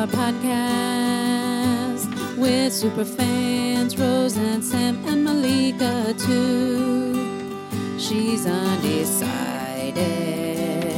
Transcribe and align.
our 0.00 0.06
podcast 0.06 2.06
with 2.38 2.72
super 2.72 3.04
fans 3.04 3.98
Rose 3.98 4.38
and 4.38 4.64
Sam 4.64 5.04
and 5.04 5.22
Malika 5.22 6.14
too. 6.16 7.68
She's 7.98 8.46
undecided 8.46 9.98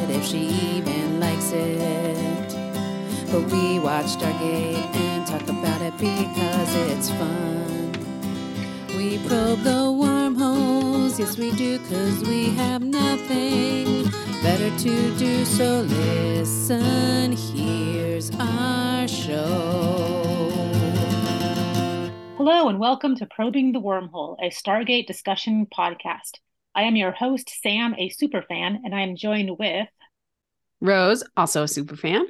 if 0.08 0.24
she 0.24 0.50
even 0.76 1.18
likes 1.18 1.50
it. 1.50 2.54
But 3.32 3.50
we 3.50 3.80
watch 3.80 4.06
Stargate 4.06 4.94
and 4.94 5.26
talk 5.26 5.48
about 5.48 5.82
it 5.82 5.98
because 5.98 6.74
it's 6.92 7.10
fun. 7.10 7.92
We 8.96 9.18
probe 9.26 9.64
the 9.64 9.90
wormholes, 9.90 11.18
yes 11.18 11.36
we 11.36 11.50
do, 11.50 11.80
cause 11.88 12.22
we 12.22 12.50
have 12.50 12.84
nothing 12.84 14.31
better 14.42 14.76
to 14.76 15.16
do. 15.18 15.44
So 15.44 15.82
listen, 15.82 17.32
here's 17.32 18.30
our 18.40 19.06
show. 19.06 20.50
Hello, 22.36 22.68
and 22.68 22.80
welcome 22.80 23.14
to 23.16 23.26
Probing 23.26 23.72
the 23.72 23.80
Wormhole, 23.80 24.36
a 24.42 24.50
Stargate 24.50 25.06
discussion 25.06 25.66
podcast. 25.66 26.40
I 26.74 26.82
am 26.82 26.96
your 26.96 27.12
host, 27.12 27.52
Sam, 27.62 27.94
a 27.96 28.10
superfan, 28.10 28.80
and 28.84 28.92
I 28.92 29.02
am 29.02 29.14
joined 29.14 29.56
with 29.58 29.88
Rose, 30.80 31.22
also 31.36 31.62
a 31.62 31.68
super 31.68 31.94
fan. 31.94 32.26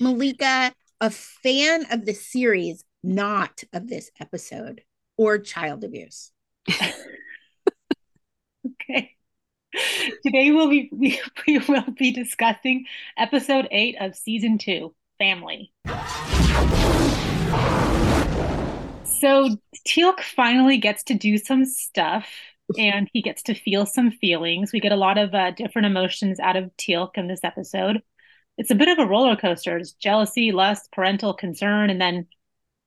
Malika, 0.00 0.74
a 1.00 1.08
fan 1.08 1.86
of 1.90 2.04
the 2.04 2.12
series, 2.12 2.84
not 3.02 3.64
of 3.72 3.88
this 3.88 4.10
episode 4.20 4.82
or 5.16 5.38
child 5.38 5.82
abuse. 5.82 6.30
Okay. 8.64 9.16
Today 10.22 10.50
we'll 10.50 10.68
be 10.68 10.88
we, 10.92 11.20
we 11.46 11.58
will 11.58 11.90
be 11.96 12.12
discussing 12.12 12.86
episode 13.16 13.68
8 13.70 13.96
of 14.00 14.14
season 14.14 14.58
2, 14.58 14.94
Family. 15.18 15.72
So 19.04 19.56
Teal'c 19.86 20.20
finally 20.20 20.78
gets 20.78 21.04
to 21.04 21.14
do 21.14 21.38
some 21.38 21.64
stuff 21.64 22.26
and 22.78 23.08
he 23.12 23.22
gets 23.22 23.42
to 23.44 23.54
feel 23.54 23.86
some 23.86 24.10
feelings. 24.10 24.72
We 24.72 24.80
get 24.80 24.92
a 24.92 24.96
lot 24.96 25.18
of 25.18 25.34
uh, 25.34 25.52
different 25.52 25.86
emotions 25.86 26.40
out 26.40 26.56
of 26.56 26.70
Teal'c 26.76 27.16
in 27.16 27.28
this 27.28 27.44
episode. 27.44 28.02
It's 28.58 28.70
a 28.70 28.74
bit 28.74 28.88
of 28.88 28.98
a 28.98 29.06
roller 29.06 29.36
coaster. 29.36 29.76
It's 29.76 29.92
jealousy, 29.92 30.52
lust, 30.52 30.90
parental 30.92 31.34
concern, 31.34 31.90
and 31.90 32.00
then 32.00 32.26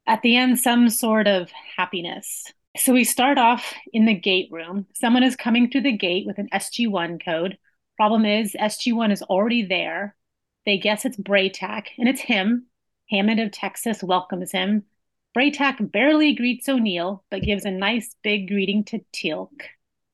at 0.07 0.21
the 0.21 0.35
end, 0.35 0.59
some 0.59 0.89
sort 0.89 1.27
of 1.27 1.49
happiness. 1.77 2.53
So 2.77 2.91
we 2.91 3.05
start 3.05 3.37
off 3.37 3.73
in 3.93 4.05
the 4.05 4.13
gate 4.13 4.49
room. 4.51 4.85
Someone 4.93 5.23
is 5.23 5.37
coming 5.37 5.69
through 5.69 5.83
the 5.83 5.97
gate 5.97 6.27
with 6.27 6.39
an 6.39 6.49
SG1 6.53 7.23
code. 7.23 7.57
Problem 7.95 8.25
is, 8.25 8.53
SG1 8.59 9.13
is 9.13 9.21
already 9.21 9.65
there. 9.65 10.13
They 10.65 10.77
guess 10.77 11.05
it's 11.05 11.15
Bra'tac, 11.15 11.87
and 11.97 12.09
it's 12.09 12.19
him. 12.19 12.65
Hammond 13.09 13.39
of 13.39 13.51
Texas 13.51 14.03
welcomes 14.03 14.51
him. 14.51 14.83
Bra'tac 15.33 15.89
barely 15.89 16.33
greets 16.33 16.67
O'Neill, 16.67 17.23
but 17.31 17.43
gives 17.43 17.63
a 17.63 17.71
nice 17.71 18.13
big 18.23 18.49
greeting 18.49 18.83
to 18.85 18.99
Teal'c. 19.13 19.61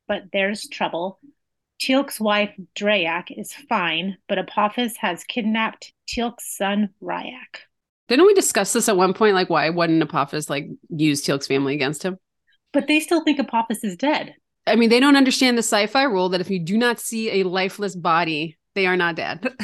But 0.07 0.25
there's 0.31 0.67
trouble. 0.67 1.19
Teal'c's 1.81 2.19
wife, 2.19 2.53
Drayak, 2.75 3.35
is 3.35 3.53
fine, 3.53 4.17
but 4.27 4.37
Apophis 4.37 4.97
has 4.97 5.23
kidnapped 5.23 5.93
Teal'c's 6.07 6.55
son, 6.55 6.89
Ryak. 7.01 7.61
Didn't 8.07 8.27
we 8.27 8.35
discuss 8.35 8.71
this 8.73 8.87
at 8.87 8.97
one 8.97 9.15
point? 9.15 9.33
Like, 9.33 9.49
why 9.49 9.69
wouldn't 9.69 10.03
Apophis 10.03 10.47
like 10.47 10.67
use 10.89 11.23
Teal'c's 11.23 11.47
family 11.47 11.73
against 11.73 12.03
him? 12.03 12.19
But 12.73 12.87
they 12.87 12.99
still 12.99 13.23
think 13.23 13.39
Apophis 13.39 13.83
is 13.83 13.97
dead. 13.97 14.35
I 14.67 14.75
mean, 14.75 14.89
they 14.89 14.99
don't 14.99 15.15
understand 15.15 15.57
the 15.57 15.63
sci-fi 15.63 16.03
rule 16.03 16.29
that 16.29 16.41
if 16.41 16.49
you 16.49 16.59
do 16.59 16.77
not 16.77 16.99
see 16.99 17.41
a 17.41 17.43
lifeless 17.47 17.95
body, 17.95 18.57
they 18.75 18.87
are 18.87 18.97
not 18.97 19.15
dead. 19.15 19.53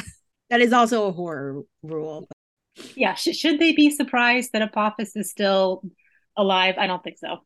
That 0.50 0.62
is 0.62 0.72
also 0.72 1.08
a 1.08 1.12
horror 1.12 1.62
rule. 1.82 2.26
Yeah, 2.96 3.14
sh- 3.14 3.36
should 3.36 3.58
they 3.58 3.72
be 3.72 3.90
surprised 3.90 4.52
that 4.52 4.62
Apophis 4.62 5.14
is 5.14 5.30
still 5.30 5.82
alive? 6.38 6.76
I 6.78 6.86
don't 6.86 7.04
think 7.04 7.18
so. 7.18 7.44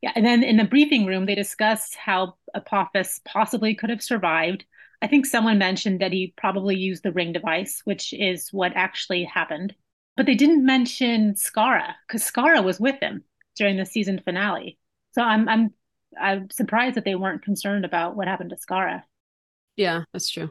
Yeah, 0.00 0.12
and 0.14 0.24
then 0.24 0.42
in 0.42 0.56
the 0.56 0.64
briefing 0.64 1.04
room, 1.04 1.26
they 1.26 1.34
discussed 1.34 1.96
how 1.96 2.36
Apophis 2.54 3.20
possibly 3.26 3.74
could 3.74 3.90
have 3.90 4.02
survived. 4.02 4.64
I 5.02 5.06
think 5.06 5.26
someone 5.26 5.58
mentioned 5.58 6.00
that 6.00 6.12
he 6.12 6.32
probably 6.36 6.76
used 6.76 7.02
the 7.02 7.12
ring 7.12 7.32
device, 7.32 7.82
which 7.84 8.14
is 8.14 8.48
what 8.52 8.72
actually 8.74 9.24
happened. 9.24 9.74
But 10.16 10.26
they 10.26 10.34
didn't 10.34 10.64
mention 10.64 11.34
Skaara 11.34 11.94
because 12.06 12.22
Skaara 12.22 12.64
was 12.64 12.80
with 12.80 12.98
him 13.00 13.24
during 13.56 13.76
the 13.76 13.84
season 13.84 14.20
finale. 14.24 14.78
So 15.12 15.22
I'm 15.22 15.48
I'm 15.48 15.74
I'm 16.20 16.50
surprised 16.50 16.96
that 16.96 17.04
they 17.04 17.14
weren't 17.14 17.42
concerned 17.42 17.84
about 17.84 18.16
what 18.16 18.28
happened 18.28 18.50
to 18.50 18.56
Skaara. 18.56 19.02
yeah, 19.76 20.04
that's 20.12 20.28
true. 20.28 20.50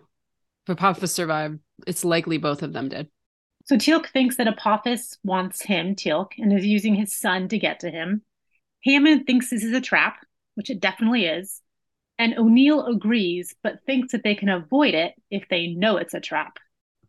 If 0.67 0.77
Apophis 0.77 1.13
survived, 1.13 1.59
it's 1.87 2.05
likely 2.05 2.37
both 2.37 2.63
of 2.63 2.73
them 2.73 2.89
did. 2.89 3.09
So 3.65 3.75
Teal'c 3.75 4.07
thinks 4.07 4.37
that 4.37 4.47
Apophis 4.47 5.17
wants 5.23 5.61
him, 5.61 5.95
Teal'c, 5.95 6.31
and 6.37 6.51
is 6.51 6.65
using 6.65 6.95
his 6.95 7.13
son 7.15 7.47
to 7.49 7.59
get 7.59 7.81
to 7.81 7.89
him. 7.91 8.23
Hammond 8.83 9.25
thinks 9.25 9.49
this 9.49 9.63
is 9.63 9.73
a 9.73 9.81
trap, 9.81 10.17
which 10.55 10.69
it 10.69 10.79
definitely 10.79 11.25
is. 11.25 11.61
And 12.17 12.37
O'Neill 12.37 12.85
agrees, 12.85 13.55
but 13.63 13.83
thinks 13.85 14.11
that 14.11 14.23
they 14.23 14.35
can 14.35 14.49
avoid 14.49 14.93
it 14.93 15.13
if 15.29 15.47
they 15.49 15.67
know 15.67 15.97
it's 15.97 16.13
a 16.13 16.19
trap. 16.19 16.57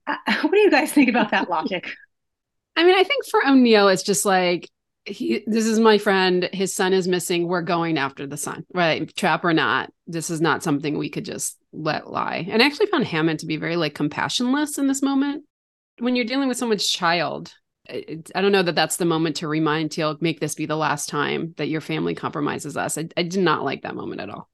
Uh, 0.06 0.16
what 0.42 0.52
do 0.52 0.58
you 0.58 0.70
guys 0.70 0.92
think 0.92 1.08
about 1.08 1.30
that 1.30 1.48
logic? 1.48 1.94
I 2.76 2.84
mean, 2.84 2.98
I 2.98 3.04
think 3.04 3.26
for 3.26 3.44
O'Neill, 3.46 3.88
it's 3.88 4.02
just 4.02 4.24
like 4.24 4.68
he, 5.04 5.42
this 5.46 5.66
is 5.66 5.78
my 5.80 5.98
friend. 5.98 6.48
His 6.52 6.74
son 6.74 6.92
is 6.92 7.08
missing. 7.08 7.46
We're 7.48 7.62
going 7.62 7.98
after 7.98 8.26
the 8.26 8.36
son, 8.36 8.64
right? 8.72 9.14
Trap 9.16 9.44
or 9.44 9.52
not, 9.52 9.90
this 10.06 10.30
is 10.30 10.40
not 10.40 10.62
something 10.62 10.98
we 10.98 11.10
could 11.10 11.24
just 11.24 11.58
let 11.72 12.10
lie. 12.10 12.46
And 12.50 12.62
I 12.62 12.66
actually 12.66 12.86
found 12.86 13.06
Hammond 13.06 13.40
to 13.40 13.46
be 13.46 13.56
very 13.56 13.76
like 13.76 13.94
compassionless 13.94 14.78
in 14.78 14.86
this 14.86 15.02
moment. 15.02 15.44
When 15.98 16.16
you're 16.16 16.24
dealing 16.24 16.48
with 16.48 16.56
someone's 16.56 16.88
child, 16.88 17.52
it, 17.86 18.30
I 18.34 18.40
don't 18.40 18.52
know 18.52 18.62
that 18.62 18.74
that's 18.74 18.96
the 18.96 19.04
moment 19.04 19.36
to 19.36 19.48
remind 19.48 19.90
Teal, 19.90 20.16
make 20.20 20.40
this 20.40 20.54
be 20.54 20.66
the 20.66 20.76
last 20.76 21.08
time 21.08 21.54
that 21.56 21.68
your 21.68 21.80
family 21.80 22.14
compromises 22.14 22.76
us. 22.76 22.98
I, 22.98 23.08
I 23.16 23.22
did 23.22 23.42
not 23.42 23.64
like 23.64 23.82
that 23.82 23.96
moment 23.96 24.20
at 24.20 24.30
all. 24.30 24.48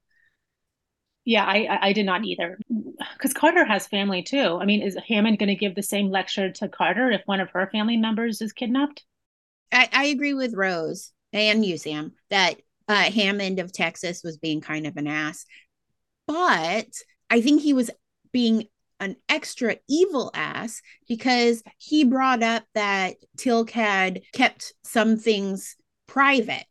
Yeah, 1.25 1.43
I 1.43 1.79
I- 1.81 1.93
did 1.93 2.05
not 2.05 2.23
either. 2.23 2.57
Because 3.13 3.33
Carter 3.33 3.65
has 3.65 3.85
family 3.85 4.23
too. 4.23 4.57
I 4.61 4.65
mean, 4.65 4.81
is 4.81 4.97
Hammond 5.07 5.39
going 5.39 5.49
to 5.49 5.55
give 5.55 5.75
the 5.75 5.83
same 5.83 6.09
lecture 6.09 6.51
to 6.53 6.69
Carter 6.69 7.11
if 7.11 7.21
one 7.25 7.41
of 7.41 7.49
her 7.49 7.67
family 7.69 7.97
members 7.97 8.41
is 8.41 8.53
kidnapped? 8.53 9.03
I, 9.71 9.89
I 9.91 10.05
agree 10.05 10.33
with 10.33 10.55
Rose 10.55 11.11
and 11.33 11.65
you, 11.65 11.77
Sam, 11.77 12.13
that 12.29 12.55
uh, 12.87 13.11
Hammond 13.11 13.59
of 13.59 13.73
Texas 13.73 14.21
was 14.23 14.37
being 14.37 14.61
kind 14.61 14.87
of 14.87 14.97
an 14.97 15.07
ass. 15.07 15.45
But 16.25 16.89
I 17.29 17.41
think 17.41 17.61
he 17.61 17.73
was 17.73 17.89
being 18.31 18.65
an 18.99 19.15
extra 19.29 19.77
evil 19.87 20.31
ass 20.33 20.81
because 21.07 21.63
he 21.77 22.03
brought 22.03 22.43
up 22.43 22.63
that 22.73 23.15
Teal'c 23.37 23.69
had 23.69 24.21
kept 24.33 24.73
some 24.83 25.17
things 25.17 25.75
private, 26.07 26.65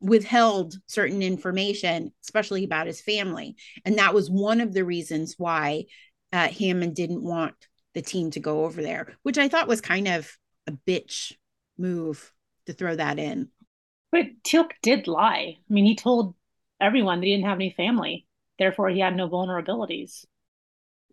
withheld 0.00 0.74
certain 0.86 1.22
information, 1.22 2.12
especially 2.22 2.64
about 2.64 2.86
his 2.86 3.00
family. 3.00 3.56
And 3.84 3.98
that 3.98 4.14
was 4.14 4.30
one 4.30 4.60
of 4.60 4.72
the 4.72 4.84
reasons 4.84 5.34
why 5.38 5.86
uh, 6.32 6.48
Hammond 6.48 6.94
didn't 6.94 7.22
want 7.22 7.54
the 7.94 8.02
team 8.02 8.30
to 8.32 8.40
go 8.40 8.64
over 8.64 8.80
there, 8.80 9.14
which 9.22 9.38
I 9.38 9.48
thought 9.48 9.68
was 9.68 9.80
kind 9.80 10.08
of 10.08 10.30
a 10.66 10.72
bitch 10.72 11.32
move 11.76 12.32
to 12.66 12.72
throw 12.72 12.96
that 12.96 13.18
in. 13.18 13.48
But 14.10 14.26
Teal'c 14.44 14.70
did 14.82 15.06
lie. 15.06 15.56
I 15.58 15.72
mean, 15.72 15.84
he 15.84 15.96
told 15.96 16.34
everyone 16.80 17.20
that 17.20 17.26
he 17.26 17.32
didn't 17.32 17.48
have 17.48 17.58
any 17.58 17.74
family. 17.76 18.26
Therefore, 18.58 18.88
he 18.90 19.00
had 19.00 19.16
no 19.16 19.28
vulnerabilities. 19.28 20.24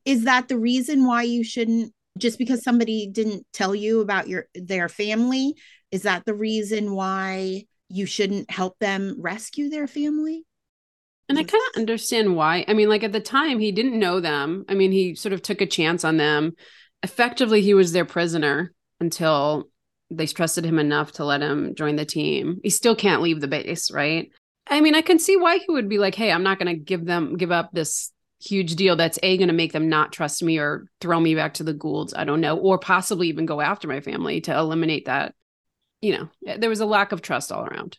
Is 0.05 0.25
that 0.25 0.47
the 0.47 0.57
reason 0.57 1.05
why 1.05 1.23
you 1.23 1.43
shouldn't 1.43 1.93
just 2.17 2.37
because 2.37 2.63
somebody 2.63 3.07
didn't 3.07 3.45
tell 3.53 3.73
you 3.73 4.01
about 4.01 4.27
your 4.27 4.47
their 4.53 4.89
family, 4.89 5.55
is 5.91 6.03
that 6.03 6.25
the 6.25 6.33
reason 6.33 6.93
why 6.93 7.63
you 7.87 8.05
shouldn't 8.05 8.51
help 8.51 8.77
them 8.79 9.15
rescue 9.19 9.69
their 9.69 9.87
family? 9.87 10.45
And 11.27 11.37
I 11.37 11.43
kind 11.43 11.63
of 11.73 11.79
understand 11.79 12.35
why. 12.35 12.65
I 12.67 12.73
mean, 12.73 12.89
like 12.89 13.03
at 13.03 13.11
the 13.11 13.19
time, 13.19 13.59
he 13.59 13.71
didn't 13.71 13.99
know 13.99 14.19
them. 14.19 14.65
I 14.67 14.73
mean, 14.73 14.91
he 14.91 15.13
sort 15.15 15.33
of 15.33 15.41
took 15.41 15.61
a 15.61 15.67
chance 15.67 16.03
on 16.03 16.17
them. 16.17 16.53
Effectively, 17.03 17.61
he 17.61 17.75
was 17.75 17.91
their 17.91 18.05
prisoner 18.05 18.73
until 18.99 19.69
they 20.09 20.25
trusted 20.25 20.65
him 20.65 20.79
enough 20.79 21.11
to 21.13 21.25
let 21.25 21.41
him 21.41 21.75
join 21.75 21.95
the 21.95 22.05
team. 22.05 22.59
He 22.63 22.69
still 22.69 22.95
can't 22.95 23.21
leave 23.21 23.41
the 23.41 23.47
base, 23.47 23.91
right? 23.91 24.29
I 24.67 24.81
mean, 24.81 24.95
I 24.95 25.01
can 25.01 25.19
see 25.19 25.37
why 25.37 25.57
he 25.57 25.65
would 25.69 25.89
be 25.89 25.97
like, 25.97 26.15
"Hey, 26.15 26.31
I'm 26.31 26.43
not 26.43 26.59
going 26.59 26.75
to 26.75 26.81
give 26.81 27.05
them 27.05 27.37
give 27.37 27.51
up 27.51 27.71
this 27.71 28.11
huge 28.41 28.75
deal 28.75 28.95
that's 28.95 29.19
a 29.21 29.37
going 29.37 29.49
to 29.49 29.53
make 29.53 29.73
them 29.73 29.89
not 29.89 30.13
trust 30.13 30.41
me 30.41 30.57
or 30.57 30.87
throw 31.01 31.19
me 31.19 31.35
back 31.35 31.55
to 31.55 31.63
the 31.63 31.73
Goa'ulds. 31.73 32.13
I 32.15 32.23
don't 32.23 32.41
know, 32.41 32.57
or 32.57 32.79
possibly 32.79 33.27
even 33.27 33.45
go 33.45 33.61
after 33.61 33.87
my 33.87 34.01
family 34.01 34.41
to 34.41 34.57
eliminate 34.57 35.05
that." 35.05 35.35
You 36.01 36.17
know, 36.17 36.29
eh, 36.47 36.57
there 36.57 36.69
was 36.69 36.79
a 36.79 36.85
lack 36.85 37.11
of 37.11 37.21
trust 37.21 37.51
all 37.51 37.65
around. 37.65 37.97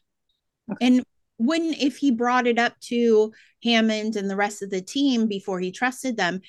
And 0.80 1.02
when 1.36 1.74
if 1.74 1.96
he 1.96 2.10
brought 2.10 2.46
it 2.46 2.58
up 2.58 2.78
to 2.80 3.32
Hammond 3.64 4.16
and 4.16 4.30
the 4.30 4.36
rest 4.36 4.62
of 4.62 4.70
the 4.70 4.80
team 4.80 5.26
before 5.26 5.60
he 5.60 5.72
trusted 5.72 6.16
them, 6.16 6.40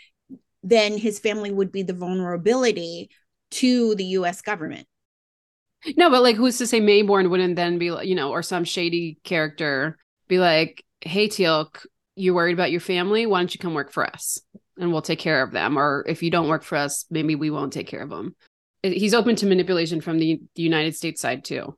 then 0.64 0.98
his 0.98 1.20
family 1.20 1.52
would 1.52 1.72
be 1.72 1.84
the 1.84 1.94
vulnerability 1.94 3.10
to 3.52 3.96
the 3.96 4.06
US 4.06 4.42
government. 4.42 4.88
No, 5.98 6.10
but 6.10 6.22
like, 6.22 6.36
who's 6.36 6.58
to 6.60 6.68
say 6.68 6.80
Maybourne 6.80 7.30
wouldn't 7.30 7.56
then 7.56 7.78
be, 7.78 7.86
you 7.86 8.16
know, 8.16 8.32
or 8.32 8.44
some 8.44 8.64
shady 8.64 9.18
character 9.24 9.98
be 10.28 10.38
like, 10.40 10.84
"Hey, 11.02 11.28
Teal'c, 11.28 11.86
you 12.16 12.34
worried 12.34 12.54
about 12.54 12.72
your 12.72 12.82
family? 12.82 13.26
Why 13.26 13.40
don't 13.40 13.54
you 13.54 13.60
come 13.60 13.74
work 13.74 13.92
for 13.92 14.06
us, 14.06 14.40
and 14.78 14.92
we'll 14.92 15.02
take 15.02 15.20
care 15.20 15.42
of 15.42 15.52
them? 15.52 15.78
Or 15.78 16.06
if 16.08 16.22
you 16.22 16.30
don't 16.30 16.50
work 16.50 16.64
for 16.64 16.78
us, 16.78 17.06
maybe 17.10 17.36
we 17.36 17.50
won't 17.50 17.74
take 17.74 17.88
care 17.88 18.02
of 18.04 18.10
them." 18.10 18.36
he's 18.84 19.14
open 19.14 19.36
to 19.38 19.46
manipulation 19.46 20.02
from 20.02 20.18
the, 20.18 20.42
the 20.56 20.64
United 20.64 20.96
States 20.96 21.22
side 21.22 21.44
too. 21.44 21.78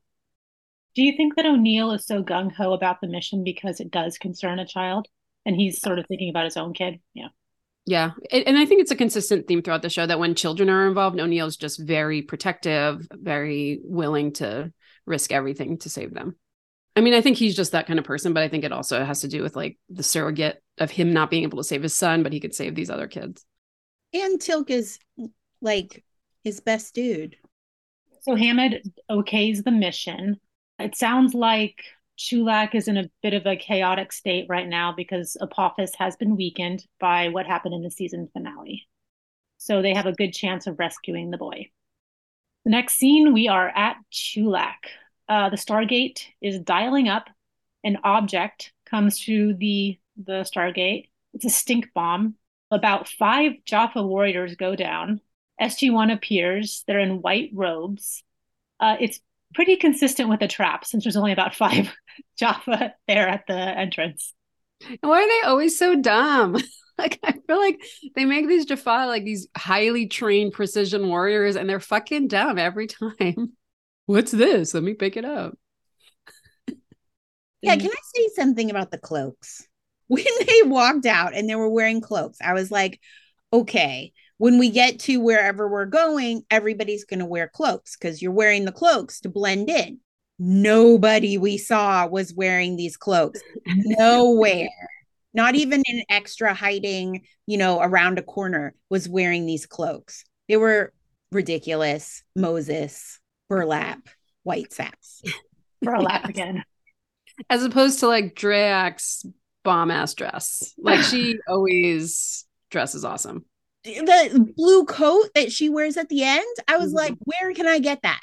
Do 0.96 1.04
you 1.04 1.18
think 1.18 1.36
that 1.36 1.46
O'Neill 1.46 1.92
is 1.92 2.06
so 2.06 2.24
gung 2.24 2.52
ho 2.52 2.74
about 2.74 3.02
the 3.02 3.08
mission 3.08 3.44
because 3.44 3.80
it 3.80 3.92
does 3.92 4.18
concern 4.18 4.60
a 4.60 4.66
child 4.66 5.08
and 5.46 5.56
he's 5.56 5.82
sort 5.82 6.00
of 6.00 6.06
thinking 6.08 6.30
about 6.30 6.46
his 6.46 6.58
own 6.58 6.74
kid? 6.74 7.00
Yeah. 7.14 7.30
Yeah. 7.86 8.12
And 8.32 8.58
I 8.58 8.66
think 8.66 8.82
it's 8.82 8.92
a 8.92 8.96
consistent 8.96 9.48
theme 9.48 9.62
throughout 9.62 9.82
the 9.82 9.90
show 9.90 10.06
that 10.06 10.20
when 10.20 10.36
children 10.36 10.70
are 10.70 10.88
involved, 10.88 11.20
O'Neill's 11.20 11.58
just 11.58 11.80
very 11.80 12.22
protective, 12.22 13.06
very 13.12 13.82
willing 13.84 14.32
to 14.34 14.72
risk 15.06 15.34
everything 15.34 15.78
to 15.80 15.90
save 15.90 16.14
them. 16.14 16.38
I 16.96 17.02
mean, 17.02 17.14
I 17.14 17.22
think 17.22 17.38
he's 17.38 17.56
just 17.56 17.74
that 17.74 17.88
kind 17.88 18.00
of 18.00 18.06
person, 18.06 18.34
but 18.34 18.44
I 18.44 18.48
think 18.48 18.64
it 18.64 18.72
also 18.72 19.04
has 19.04 19.22
to 19.22 19.28
do 19.28 19.42
with 19.42 19.56
like 19.56 19.78
the 19.90 20.04
surrogate 20.04 20.64
of 20.78 20.92
him 20.92 21.12
not 21.12 21.30
being 21.30 21.44
able 21.44 21.58
to 21.58 21.64
save 21.64 21.84
his 21.84 21.96
son, 21.96 22.24
but 22.24 22.32
he 22.32 22.40
could 22.40 22.56
save 22.56 22.76
these 22.76 22.90
other 22.90 23.08
kids. 23.08 23.46
And 24.14 24.40
Teal'c 24.40 24.70
is 24.70 25.00
like 25.60 26.04
his 26.44 26.60
best 26.60 26.94
dude. 26.94 27.36
So 28.22 28.36
Hammond 28.36 28.94
okays 29.10 29.64
the 29.64 29.72
mission. 29.72 30.40
It 30.80 30.96
sounds 30.96 31.34
like 31.34 31.84
Chulak 32.18 32.75
is 32.75 32.88
in 32.88 32.98
a 32.98 33.10
bit 33.21 33.33
of 33.33 33.45
a 33.45 33.56
chaotic 33.56 34.12
state 34.12 34.45
right 34.50 34.68
now 34.68 34.94
because 34.95 35.36
Apophis 35.42 35.95
has 35.95 36.15
been 36.15 36.36
weakened 36.36 36.86
by 37.00 37.30
what 37.30 37.48
happened 37.48 37.74
in 37.74 37.81
the 37.81 37.92
season 37.92 38.30
finale. 38.31 38.88
So 39.57 39.81
they 39.81 39.94
have 39.94 40.06
a 40.06 40.13
good 40.13 40.33
chance 40.33 40.68
of 40.68 40.80
rescuing 40.80 41.31
the 41.31 41.38
boy. 41.38 41.69
The 42.65 42.71
next 42.71 42.95
scene, 42.95 43.33
we 43.33 43.48
are 43.48 43.69
at 43.69 43.98
Chulak. 44.12 44.75
Uh, 45.27 45.50
the 45.50 45.57
Stargate 45.57 46.25
is 46.42 46.60
dialing 46.60 47.10
up. 47.10 47.30
An 47.83 47.98
object 48.04 48.74
comes 48.86 49.19
through 49.19 49.56
the 49.56 50.00
the 50.15 50.45
Stargate. 50.54 51.10
It's 51.33 51.45
a 51.45 51.50
stink 51.50 51.89
bomb. 51.94 52.36
About 52.71 53.07
five 53.07 53.54
Jaffa 53.65 54.04
warriors 54.04 54.56
go 54.56 54.75
down. 54.75 55.21
SG1 55.60 56.13
appears. 56.13 56.83
They're 56.88 57.00
in 57.00 57.21
white 57.21 57.51
robes. 57.54 58.24
Uh, 58.80 58.98
it's 59.00 59.19
pretty 59.54 59.76
consistent 59.76 60.30
with 60.30 60.40
the 60.40 60.48
trap 60.48 60.86
since 60.86 61.04
there's 61.04 61.18
only 61.18 61.32
about 61.32 61.56
five 61.64 61.94
Jaffa 62.38 62.94
there 63.08 63.28
at 63.28 63.46
the 63.48 63.54
entrance. 63.56 64.34
Why 65.02 65.24
are 65.24 65.28
they 65.28 65.48
always 65.48 65.78
so 65.78 65.96
dumb? 66.00 66.58
like 66.98 67.20
I 67.24 67.34
feel 67.48 67.58
like 67.58 67.82
they 68.16 68.26
make 68.26 68.48
these 68.48 68.66
Jaffa 68.66 69.06
like 69.08 69.24
these 69.24 69.48
highly 69.56 70.08
trained 70.08 70.54
precision 70.54 71.08
warriors 71.08 71.56
and 71.56 71.70
they're 71.70 71.80
fucking 71.80 72.28
dumb 72.28 72.58
every 72.58 72.88
time. 72.88 73.54
What's 74.06 74.32
this? 74.32 74.74
Let 74.74 74.84
me 74.84 74.94
pick 74.94 75.16
it 75.16 75.26
up. 75.26 75.58
yeah, 77.62 77.78
can 77.78 77.90
I 77.90 78.02
say 78.16 78.30
something 78.36 78.70
about 78.70 78.92
the 78.92 78.98
cloaks? 78.98 79.66
When 80.08 80.26
they 80.46 80.64
walked 80.64 81.06
out 81.06 81.34
and 81.34 81.50
they 81.50 81.56
were 81.56 81.70
wearing 81.70 82.02
cloaks, 82.02 82.38
I 82.44 82.54
was 82.54 82.70
like, 82.70 83.00
okay, 83.54 84.12
when 84.38 84.58
we 84.58 84.70
get 84.70 85.00
to 85.00 85.18
wherever 85.18 85.68
we're 85.68 85.86
going, 85.86 86.44
everybody's 86.50 87.06
going 87.06 87.20
to 87.20 87.26
wear 87.26 87.48
cloaks 87.48 87.96
because 87.96 88.22
you're 88.22 88.32
wearing 88.32 88.66
the 88.66 88.72
cloaks 88.72 89.20
to 89.22 89.30
blend 89.30 89.70
in. 89.70 90.00
Nobody 90.40 91.38
we 91.38 91.58
saw 91.58 92.08
was 92.08 92.34
wearing 92.34 92.76
these 92.76 92.98
cloaks. 92.98 93.42
Nowhere. 93.66 94.70
Not 95.34 95.56
even 95.56 95.84
an 95.88 96.04
extra 96.10 96.54
hiding, 96.54 97.26
you 97.48 97.58
know, 97.58 97.80
around 97.80 98.20
a 98.20 98.24
corner 98.24 98.76
was 98.90 99.08
wearing 99.08 99.46
these 99.46 99.66
cloaks. 99.66 100.24
They 100.48 100.58
were 100.58 100.94
ridiculous. 101.32 102.24
Moses, 102.36 103.20
burlap, 103.50 104.10
white 104.44 104.74
saps. 104.74 105.22
Burlap 105.82 106.26
again. 106.30 106.64
As 107.50 107.64
opposed 107.64 108.00
to 108.00 108.08
like 108.08 108.36
Draak's 108.36 109.26
bomb 109.64 109.92
ass 109.92 110.14
dress. 110.14 110.74
Like 110.78 111.02
she 111.02 111.40
always 111.48 112.46
dresses 112.70 113.06
awesome 113.06 113.46
the 113.84 114.54
blue 114.56 114.86
coat 114.86 115.30
that 115.36 115.52
she 115.52 115.70
wears 115.70 115.98
at 115.98 116.10
the 116.10 116.24
end, 116.24 116.56
I 116.68 116.78
was 116.78 116.88
mm-hmm. 116.88 116.98
like, 116.98 117.16
where 117.20 117.54
can 117.54 117.68
I 117.68 117.80
get 117.80 118.02
that? 118.04 118.22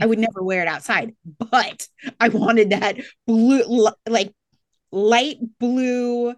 I 0.00 0.06
would 0.06 0.18
never 0.18 0.42
wear 0.42 0.62
it 0.62 0.68
outside, 0.68 1.14
but 1.38 1.86
I 2.18 2.28
wanted 2.28 2.70
that 2.70 2.96
blue, 3.26 3.90
like 4.08 4.32
light 4.90 5.36
blue 5.58 6.34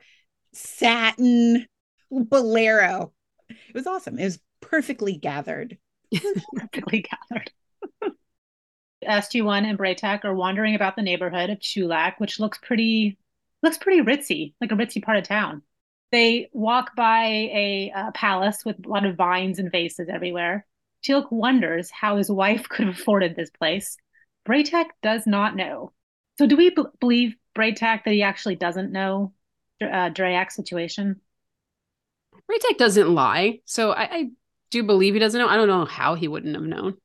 satin 0.53 1.67
bolero. 2.11 3.13
It 3.49 3.75
was 3.75 3.87
awesome. 3.87 4.19
It 4.19 4.25
was 4.25 4.41
perfectly 4.61 5.17
gathered. 5.17 5.79
perfectly 6.55 7.07
gathered. 7.31 7.51
SG1 9.05 9.65
and 9.65 9.79
Bra'tac 9.79 10.25
are 10.25 10.35
wandering 10.35 10.75
about 10.75 10.97
the 10.97 11.03
neighborhood 11.03 11.51
of 11.51 11.59
Chulak, 11.59 12.15
which 12.19 12.39
looks 12.39 12.59
pretty 12.59 13.19
looks 13.63 13.79
pretty 13.79 14.01
ritzy, 14.01 14.55
like 14.61 14.73
a 14.73 14.77
ritzy 14.77 15.03
part 15.03 15.19
of 15.19 15.25
town. 15.25 15.63
They 16.12 16.50
walk 16.53 16.94
by 16.94 17.25
a, 17.25 17.93
a 17.94 18.12
palace 18.12 18.64
with 18.64 18.85
a 18.85 18.88
lot 18.88 19.06
of 19.06 19.17
vines 19.17 19.59
and 19.59 19.73
vases 19.73 20.09
everywhere. 20.09 20.67
Teal'c 21.03 21.32
wonders 21.32 21.91
how 21.91 22.19
his 22.19 22.31
wife 22.31 22.69
could 22.69 22.87
have 22.87 22.99
afforded 22.99 23.35
this 23.35 23.50
place. 23.50 23.97
Bra'tac 24.47 24.87
does 25.03 25.26
not 25.26 25.56
know. 25.56 25.93
So, 26.38 26.47
do 26.47 26.56
we 26.56 26.70
b- 26.70 26.85
believe 27.00 27.35
Bra'tac 27.55 28.05
that 28.05 28.12
he 28.12 28.23
actually 28.23 28.56
doesn't 28.56 28.93
know 28.93 29.32
uh, 29.81 30.11
Draak's 30.11 30.55
situation? 30.55 31.20
Bra'tac 32.47 32.76
doesn't 32.76 33.14
lie, 33.14 33.61
so 33.64 33.93
I, 33.93 34.03
I 34.03 34.31
do 34.70 34.82
believe 34.82 35.14
he 35.14 35.20
doesn't 35.20 35.41
know. 35.41 35.49
I 35.49 35.56
don't 35.56 35.69
know 35.69 35.85
how 35.87 36.14
he 36.14 36.29
wouldn't 36.29 36.55
have 36.55 36.64
known. 36.64 36.97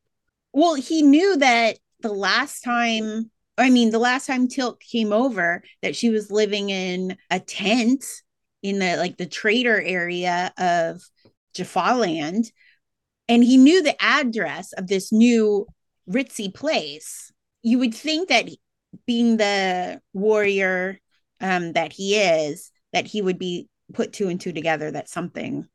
Well, 0.51 0.75
he 0.75 1.01
knew 1.01 1.37
that 1.37 1.77
the 2.01 2.11
last 2.11 2.61
time, 2.61 3.31
I 3.57 3.69
mean, 3.69 3.91
the 3.91 3.99
last 3.99 4.25
time 4.25 4.47
Teal'c 4.47 4.79
came 4.79 5.13
over, 5.13 5.63
that 5.81 5.95
she 5.95 6.09
was 6.09 6.31
living 6.31 6.71
in 6.71 7.17
a 7.29 7.39
tent 7.39 8.03
in 8.61 8.79
the 8.79 8.97
like 8.97 9.17
the 9.17 9.25
trader 9.25 9.81
area 9.81 10.53
of 10.57 11.01
Jaffa 11.53 11.95
land. 11.95 12.51
And 13.29 13.43
he 13.43 13.57
knew 13.57 13.83
the 13.83 14.01
address 14.01 14.73
of 14.73 14.87
this 14.87 15.11
new 15.11 15.67
ritzy 16.09 16.53
place. 16.53 17.31
You 17.61 17.79
would 17.79 17.93
think 17.93 18.29
that 18.29 18.49
being 19.05 19.37
the 19.37 20.01
warrior 20.13 20.99
um, 21.41 21.73
that 21.73 21.93
he 21.93 22.15
is, 22.15 22.71
that 22.93 23.07
he 23.07 23.21
would 23.21 23.37
be 23.37 23.67
put 23.93 24.13
two 24.13 24.29
and 24.29 24.39
two 24.39 24.53
together 24.53 24.91
that 24.91 25.09
something 25.09 25.67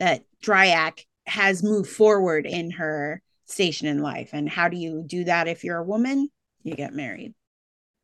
that 0.00 0.24
Draak 0.42 1.04
has 1.26 1.62
moved 1.62 1.90
forward 1.90 2.46
in 2.46 2.72
her 2.72 3.22
station 3.46 3.86
in 3.86 4.02
life. 4.02 4.30
And 4.32 4.48
how 4.48 4.68
do 4.68 4.76
you 4.76 5.04
do 5.06 5.24
that 5.24 5.48
if 5.48 5.64
you're 5.64 5.78
a 5.78 5.84
woman? 5.84 6.28
You 6.62 6.74
get 6.74 6.92
married. 6.92 7.34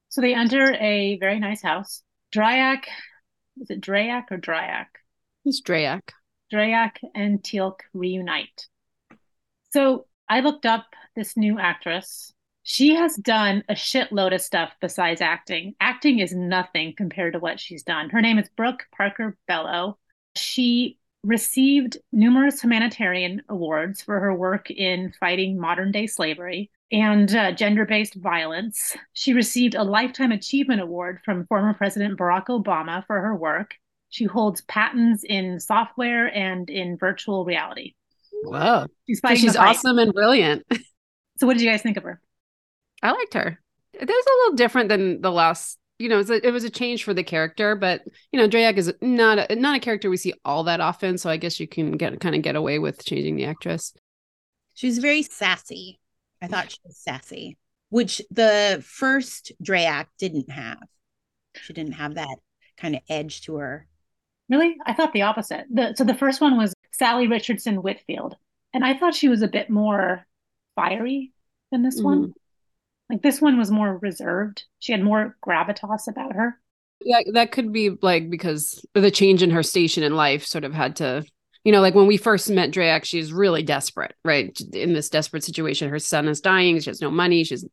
So 0.09 0.21
they 0.21 0.35
enter 0.35 0.75
a 0.75 1.19
very 1.19 1.41
nice 1.41 1.63
house. 1.63 2.03
Draak 2.35 2.85
is 3.61 3.71
it 3.71 3.81
Draak 3.81 4.31
or 4.31 4.39
Dryak? 4.39 4.87
It's 5.45 5.61
Draak. 5.61 6.11
Draak 6.53 6.97
and 7.15 7.43
Teal'c 7.43 7.81
reunite. 7.93 8.69
So 9.73 10.07
I 10.29 10.41
looked 10.41 10.67
up 10.67 10.87
this 11.17 11.37
new 11.37 11.59
actress. 11.59 12.33
She 12.63 12.95
has 12.95 13.17
done 13.17 13.63
a 13.69 13.75
shitload 13.75 14.35
of 14.35 14.41
stuff 14.41 14.73
besides 14.81 15.21
acting. 15.21 15.75
Acting 15.81 16.21
is 16.21 16.35
nothing 16.35 16.95
compared 16.97 17.35
to 17.35 17.39
what 17.39 17.61
she's 17.61 17.83
done. 17.83 18.09
Her 18.09 18.23
name 18.23 18.39
is 18.39 18.49
Brook 18.57 18.85
Parker 18.97 19.37
Bello. 19.47 19.99
She 20.35 20.99
received 21.23 21.99
numerous 22.13 22.61
humanitarian 22.61 23.43
awards 23.49 24.03
for 24.03 24.21
her 24.21 24.35
work 24.35 24.71
in 24.71 25.13
fighting 25.19 25.59
modern 25.59 25.91
day 25.91 26.07
slavery 26.07 26.71
and 26.93 27.35
uh, 27.35 27.53
gender 27.53 27.85
based 27.85 28.15
violence. 28.15 28.97
She 29.13 29.33
received 29.33 29.75
a 29.75 29.83
Lifetime 29.83 30.33
Achievement 30.33 30.81
Award 30.81 31.21
from 31.25 31.47
former 31.47 31.75
President 31.75 32.19
Barack 32.19 32.47
Obama 32.47 33.05
for 33.07 33.21
her 33.21 33.35
work. 33.35 33.75
She 34.11 34.25
holds 34.25 34.61
patents 34.63 35.25
in 35.25 35.59
software 35.59 36.27
and 36.27 36.71
in 36.71 36.97
virtual 36.97 37.45
reality. 37.45 37.95
Wow. 38.45 38.87
She's, 39.09 39.21
so 39.21 39.35
she's 39.35 39.57
awesome 39.57 39.99
and 39.99 40.13
brilliant. 40.13 40.65
So, 41.37 41.49
what 41.49 41.55
did 41.55 41.65
you 41.65 41.69
guys 41.69 41.83
think 41.83 41.97
of 41.97 42.05
her? 42.05 42.21
I 43.03 43.11
liked 43.11 43.35
her. 43.35 43.59
It 43.93 44.09
was 44.09 44.25
a 44.25 44.39
little 44.45 44.57
different 44.57 44.89
than 44.89 45.21
the 45.21 45.33
last. 45.33 45.79
You 45.99 46.09
know, 46.09 46.15
it 46.15 46.19
was, 46.19 46.31
a, 46.31 46.47
it 46.47 46.53
was 46.53 46.63
a 46.63 46.71
change 46.71 47.03
for 47.03 47.13
the 47.13 47.25
character, 47.25 47.75
but 47.75 48.03
you 48.31 48.39
know, 48.39 48.49
Draak 48.49 48.77
is 48.77 48.95
not 49.01 49.51
a, 49.51 49.57
not 49.57 49.77
a 49.77 49.81
character 49.81 50.09
we 50.09 50.17
see 50.17 50.33
all 50.45 50.63
that 50.63 50.81
often. 50.81 51.19
So 51.19 51.29
I 51.29 51.37
guess 51.37 51.59
you 51.59 51.67
can 51.67 51.93
get 51.93 52.21
kind 52.21 52.37
of 52.37 52.43
get 52.43 52.55
away 52.55 52.79
with 52.79 53.05
changing 53.05 53.35
the 53.35 53.47
actress. 53.47 53.93
She's 54.75 54.99
very 54.99 55.23
sassy. 55.23 55.99
I 56.43 56.47
thought 56.47 56.73
she 56.73 56.79
was 56.85 56.99
sassy, 56.99 57.59
which 57.89 58.21
the 58.31 58.85
first 58.87 59.53
Draak 59.63 60.07
didn't 60.19 60.51
have. 60.51 60.83
She 61.55 61.73
didn't 61.73 61.93
have 61.93 62.15
that 62.15 62.37
kind 62.77 62.97
of 62.97 63.03
edge 63.09 63.43
to 63.43 63.57
her. 63.57 63.87
Really? 64.49 64.77
I 64.85 64.93
thought 64.93 65.13
the 65.13 65.23
opposite. 65.23 65.67
The, 65.71 65.95
so 65.95 66.05
the 66.05 66.15
first 66.15 66.41
one 66.41 66.57
was 66.57 66.75
Salli 66.99 67.31
Richardson 67.31 67.77
Whitfield. 67.77 68.37
And 68.73 68.85
I 68.85 68.95
thought 68.95 69.15
she 69.15 69.29
was 69.29 69.43
a 69.43 69.49
bit 69.49 69.71
more 69.71 70.27
fiery 70.75 71.33
than 71.71 71.83
this 71.83 71.97
mm-hmm. 71.97 72.05
one. 72.05 72.35
Like 73.09 73.23
this 73.23 73.41
one 73.41 73.59
was 73.59 73.71
more 73.71 73.99
reserved. 73.99 74.65
She 74.81 74.93
had 74.93 75.03
more 75.03 75.37
gravitas 75.47 76.09
about 76.09 76.35
her. 76.35 76.59
Yeah, 77.05 77.21
that 77.33 77.53
could 77.53 77.73
be 77.73 77.91
like 78.03 78.31
because 78.31 78.85
the 78.95 79.11
change 79.11 79.43
in 79.43 79.51
her 79.51 79.63
station 79.63 80.03
in 80.03 80.17
life 80.17 80.45
sort 80.45 80.65
of 80.65 80.73
had 80.73 80.97
to 80.97 81.25
you 81.65 81.73
know, 81.73 81.81
like 81.81 81.95
when 81.95 82.07
we 82.07 82.19
first 82.19 82.51
met 82.51 82.71
Draak, 82.71 83.05
she's 83.05 83.33
really 83.33 83.63
desperate, 83.63 84.15
right? 84.25 84.59
In 84.73 84.93
this 84.93 85.09
desperate 85.09 85.43
situation, 85.43 85.89
her 85.89 85.99
son 85.99 86.29
is 86.29 86.41
dying. 86.41 86.79
She 86.79 86.91
has 86.91 87.01
no 87.01 87.11
money. 87.11 87.43
She's 87.43 87.65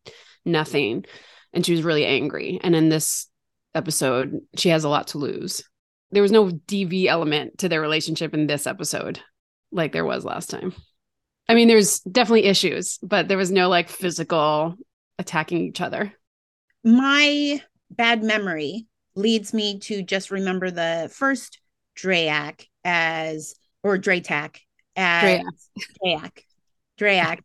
nothing. 0.45 1.05
And 1.53 1.65
she 1.65 1.73
was 1.73 1.83
really 1.83 2.05
angry. 2.05 2.59
And 2.63 2.75
in 2.75 2.89
this 2.89 3.27
episode, 3.75 4.39
she 4.55 4.69
has 4.69 4.85
a 4.85 4.89
lot 4.89 5.07
to 5.07 5.17
lose. 5.17 5.63
There 6.11 6.21
was 6.21 6.31
no 6.31 6.47
DV 6.47 7.05
element 7.05 7.59
to 7.59 7.69
their 7.69 7.81
relationship 7.81 8.33
in 8.33 8.47
this 8.47 8.65
episode, 8.65 9.19
like 9.71 9.91
there 9.91 10.05
was 10.05 10.25
last 10.25 10.49
time. 10.49 10.73
I 11.49 11.53
mean, 11.53 11.67
there's 11.67 11.99
definitely 11.99 12.45
issues, 12.45 12.97
but 13.03 13.27
there 13.27 13.37
was 13.37 13.51
no 13.51 13.67
like 13.67 13.89
physical 13.89 14.75
attacking 15.19 15.61
each 15.61 15.81
other. 15.81 16.13
My 16.83 17.61
bad 17.89 18.23
memory 18.23 18.87
leads 19.15 19.53
me 19.53 19.79
to 19.79 20.01
just 20.01 20.31
remember 20.31 20.71
the 20.71 21.11
first 21.13 21.59
Drayak 21.97 22.65
as 22.83 23.55
or 23.83 23.97
Draytak 23.97 24.57
as 24.95 25.41
Drayak. 26.03 26.43
Drayak 26.99 27.39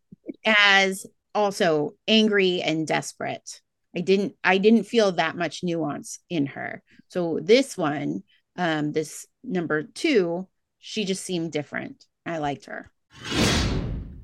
as 0.45 1.07
also 1.35 1.95
angry 2.09 2.63
and 2.63 2.87
desperate. 2.87 3.61
I 3.95 4.01
didn't 4.01 4.35
I 4.45 4.59
didn't 4.59 4.85
feel 4.85 5.13
that 5.13 5.37
much 5.37 5.63
nuance 5.63 6.19
in 6.29 6.47
her. 6.47 6.83
So 7.09 7.39
this 7.43 7.77
one, 7.79 8.23
um, 8.57 8.93
this 8.93 9.27
number 9.43 9.85
two, 9.85 10.47
she 10.79 11.05
just 11.05 11.25
seemed 11.25 11.53
different. 11.53 12.05
I 12.25 12.39
liked 12.39 12.67
her. 12.67 12.91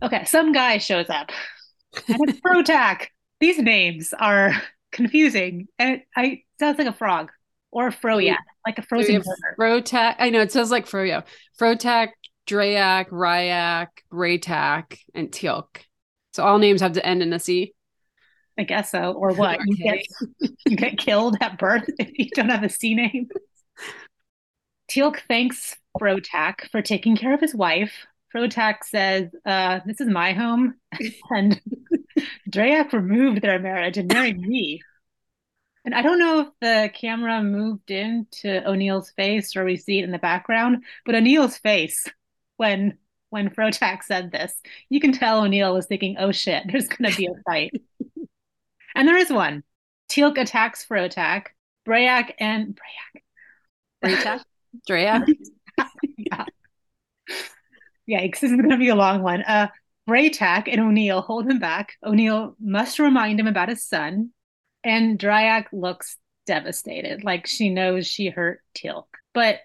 Okay, 0.02 0.24
some 0.24 0.52
guy 0.52 0.78
shows 0.78 1.08
up. 1.08 1.30
And 2.08 2.28
it's 2.28 2.40
Frotak. 2.40 3.06
These 3.40 3.58
names 3.58 4.12
are 4.18 4.52
confusing. 4.90 5.68
And 5.78 6.02
I 6.16 6.42
sounds 6.58 6.78
like 6.78 6.88
a 6.88 6.92
frog 6.92 7.30
or 7.72 7.88
a 7.88 7.90
froyak, 7.90 8.36
like 8.66 8.78
a 8.78 8.82
frozen 8.82 9.22
so 9.24 9.32
Frotak. 9.58 10.16
I 10.18 10.30
know 10.30 10.40
it 10.40 10.52
says 10.52 10.70
like 10.70 10.86
froyo. 10.86 11.24
Frotak, 11.58 12.10
Drayak, 12.46 13.08
Ryak, 13.08 13.88
Bra'tac, 14.12 14.98
and 15.14 15.30
Teal'c. 15.32 15.82
So 16.34 16.44
all 16.44 16.58
names 16.58 16.82
have 16.82 16.92
to 16.92 17.04
end 17.04 17.22
in 17.22 17.32
a 17.32 17.38
C. 17.38 17.74
I 18.58 18.64
guess 18.64 18.90
so. 18.90 19.12
Or 19.12 19.32
what? 19.32 19.58
you, 19.66 19.76
get, 19.76 20.04
you 20.66 20.76
get 20.76 20.98
killed 20.98 21.36
at 21.40 21.58
birth 21.58 21.84
if 21.98 22.18
you 22.18 22.28
don't 22.34 22.50
have 22.50 22.62
a 22.62 22.68
C 22.68 22.94
name. 22.94 23.28
Teal'c 24.90 25.20
thanks 25.26 25.76
Frotak 25.98 26.68
for 26.70 26.82
taking 26.82 27.16
care 27.16 27.34
of 27.34 27.40
his 27.40 27.54
wife. 27.54 28.06
Frotak 28.34 28.84
says, 28.84 29.28
uh, 29.46 29.80
This 29.86 30.00
is 30.00 30.08
my 30.08 30.32
home. 30.32 30.74
and 31.30 31.60
Drayak 32.50 32.92
removed 32.92 33.40
their 33.40 33.58
marriage 33.58 33.96
and 33.96 34.12
married 34.12 34.40
me. 34.40 34.82
And 35.84 35.94
I 35.94 36.02
don't 36.02 36.18
know 36.18 36.40
if 36.40 36.48
the 36.60 36.90
camera 36.94 37.42
moved 37.42 37.90
into 37.90 38.68
O'Neill's 38.68 39.10
face 39.10 39.56
or 39.56 39.64
we 39.64 39.76
see 39.76 39.98
it 39.98 40.04
in 40.04 40.12
the 40.12 40.18
background, 40.18 40.84
but 41.04 41.14
O'Neill's 41.14 41.58
face 41.58 42.06
when 42.56 42.98
when 43.30 43.48
Frotak 43.48 44.02
said 44.02 44.30
this, 44.30 44.52
you 44.90 45.00
can 45.00 45.12
tell 45.12 45.42
O'Neill 45.42 45.72
was 45.74 45.86
thinking, 45.86 46.16
"Oh 46.18 46.32
shit, 46.32 46.64
there's 46.70 46.86
going 46.86 47.10
to 47.10 47.16
be 47.16 47.26
a 47.26 47.42
fight," 47.44 47.72
and 48.94 49.08
there 49.08 49.16
is 49.16 49.30
one. 49.30 49.64
Teal'c 50.08 50.38
attacks 50.38 50.86
Frotak, 50.86 51.46
Brayak 51.88 52.32
and 52.38 52.78
Brayak, 52.78 53.22
Brayak, 54.04 54.42
Drayak. 54.88 55.26
yeah. 56.18 56.44
Yikes! 58.08 58.40
This 58.40 58.50
is 58.50 58.56
going 58.56 58.70
to 58.70 58.76
be 58.76 58.88
a 58.88 58.94
long 58.94 59.22
one. 59.22 59.42
Uh, 59.42 59.68
Bra'tac 60.06 60.68
and 60.70 60.80
O'Neill 60.80 61.22
hold 61.22 61.48
him 61.48 61.58
back. 61.58 61.94
O'Neill 62.04 62.56
must 62.60 62.98
remind 62.98 63.38
him 63.38 63.46
about 63.46 63.68
his 63.68 63.84
son, 63.84 64.30
and 64.84 65.18
Drayak 65.18 65.66
looks 65.72 66.16
devastated, 66.46 67.24
like 67.24 67.46
she 67.46 67.70
knows 67.70 68.06
she 68.06 68.28
hurt 68.28 68.60
Teal'c. 68.74 69.06
But 69.32 69.60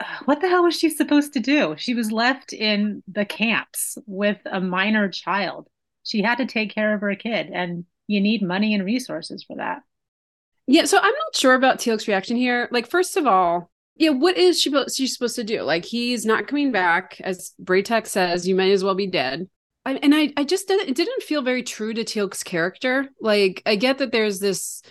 uh, 0.00 0.04
what 0.24 0.40
the 0.40 0.48
hell 0.48 0.64
was 0.64 0.78
she 0.78 0.90
supposed 0.90 1.34
to 1.34 1.40
do? 1.40 1.74
She 1.78 1.94
was 1.94 2.10
left 2.10 2.52
in 2.52 3.02
the 3.06 3.24
camps 3.24 3.98
with 4.06 4.38
a 4.44 4.60
minor 4.60 5.08
child. 5.08 5.68
She 6.04 6.22
had 6.22 6.38
to 6.38 6.46
take 6.46 6.74
care 6.74 6.94
of 6.94 7.00
her 7.00 7.14
kid, 7.14 7.50
and 7.52 7.84
you 8.06 8.20
need 8.20 8.42
money 8.42 8.74
and 8.74 8.84
resources 8.84 9.44
for 9.44 9.56
that. 9.56 9.82
Yeah, 10.66 10.84
so 10.84 10.98
I'm 10.98 11.04
not 11.04 11.36
sure 11.36 11.54
about 11.54 11.78
Teal'c's 11.78 12.08
reaction 12.08 12.36
here. 12.36 12.68
Like, 12.70 12.88
first 12.88 13.16
of 13.16 13.26
all, 13.26 13.70
yeah, 13.96 14.10
what 14.10 14.36
is 14.36 14.60
she 14.60 14.72
she's 14.94 15.12
supposed 15.12 15.36
to 15.36 15.44
do? 15.44 15.62
Like, 15.62 15.84
he's 15.84 16.24
not 16.24 16.46
coming 16.46 16.72
back, 16.72 17.20
as 17.20 17.52
Bra'tac 17.62 18.06
says. 18.06 18.48
You 18.48 18.54
might 18.54 18.72
as 18.72 18.82
well 18.82 18.94
be 18.94 19.06
dead. 19.06 19.48
I, 19.84 19.94
and 19.94 20.14
I, 20.14 20.32
I 20.36 20.44
just 20.44 20.68
didn't, 20.68 20.88
it 20.88 20.94
didn't 20.94 21.22
feel 21.22 21.42
very 21.42 21.62
true 21.62 21.92
to 21.92 22.04
Teal'c's 22.04 22.42
character. 22.42 23.08
Like, 23.20 23.62
I 23.66 23.76
get 23.76 23.98
that 23.98 24.12
there's 24.12 24.38
this 24.38 24.82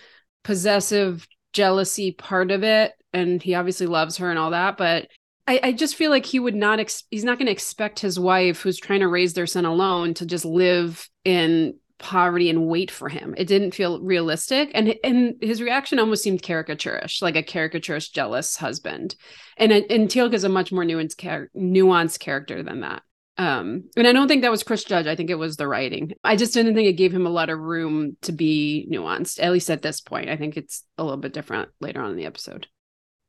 possessive 0.43 1.25
jealousy 1.53 2.12
part 2.12 2.51
of 2.51 2.63
it, 2.63 2.93
and 3.13 3.41
he 3.41 3.55
obviously 3.55 3.88
loves 3.88 4.17
her 4.17 4.29
and 4.29 4.39
all 4.39 4.51
that, 4.51 4.77
but 4.77 5.07
I, 5.48 5.60
I 5.63 5.71
just 5.71 5.95
feel 5.95 6.12
like 6.12 6.25
he 6.25 6.39
would 6.39 6.55
not 6.55 6.79
ex- 6.79 7.03
he's 7.10 7.24
not 7.24 7.38
going 7.38 7.48
to 7.48 7.51
expect 7.51 8.00
his 8.00 8.19
wife 8.19 8.62
who's 8.62 8.77
trying 8.77 9.00
to 9.00 9.07
raise 9.07 9.33
their 9.33 9.48
son 9.48 9.65
alone 9.65 10.13
to 10.15 10.25
just 10.25 10.45
live 10.45 11.10
in 11.25 11.75
poverty 11.98 12.50
and 12.50 12.67
wait 12.67 12.89
for 12.89 13.10
him. 13.10 13.33
It 13.38 13.48
didn't 13.48 13.75
feel 13.75 14.01
realistic, 14.01 14.71
and 14.74 14.95
and 15.03 15.36
his 15.41 15.62
reaction 15.62 16.00
almost 16.00 16.24
seemed 16.24 16.41
caricaturish, 16.41 17.21
like 17.21 17.36
a 17.36 17.43
caricaturish 17.43 18.12
jealous 18.12 18.55
husband. 18.55 19.15
And 19.57 19.71
and 19.71 20.10
Teal'c 20.10 20.33
is 20.33 20.43
a 20.43 20.50
much 20.50 20.71
more 20.71 20.83
nuanced 20.83 21.19
char- 21.19 21.50
nuanced 21.55 22.19
character 22.19 22.63
than 22.63 22.81
that. 22.81 23.03
Um, 23.38 23.85
and 23.95 24.07
I 24.07 24.13
don't 24.13 24.27
think 24.27 24.41
that 24.41 24.51
was 24.51 24.63
Chris 24.63 24.83
Judge. 24.83 25.07
I 25.07 25.15
think 25.15 25.29
it 25.29 25.35
was 25.35 25.57
the 25.57 25.67
writing. 25.67 26.13
I 26.23 26.35
just 26.35 26.53
didn't 26.53 26.75
think 26.75 26.88
it 26.88 26.93
gave 26.93 27.13
him 27.13 27.25
a 27.25 27.31
lot 27.31 27.50
of 27.50 27.59
room 27.59 28.17
to 28.21 28.31
be 28.31 28.88
nuanced, 28.91 29.41
at 29.41 29.51
least 29.51 29.69
at 29.69 29.81
this 29.81 30.01
point. 30.01 30.29
I 30.29 30.38
think 30.38 30.57
it's 30.57 30.83
a 30.97 31.03
little 31.03 31.17
bit 31.17 31.33
different 31.33 31.69
later 31.79 32.01
on 32.01 32.11
in 32.11 32.17
the 32.17 32.25
episode. 32.25 32.67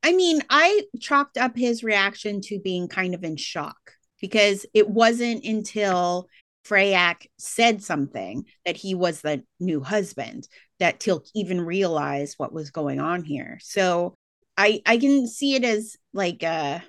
I 0.02 0.12
mean, 0.12 0.42
I 0.50 0.82
chalked 1.00 1.38
up 1.38 1.56
his 1.56 1.85
reaction 1.85 2.40
to 2.42 2.59
being 2.59 2.88
kind 2.88 3.14
of 3.14 3.23
in 3.23 3.37
shock 3.37 3.76
because 4.21 4.66
it 4.75 4.88
wasn't 4.88 5.44
until 5.44 6.26
Freyak 6.66 7.26
said 7.38 7.82
something 7.82 8.44
that 8.66 8.76
he 8.76 8.94
was 8.94 9.21
the 9.21 9.44
new 9.61 9.80
husband 9.80 10.49
that 10.78 11.00
Teal'c 11.00 11.28
even 11.35 11.61
realized 11.61 12.35
what 12.38 12.52
was 12.52 12.71
going 12.71 13.00
on 13.00 13.25
here. 13.25 13.59
So 13.62 14.14
I 14.56 14.82
I 14.87 14.99
can 14.99 15.26
see 15.26 15.54
it 15.54 15.64
as 15.64 15.97
like 16.12 16.42
a 16.42 16.82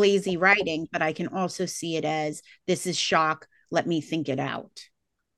lazy 0.00 0.36
writing, 0.36 0.88
but 0.90 1.02
I 1.02 1.12
can 1.12 1.28
also 1.28 1.66
see 1.66 1.96
it 1.96 2.04
as 2.04 2.42
this 2.66 2.86
is 2.86 2.98
shock. 2.98 3.46
Let 3.70 3.86
me 3.86 4.00
think 4.00 4.28
it 4.28 4.40
out. 4.40 4.80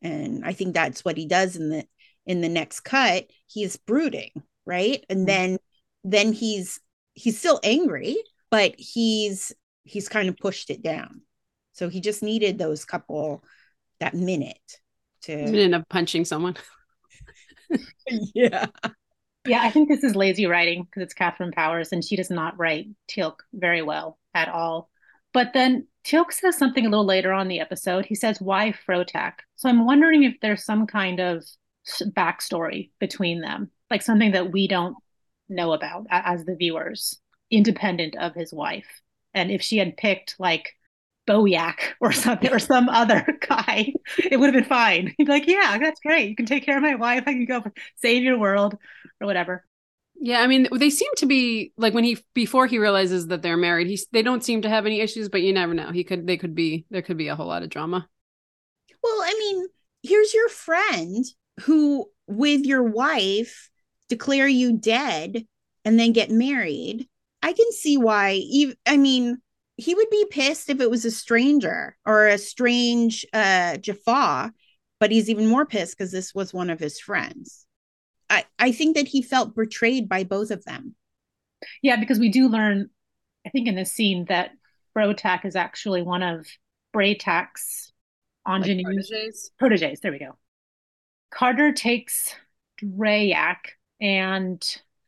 And 0.00 0.44
I 0.44 0.52
think 0.52 0.74
that's 0.74 1.04
what 1.04 1.16
he 1.16 1.26
does 1.26 1.56
in 1.56 1.68
the 1.68 1.86
in 2.24 2.40
the 2.40 2.48
next 2.48 2.80
cut. 2.80 3.26
He's 3.46 3.76
brooding, 3.76 4.30
right? 4.64 5.04
And 5.10 5.20
mm-hmm. 5.20 5.26
then 5.26 5.58
then 6.04 6.32
he's 6.32 6.80
he's 7.14 7.38
still 7.38 7.60
angry, 7.62 8.16
but 8.50 8.74
he's 8.78 9.52
he's 9.84 10.08
kind 10.08 10.28
of 10.28 10.36
pushed 10.38 10.70
it 10.70 10.82
down. 10.82 11.22
So 11.72 11.88
he 11.88 12.00
just 12.00 12.22
needed 12.22 12.58
those 12.58 12.84
couple 12.84 13.44
that 14.00 14.14
minute 14.14 14.56
to 15.22 15.36
minute 15.36 15.74
of 15.74 15.88
punching 15.88 16.24
someone. 16.24 16.56
yeah. 18.34 18.66
Yeah, 19.46 19.60
I 19.62 19.70
think 19.70 19.88
this 19.88 20.04
is 20.04 20.14
lazy 20.14 20.46
writing 20.46 20.84
because 20.84 21.02
it's 21.02 21.14
Katharyn 21.14 21.52
Powers 21.52 21.92
and 21.92 22.04
she 22.04 22.16
does 22.16 22.30
not 22.30 22.58
write 22.58 22.86
Teal'c 23.08 23.38
very 23.52 23.82
well 23.82 24.18
at 24.34 24.48
all. 24.48 24.88
But 25.32 25.52
then 25.52 25.88
Teal'c 26.04 26.32
says 26.32 26.56
something 26.56 26.86
a 26.86 26.88
little 26.88 27.06
later 27.06 27.32
on 27.32 27.48
the 27.48 27.60
episode. 27.60 28.06
He 28.06 28.14
says, 28.14 28.40
Why 28.40 28.72
Frotak? 28.86 29.34
So 29.56 29.68
I'm 29.68 29.84
wondering 29.84 30.22
if 30.22 30.34
there's 30.40 30.64
some 30.64 30.86
kind 30.86 31.20
of 31.20 31.44
backstory 32.02 32.90
between 33.00 33.40
them, 33.40 33.70
like 33.90 34.02
something 34.02 34.32
that 34.32 34.52
we 34.52 34.68
don't 34.68 34.96
know 35.48 35.72
about 35.72 36.06
as 36.10 36.44
the 36.44 36.54
viewers, 36.54 37.18
independent 37.50 38.16
of 38.16 38.34
his 38.34 38.52
wife. 38.52 39.00
And 39.34 39.50
if 39.50 39.62
she 39.62 39.78
had 39.78 39.96
picked 39.96 40.36
like 40.38 40.72
Boyak 41.26 41.78
or 42.00 42.12
something 42.12 42.52
or 42.52 42.58
some 42.58 42.88
other 42.88 43.26
guy, 43.48 43.92
it 44.18 44.38
would 44.38 44.46
have 44.46 44.54
been 44.54 44.68
fine. 44.68 45.14
He'd 45.16 45.24
be 45.24 45.32
like, 45.32 45.46
Yeah, 45.46 45.78
that's 45.78 46.00
great. 46.00 46.28
You 46.28 46.36
can 46.36 46.46
take 46.46 46.64
care 46.64 46.76
of 46.76 46.82
my 46.82 46.94
wife. 46.94 47.24
I 47.26 47.32
can 47.32 47.44
go 47.46 47.62
save 47.96 48.22
your 48.22 48.38
world 48.38 48.76
or 49.20 49.26
whatever. 49.26 49.64
Yeah, 50.24 50.40
I 50.40 50.46
mean, 50.46 50.68
they 50.72 50.90
seem 50.90 51.10
to 51.16 51.26
be 51.26 51.72
like 51.76 51.94
when 51.94 52.04
he 52.04 52.18
before 52.34 52.66
he 52.66 52.78
realizes 52.78 53.26
that 53.28 53.42
they're 53.42 53.56
married, 53.56 53.88
he's 53.88 54.06
they 54.12 54.22
don't 54.22 54.44
seem 54.44 54.62
to 54.62 54.68
have 54.68 54.86
any 54.86 55.00
issues, 55.00 55.28
but 55.28 55.42
you 55.42 55.52
never 55.52 55.74
know. 55.74 55.90
He 55.90 56.04
could 56.04 56.26
they 56.26 56.36
could 56.36 56.54
be 56.54 56.86
there 56.90 57.02
could 57.02 57.16
be 57.16 57.28
a 57.28 57.34
whole 57.34 57.48
lot 57.48 57.62
of 57.62 57.70
drama. 57.70 58.08
Well, 59.02 59.20
I 59.20 59.34
mean, 59.38 59.66
here's 60.02 60.32
your 60.32 60.48
friend 60.48 61.24
who 61.62 62.08
with 62.26 62.64
your 62.64 62.82
wife 62.82 63.70
declare 64.08 64.46
you 64.48 64.78
dead 64.78 65.46
and 65.84 65.98
then 65.98 66.12
get 66.12 66.30
married. 66.30 67.08
I 67.42 67.52
can 67.52 67.72
see 67.72 67.96
why 67.96 68.34
even 68.34 68.76
I 68.86 68.96
mean, 68.96 69.38
he 69.76 69.94
would 69.94 70.10
be 70.10 70.26
pissed 70.30 70.70
if 70.70 70.80
it 70.80 70.90
was 70.90 71.04
a 71.04 71.10
stranger 71.10 71.96
or 72.06 72.26
a 72.26 72.38
strange 72.38 73.26
uh 73.32 73.76
Jaffa, 73.78 74.52
but 75.00 75.10
he's 75.10 75.30
even 75.30 75.46
more 75.46 75.66
pissed 75.66 75.96
because 75.96 76.12
this 76.12 76.34
was 76.34 76.54
one 76.54 76.70
of 76.70 76.78
his 76.78 77.00
friends. 77.00 77.66
I, 78.30 78.44
I 78.58 78.72
think 78.72 78.96
that 78.96 79.08
he 79.08 79.20
felt 79.20 79.54
betrayed 79.54 80.08
by 80.08 80.24
both 80.24 80.50
of 80.50 80.64
them. 80.64 80.94
Yeah, 81.82 81.96
because 81.96 82.18
we 82.18 82.30
do 82.30 82.48
learn, 82.48 82.88
I 83.46 83.50
think, 83.50 83.68
in 83.68 83.74
this 83.74 83.92
scene 83.92 84.24
that 84.26 84.52
Brotak 84.96 85.44
is 85.44 85.54
actually 85.54 86.02
one 86.02 86.22
of 86.22 86.46
Bra'tac's 86.94 87.92
ingenues 88.46 88.84
like 88.86 88.94
proteges. 89.08 89.50
proteges. 89.58 90.00
There 90.00 90.12
we 90.12 90.18
go. 90.18 90.36
Carter 91.30 91.72
takes 91.72 92.34
Drayak 92.82 93.76
and 94.00 94.60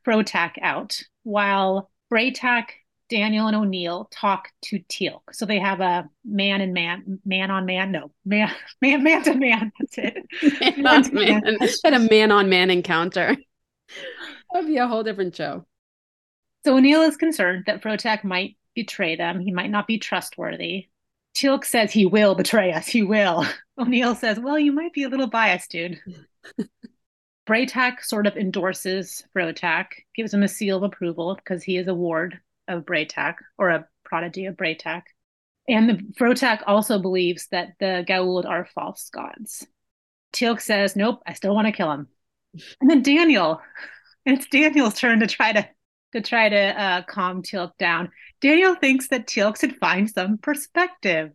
Frotak 0.07 0.53
out 0.61 1.03
while 1.23 1.91
Bra'tac 2.11 2.67
Daniel 3.15 3.47
and 3.47 3.55
O'Neill 3.55 4.09
talk 4.11 4.49
to 4.63 4.81
Teal'c. 4.81 5.23
So 5.31 5.47
they 5.47 5.61
have 5.61 5.81
a 5.81 6.11
man 6.25 6.61
and 6.61 6.75
man, 6.75 7.21
man 7.25 7.49
on 7.49 7.65
man. 7.65 7.93
No, 7.93 8.11
man, 8.25 8.53
man, 8.83 9.05
man 9.05 9.23
to 9.23 9.35
man. 9.35 9.71
That's 9.79 9.99
it. 9.99 10.77
man, 10.77 10.85
on 10.85 11.15
man. 11.15 11.43
man. 11.45 11.69
Had 11.85 11.95
a 11.95 12.01
man 12.01 12.33
on 12.33 12.49
man 12.49 12.71
encounter. 12.71 13.37
That'd 14.53 14.67
be 14.67 14.79
a 14.79 14.89
whole 14.89 15.05
different 15.05 15.37
show. 15.37 15.65
So 16.65 16.77
O'Neill 16.77 17.03
is 17.03 17.17
concerned 17.17 17.65
that 17.69 17.85
Frotak 17.85 18.25
might 18.25 18.57
betray 18.75 19.15
them. 19.15 19.39
He 19.39 19.53
might 19.53 19.71
not 19.71 19.87
be 19.87 19.99
trustworthy. 19.99 20.89
Teal'c 21.37 21.65
says 21.65 21.93
he 21.93 22.07
will 22.07 22.35
betray 22.35 22.73
us. 22.73 22.89
He 22.89 23.05
will. 23.05 23.47
O'Neill 23.79 24.17
says, 24.17 24.41
well, 24.41 24.59
you 24.59 24.73
might 24.73 24.93
be 24.93 25.05
a 25.05 25.09
little 25.09 25.29
biased, 25.29 25.71
dude. 25.71 26.01
Bra'tac 27.47 28.03
sort 28.03 28.27
of 28.27 28.37
endorses 28.37 29.23
Frotac, 29.37 29.87
gives 30.17 30.35
him 30.35 30.43
a 30.43 30.49
seal 30.49 30.79
of 30.79 30.83
approval 30.83 31.37
because 31.37 31.63
he 31.63 31.77
is 31.77 31.87
a 31.87 31.95
ward 31.95 32.41
of 32.69 32.85
Bra'tac 32.85 33.37
or 33.59 33.71
a 33.71 33.89
prodigy 34.05 34.47
of 34.47 34.57
Bra'tac. 34.57 35.03
And 35.69 35.89
the 35.89 35.95
Frotac 36.19 36.63
also 36.67 36.99
believes 36.99 37.49
that 37.49 37.73
the 37.81 38.05
Goa'uld 38.07 38.45
are 38.45 38.69
false 38.75 39.09
gods. 39.11 39.67
Teal'c 40.33 40.61
says, 40.61 40.97
nope, 40.97 41.23
I 41.27 41.33
still 41.33 41.55
want 41.55 41.67
to 41.67 41.73
kill 41.73 41.91
him. 41.91 42.09
And 42.81 42.89
then 42.89 43.03
Daniel, 43.03 43.61
it's 44.27 44.47
Daniel's 44.47 44.95
turn 44.95 45.21
to 45.21 45.27
try 45.27 45.53
to 45.53 45.69
to 46.13 46.21
try 46.21 46.49
to 46.49 46.81
uh, 46.81 47.03
calm 47.03 47.43
Teal'c 47.43 47.77
down. 47.77 48.11
Daniel 48.41 48.77
thinks 48.77 49.09
that 49.09 49.27
Teal'c 49.27 49.59
should 49.59 49.77
find 49.79 50.09
some 50.09 50.39
perspective. 50.39 51.33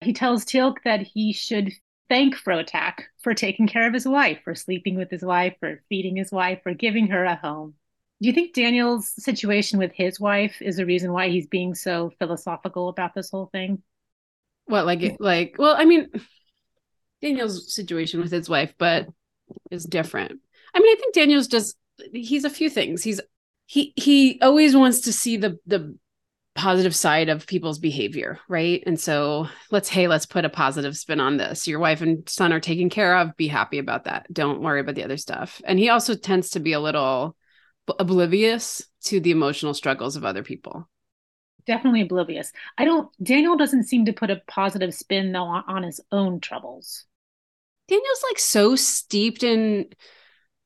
He 0.00 0.12
tells 0.12 0.44
Teal'c 0.44 0.78
that 0.84 1.02
he 1.02 1.32
should 1.32 1.72
thank 2.08 2.34
Frotac 2.34 2.94
for 3.22 3.34
taking 3.34 3.68
care 3.68 3.86
of 3.86 3.94
his 3.94 4.06
wife, 4.06 4.40
for 4.42 4.56
sleeping 4.56 4.96
with 4.96 5.10
his 5.10 5.24
wife, 5.24 5.54
for 5.60 5.80
feeding 5.88 6.16
his 6.16 6.32
wife, 6.32 6.60
for 6.64 6.74
giving 6.74 7.08
her 7.08 7.24
a 7.24 7.36
home. 7.36 7.74
Do 8.20 8.28
you 8.28 8.32
think 8.32 8.54
Daniel's 8.54 9.12
situation 9.22 9.78
with 9.78 9.92
his 9.92 10.18
wife 10.18 10.62
is 10.62 10.76
the 10.76 10.86
reason 10.86 11.12
why 11.12 11.28
he's 11.28 11.46
being 11.46 11.74
so 11.74 12.10
philosophical 12.18 12.88
about 12.88 13.14
this 13.14 13.30
whole 13.30 13.50
thing? 13.52 13.82
What, 14.64 14.86
like, 14.86 15.16
like, 15.20 15.56
well, 15.58 15.76
I 15.76 15.84
mean, 15.84 16.08
Daniel's 17.20 17.72
situation 17.74 18.20
with 18.20 18.32
his 18.32 18.48
wife, 18.48 18.74
but 18.78 19.06
is 19.70 19.84
different. 19.84 20.40
I 20.74 20.80
mean, 20.80 20.96
I 20.96 21.00
think 21.00 21.14
Daniel's 21.14 21.46
just 21.46 21.76
he's 22.12 22.44
a 22.44 22.50
few 22.50 22.68
things. 22.68 23.02
He's 23.02 23.20
he 23.66 23.92
he 23.96 24.40
always 24.40 24.76
wants 24.76 25.00
to 25.02 25.12
see 25.12 25.36
the 25.36 25.58
the 25.66 25.96
positive 26.54 26.96
side 26.96 27.28
of 27.28 27.46
people's 27.46 27.78
behavior, 27.78 28.40
right? 28.48 28.82
And 28.86 28.98
so 28.98 29.48
let's 29.70 29.88
hey, 29.88 30.08
let's 30.08 30.26
put 30.26 30.44
a 30.44 30.50
positive 30.50 30.96
spin 30.96 31.20
on 31.20 31.36
this. 31.36 31.68
Your 31.68 31.78
wife 31.78 32.00
and 32.00 32.28
son 32.28 32.52
are 32.52 32.60
taken 32.60 32.88
care 32.88 33.16
of. 33.18 33.36
Be 33.36 33.48
happy 33.48 33.78
about 33.78 34.04
that. 34.04 34.26
Don't 34.32 34.62
worry 34.62 34.80
about 34.80 34.94
the 34.94 35.04
other 35.04 35.16
stuff. 35.16 35.60
And 35.64 35.78
he 35.78 35.90
also 35.90 36.14
tends 36.14 36.50
to 36.50 36.60
be 36.60 36.72
a 36.72 36.80
little 36.80 37.36
oblivious 37.98 38.86
to 39.04 39.20
the 39.20 39.30
emotional 39.30 39.74
struggles 39.74 40.16
of 40.16 40.24
other 40.24 40.42
people. 40.42 40.88
Definitely 41.66 42.02
oblivious. 42.02 42.52
I 42.78 42.84
don't 42.84 43.10
Daniel 43.22 43.56
doesn't 43.56 43.84
seem 43.84 44.04
to 44.06 44.12
put 44.12 44.30
a 44.30 44.40
positive 44.46 44.94
spin 44.94 45.32
though 45.32 45.44
on, 45.44 45.64
on 45.66 45.82
his 45.82 46.00
own 46.12 46.40
troubles. 46.40 47.04
Daniel's 47.88 48.24
like 48.30 48.38
so 48.38 48.76
steeped 48.76 49.42
in 49.42 49.86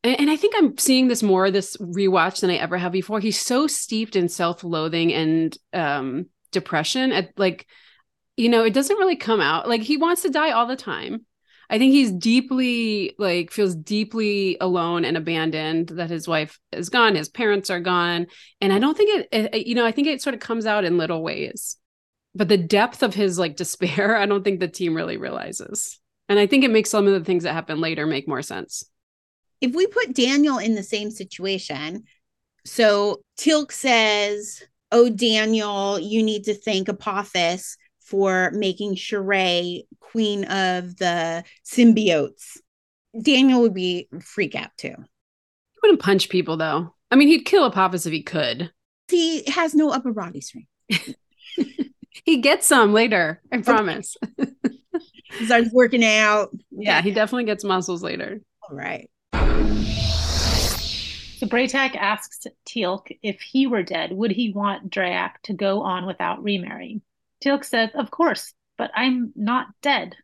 and 0.03 0.31
I 0.31 0.37
think 0.37 0.55
I'm 0.57 0.79
seeing 0.79 1.09
this 1.09 1.23
more 1.23 1.51
this 1.51 1.77
rewatch 1.79 2.41
than 2.41 2.51
I 2.51 2.57
ever 2.57 2.79
have 2.79 2.93
before. 2.93 3.21
He's 3.21 3.41
so 3.41 3.67
steeped 3.67 4.17
in 4.17 4.29
self-loathing 4.29 5.13
and 5.13 5.57
um 5.73 6.27
depression 6.53 7.13
at 7.13 7.39
like 7.39 7.67
you 8.37 8.49
know, 8.49 8.65
it 8.65 8.73
doesn't 8.73 8.97
really 8.97 9.17
come 9.17 9.41
out. 9.41 9.69
Like 9.69 9.83
he 9.83 9.99
wants 9.99 10.23
to 10.23 10.31
die 10.31 10.53
all 10.53 10.67
the 10.67 10.77
time. 10.77 11.27
I 11.71 11.79
think 11.79 11.93
he's 11.93 12.13
deeply 12.13 13.15
like 13.19 13.51
feels 13.51 13.75
deeply 13.75 14.59
alone 14.61 15.05
and 15.05 15.17
abandoned 15.17 15.89
that 15.91 16.11
his 16.11 16.29
wife 16.29 16.59
is 16.73 16.91
gone, 16.91 17.15
his 17.15 17.29
parents 17.29 17.71
are 17.71 17.81
gone, 17.81 18.27
and 18.61 18.73
I 18.73 18.79
don't 18.79 18.97
think 18.97 19.27
it, 19.33 19.55
it 19.55 19.67
you 19.67 19.75
know, 19.75 19.87
I 19.87 19.93
think 19.93 20.09
it 20.09 20.21
sort 20.21 20.35
of 20.35 20.41
comes 20.41 20.67
out 20.67 20.85
in 20.85 20.99
little 20.99 21.23
ways. 21.23 21.77
But 22.35 22.49
the 22.49 22.59
depth 22.59 23.03
of 23.03 23.15
his 23.15 23.39
like 23.39 23.57
despair, 23.57 24.17
I 24.17 24.27
don't 24.27 24.45
think 24.45 24.61
the 24.61 24.69
team 24.69 24.95
really 24.95 25.17
realizes. 25.17 25.99
And 26.29 26.39
I 26.39 26.47
think 26.47 26.65
it 26.65 26.71
makes 26.71 26.91
some 26.91 27.07
of 27.07 27.13
the 27.13 27.25
things 27.25 27.45
that 27.45 27.55
happen 27.55 27.81
later 27.81 28.07
make 28.07 28.29
more 28.29 28.43
sense 28.43 28.85
if 29.61 29.75
we 29.75 29.87
put 29.87 30.15
Daniel 30.15 30.59
in 30.59 30.75
the 30.75 30.83
same 30.83 31.11
situation, 31.11 32.05
so 32.65 33.21
Teal'c 33.39 33.73
says, 33.73 34.63
Oh, 34.93 35.09
Daniel, 35.09 35.99
you 35.99 36.23
need 36.23 36.45
to 36.45 36.55
thank 36.55 36.89
Apophis 36.89 37.77
for 38.11 38.51
making 38.53 38.97
Sha're 38.97 39.83
queen 40.01 40.45
of 40.45 40.97
the 40.97 41.45
symbiotes. 41.65 42.59
Daniel 43.23 43.63
would 43.63 43.75
be 43.75 44.09
freak 44.21 44.57
out 44.57 44.71
too. 44.77 44.95
He 44.97 45.79
wouldn't 45.83 46.03
punch 46.03 46.29
people 46.29 46.57
though. 46.57 46.95
I 47.13 47.17
mean, 47.17 47.29
he'd 47.29 47.45
kill 47.45 47.65
Apophis 47.65 48.07
if 48.07 48.13
he 48.13 48.23
could. 48.23 48.71
He 49.09 49.45
has 49.51 49.75
no 49.75 49.91
upper 49.91 50.13
body 50.13 50.41
strength. 50.41 50.69
he 52.25 52.39
gets 52.39 52.67
some 52.67 52.93
later, 52.93 53.41
I 53.53 53.59
promise. 53.59 54.17
he 54.37 55.47
starts 55.47 55.71
working 55.73 56.05
out. 56.05 56.51
Yeah, 56.71 57.03
he 57.03 57.13
definitely 57.13 57.45
gets 57.45 57.65
muscles 57.65 58.03
later. 58.03 58.41
All 58.69 58.77
right. 58.77 59.09
So 59.33 59.39
Bra'tac 61.47 61.97
asks 61.97 62.47
Teal'c 62.69 63.19
if 63.23 63.41
he 63.41 63.67
were 63.67 63.83
dead, 63.83 64.13
would 64.13 64.31
he 64.31 64.53
want 64.53 64.91
Draak 64.91 65.41
to 65.45 65.55
go 65.55 65.83
on 65.83 66.07
without 66.07 66.43
remarrying? 66.43 67.01
Teal'c 67.43 67.65
says, 67.65 67.91
Of 67.95 68.11
course, 68.11 68.53
but 68.79 68.91
I'm 68.95 69.33
not 69.37 69.67
dead. 69.83 70.17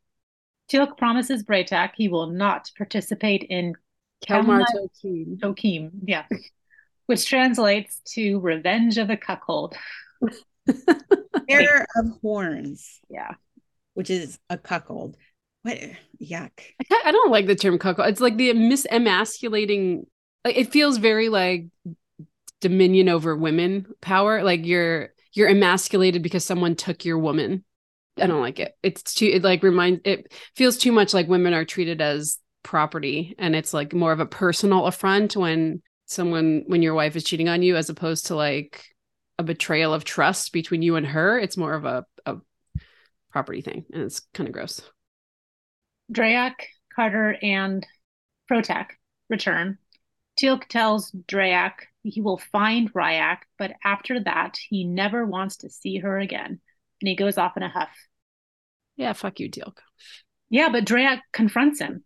Teal'c 0.70 0.96
promises 0.96 1.42
Bra'tac 1.44 1.92
he 1.96 2.09
will 2.09 2.29
not 2.29 2.70
participate 2.76 3.44
in 3.44 3.74
Kelmar 4.26 4.64
Tokeem. 4.74 5.38
Tokeem, 5.38 5.90
yeah, 6.05 6.24
which 7.07 7.29
translates 7.29 8.00
to 8.14 8.40
Revenge 8.40 8.98
of 8.98 9.09
the 9.09 9.16
Cuckold. 9.16 9.76
Pair 11.48 11.87
of 11.96 12.07
horns. 12.22 13.00
Yeah. 13.09 13.35
Which 13.94 14.11
is 14.11 14.38
a 14.50 14.59
cuckold. 14.59 15.16
What 15.62 15.79
yuck. 16.20 16.50
I 17.05 17.12
don't 17.12 17.31
like 17.31 17.46
the 17.46 17.55
term 17.55 17.79
cuckold. 17.79 18.09
It's 18.09 18.20
like 18.20 18.37
the 18.37 18.52
mis-emasculating 18.52 20.07
like 20.44 20.57
it 20.57 20.72
feels 20.72 20.98
very 20.98 21.29
like 21.29 21.66
dominion 22.61 23.09
over 23.09 23.37
women 23.37 23.87
power 24.00 24.42
like 24.42 24.64
you're 24.64 25.11
you're 25.37 25.49
emasculated 25.49 26.22
because 26.22 26.44
someone 26.44 26.75
took 26.75 27.05
your 27.05 27.18
woman. 27.18 27.62
I 28.18 28.27
don't 28.27 28.40
like 28.40 28.59
it. 28.59 28.72
It's 28.83 29.14
too 29.14 29.27
it 29.27 29.44
like 29.44 29.62
reminds 29.62 30.01
it 30.05 30.33
feels 30.57 30.79
too 30.79 30.90
much 30.92 31.12
like 31.12 31.29
women 31.29 31.53
are 31.53 31.66
treated 31.66 32.01
as 32.01 32.38
property 32.62 33.35
and 33.38 33.55
it's 33.55 33.75
like 33.75 33.92
more 33.92 34.12
of 34.12 34.20
a 34.20 34.27
personal 34.27 34.87
affront 34.87 35.37
when 35.37 35.83
someone 36.07 36.64
when 36.66 36.83
your 36.83 36.94
wife 36.94 37.14
is 37.14 37.25
cheating 37.25 37.49
on 37.49 37.62
you 37.62 37.77
as 37.77 37.90
opposed 37.90 38.27
to 38.27 38.35
like 38.35 38.83
a 39.38 39.42
betrayal 39.42 39.92
of 39.92 40.05
trust 40.05 40.53
between 40.53 40.81
you 40.81 40.96
and 40.96 41.07
her. 41.07 41.38
It's 41.38 41.59
more 41.59 41.75
of 41.75 41.85
a, 41.85 42.07
a 42.25 42.37
property 43.31 43.61
thing 43.61 43.85
and 43.92 44.03
it's 44.03 44.20
kind 44.33 44.49
of 44.49 44.55
gross. 44.55 44.81
Draak, 46.11 46.55
Carter, 46.94 47.37
and 47.42 47.87
Protac 48.51 48.87
return. 49.29 49.77
Teal'c 50.40 50.66
tells 50.68 51.11
Draak 51.12 51.72
he 52.11 52.21
will 52.21 52.38
find 52.38 52.92
Ryak, 52.92 53.38
but 53.59 53.73
after 53.85 54.21
that, 54.21 54.59
he 54.69 54.85
never 54.85 55.27
wants 55.27 55.59
to 55.59 55.71
see 55.71 55.99
her 55.99 56.19
again. 56.19 56.61
And 57.01 57.09
he 57.09 57.16
goes 57.16 57.38
off 57.38 57.57
in 57.57 57.62
a 57.62 57.69
huff. 57.69 57.90
Yeah, 58.97 59.12
fuck 59.12 59.40
you, 59.40 59.51
Teal'c. 59.51 59.77
Yeah, 60.49 60.71
but 60.71 60.85
Draak 60.85 61.21
confronts 61.33 61.81
him. 61.81 62.05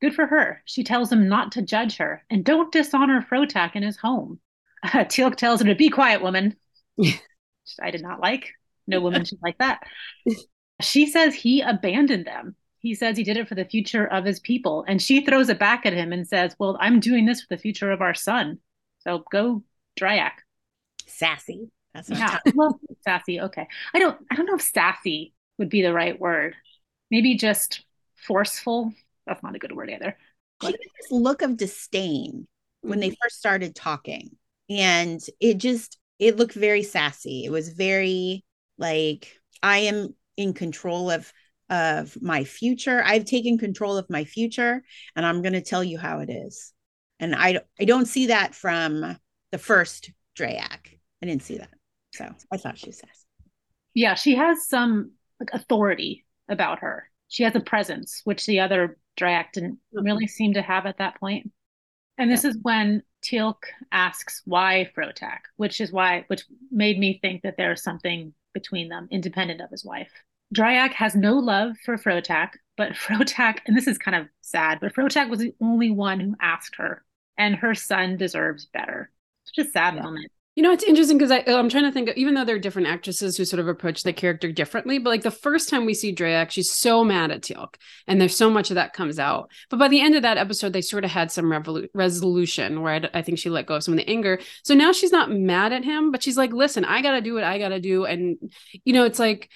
Good 0.00 0.14
for 0.14 0.26
her. 0.26 0.62
She 0.64 0.84
tells 0.84 1.10
him 1.10 1.28
not 1.28 1.52
to 1.52 1.62
judge 1.62 1.96
her 1.96 2.24
and 2.30 2.44
don't 2.44 2.72
dishonor 2.72 3.26
Frotac 3.28 3.74
in 3.74 3.82
his 3.82 3.96
home. 3.96 4.40
Uh, 4.82 4.88
Teal'c 5.04 5.36
tells 5.36 5.60
her 5.60 5.66
to 5.68 5.74
be 5.74 5.88
quiet, 5.88 6.22
woman. 6.22 6.56
I 7.80 7.90
did 7.90 8.02
not 8.02 8.20
like. 8.20 8.52
No 8.86 9.00
woman 9.00 9.24
should 9.24 9.42
like 9.42 9.58
that. 9.58 9.82
She 10.80 11.06
says 11.06 11.34
he 11.34 11.60
abandoned 11.60 12.24
them 12.24 12.54
he 12.80 12.94
says 12.94 13.16
he 13.16 13.24
did 13.24 13.36
it 13.36 13.48
for 13.48 13.54
the 13.54 13.64
future 13.64 14.06
of 14.06 14.24
his 14.24 14.40
people. 14.40 14.84
And 14.86 15.02
she 15.02 15.24
throws 15.24 15.48
it 15.48 15.58
back 15.58 15.84
at 15.84 15.92
him 15.92 16.12
and 16.12 16.26
says, 16.26 16.54
Well, 16.58 16.76
I'm 16.80 17.00
doing 17.00 17.26
this 17.26 17.40
for 17.40 17.48
the 17.50 17.60
future 17.60 17.90
of 17.90 18.00
our 18.00 18.14
son. 18.14 18.58
So 19.00 19.24
go 19.30 19.62
Draak. 19.98 20.32
Sassy. 21.06 21.70
That's 21.94 22.10
what 22.10 22.18
yeah. 22.18 22.38
well, 22.54 22.78
sassy. 23.04 23.40
Okay. 23.40 23.66
I 23.94 23.98
don't 23.98 24.18
I 24.30 24.34
don't 24.34 24.46
know 24.46 24.54
if 24.54 24.62
sassy 24.62 25.32
would 25.58 25.68
be 25.68 25.82
the 25.82 25.92
right 25.92 26.18
word. 26.18 26.54
Maybe 27.10 27.36
just 27.36 27.84
forceful. 28.14 28.92
That's 29.26 29.42
not 29.42 29.56
a 29.56 29.58
good 29.58 29.72
word 29.72 29.90
either. 29.90 30.16
But... 30.60 30.68
She 30.68 30.72
had 30.72 30.80
this 31.00 31.12
look 31.12 31.42
of 31.42 31.56
disdain 31.56 32.46
when 32.82 33.00
they 33.00 33.08
mm-hmm. 33.08 33.14
first 33.22 33.38
started 33.38 33.74
talking. 33.74 34.30
And 34.70 35.20
it 35.40 35.58
just 35.58 35.98
it 36.18 36.36
looked 36.36 36.54
very 36.54 36.82
sassy. 36.82 37.44
It 37.44 37.50
was 37.50 37.70
very 37.70 38.44
like 38.76 39.32
I 39.62 39.78
am 39.78 40.14
in 40.36 40.52
control 40.52 41.10
of 41.10 41.32
of 41.70 42.20
my 42.20 42.44
future. 42.44 43.02
I've 43.04 43.24
taken 43.24 43.58
control 43.58 43.96
of 43.96 44.08
my 44.08 44.24
future 44.24 44.82
and 45.16 45.26
I'm 45.26 45.42
going 45.42 45.52
to 45.52 45.60
tell 45.60 45.84
you 45.84 45.98
how 45.98 46.20
it 46.20 46.30
is. 46.30 46.72
And 47.20 47.34
I, 47.34 47.60
I 47.80 47.84
don't 47.84 48.06
see 48.06 48.26
that 48.26 48.54
from 48.54 49.18
the 49.50 49.58
first 49.58 50.10
Draak. 50.38 50.98
I 51.22 51.26
didn't 51.26 51.42
see 51.42 51.58
that. 51.58 51.70
So 52.14 52.28
I 52.52 52.56
thought 52.56 52.78
she 52.78 52.92
says. 52.92 53.26
Yeah, 53.94 54.14
she 54.14 54.36
has 54.36 54.66
some 54.66 55.12
like 55.40 55.50
authority 55.52 56.24
about 56.48 56.80
her. 56.80 57.10
She 57.28 57.42
has 57.42 57.54
a 57.54 57.60
presence, 57.60 58.22
which 58.24 58.46
the 58.46 58.60
other 58.60 58.98
Draak 59.18 59.52
didn't 59.52 59.74
mm-hmm. 59.74 60.04
really 60.04 60.26
seem 60.26 60.54
to 60.54 60.62
have 60.62 60.86
at 60.86 60.98
that 60.98 61.18
point. 61.20 61.50
And 62.16 62.30
this 62.30 62.44
yeah. 62.44 62.50
is 62.50 62.58
when 62.62 63.02
Teal'c 63.22 63.62
asks 63.92 64.42
why 64.44 64.90
Frotac, 64.96 65.38
which 65.56 65.80
is 65.80 65.92
why, 65.92 66.24
which 66.28 66.44
made 66.70 66.98
me 66.98 67.18
think 67.20 67.42
that 67.42 67.56
there's 67.56 67.82
something 67.82 68.32
between 68.54 68.88
them, 68.88 69.08
independent 69.10 69.60
of 69.60 69.70
his 69.70 69.84
wife. 69.84 70.10
Draak 70.54 70.92
has 70.92 71.14
no 71.14 71.34
love 71.34 71.76
for 71.84 71.96
Frotac, 71.96 72.50
but 72.76 72.92
Frotac, 72.94 73.58
and 73.66 73.76
this 73.76 73.86
is 73.86 73.98
kind 73.98 74.16
of 74.16 74.26
sad, 74.40 74.78
but 74.80 74.94
Frotac 74.94 75.28
was 75.28 75.40
the 75.40 75.54
only 75.60 75.90
one 75.90 76.20
who 76.20 76.34
asked 76.40 76.76
her, 76.76 77.04
and 77.38 77.54
her 77.54 77.74
son 77.74 78.18
deserves 78.18 78.66
better. 78.66 79.10
Such 79.44 79.66
a 79.66 79.70
sad 79.70 79.94
yeah. 79.94 80.02
moment. 80.02 80.30
You 80.56 80.62
know, 80.62 80.72
it's 80.72 80.82
interesting 80.82 81.18
because 81.18 81.30
I'm 81.30 81.68
trying 81.68 81.84
to 81.84 81.92
think, 81.92 82.08
of, 82.08 82.16
even 82.16 82.34
though 82.34 82.44
they're 82.44 82.58
different 82.58 82.88
actresses 82.88 83.36
who 83.36 83.44
sort 83.44 83.60
of 83.60 83.68
approach 83.68 84.02
the 84.02 84.12
character 84.12 84.50
differently, 84.50 84.98
but 84.98 85.10
like 85.10 85.22
the 85.22 85.30
first 85.30 85.68
time 85.68 85.86
we 85.86 85.94
see 85.94 86.12
Drayak, 86.12 86.50
she's 86.50 86.68
so 86.68 87.04
mad 87.04 87.30
at 87.30 87.42
Teal'c, 87.42 87.76
and 88.08 88.20
there's 88.20 88.36
so 88.36 88.50
much 88.50 88.70
of 88.70 88.74
that 88.74 88.92
comes 88.92 89.20
out. 89.20 89.52
But 89.70 89.78
by 89.78 89.86
the 89.86 90.00
end 90.00 90.16
of 90.16 90.22
that 90.22 90.36
episode, 90.36 90.72
they 90.72 90.80
sort 90.80 91.04
of 91.04 91.12
had 91.12 91.30
some 91.30 91.44
revolu- 91.44 91.86
resolution 91.94 92.82
where 92.82 92.94
I, 92.94 93.18
I 93.20 93.22
think 93.22 93.38
she 93.38 93.50
let 93.50 93.66
go 93.66 93.76
of 93.76 93.84
some 93.84 93.94
of 93.94 93.98
the 93.98 94.10
anger. 94.10 94.40
So 94.64 94.74
now 94.74 94.90
she's 94.90 95.12
not 95.12 95.30
mad 95.30 95.72
at 95.72 95.84
him, 95.84 96.10
but 96.10 96.24
she's 96.24 96.36
like, 96.36 96.52
listen, 96.52 96.84
I 96.84 97.02
got 97.02 97.12
to 97.12 97.20
do 97.20 97.34
what 97.34 97.44
I 97.44 97.60
got 97.60 97.68
to 97.68 97.78
do. 97.78 98.04
And, 98.04 98.38
you 98.84 98.94
know, 98.94 99.04
it's 99.04 99.20
like, 99.20 99.48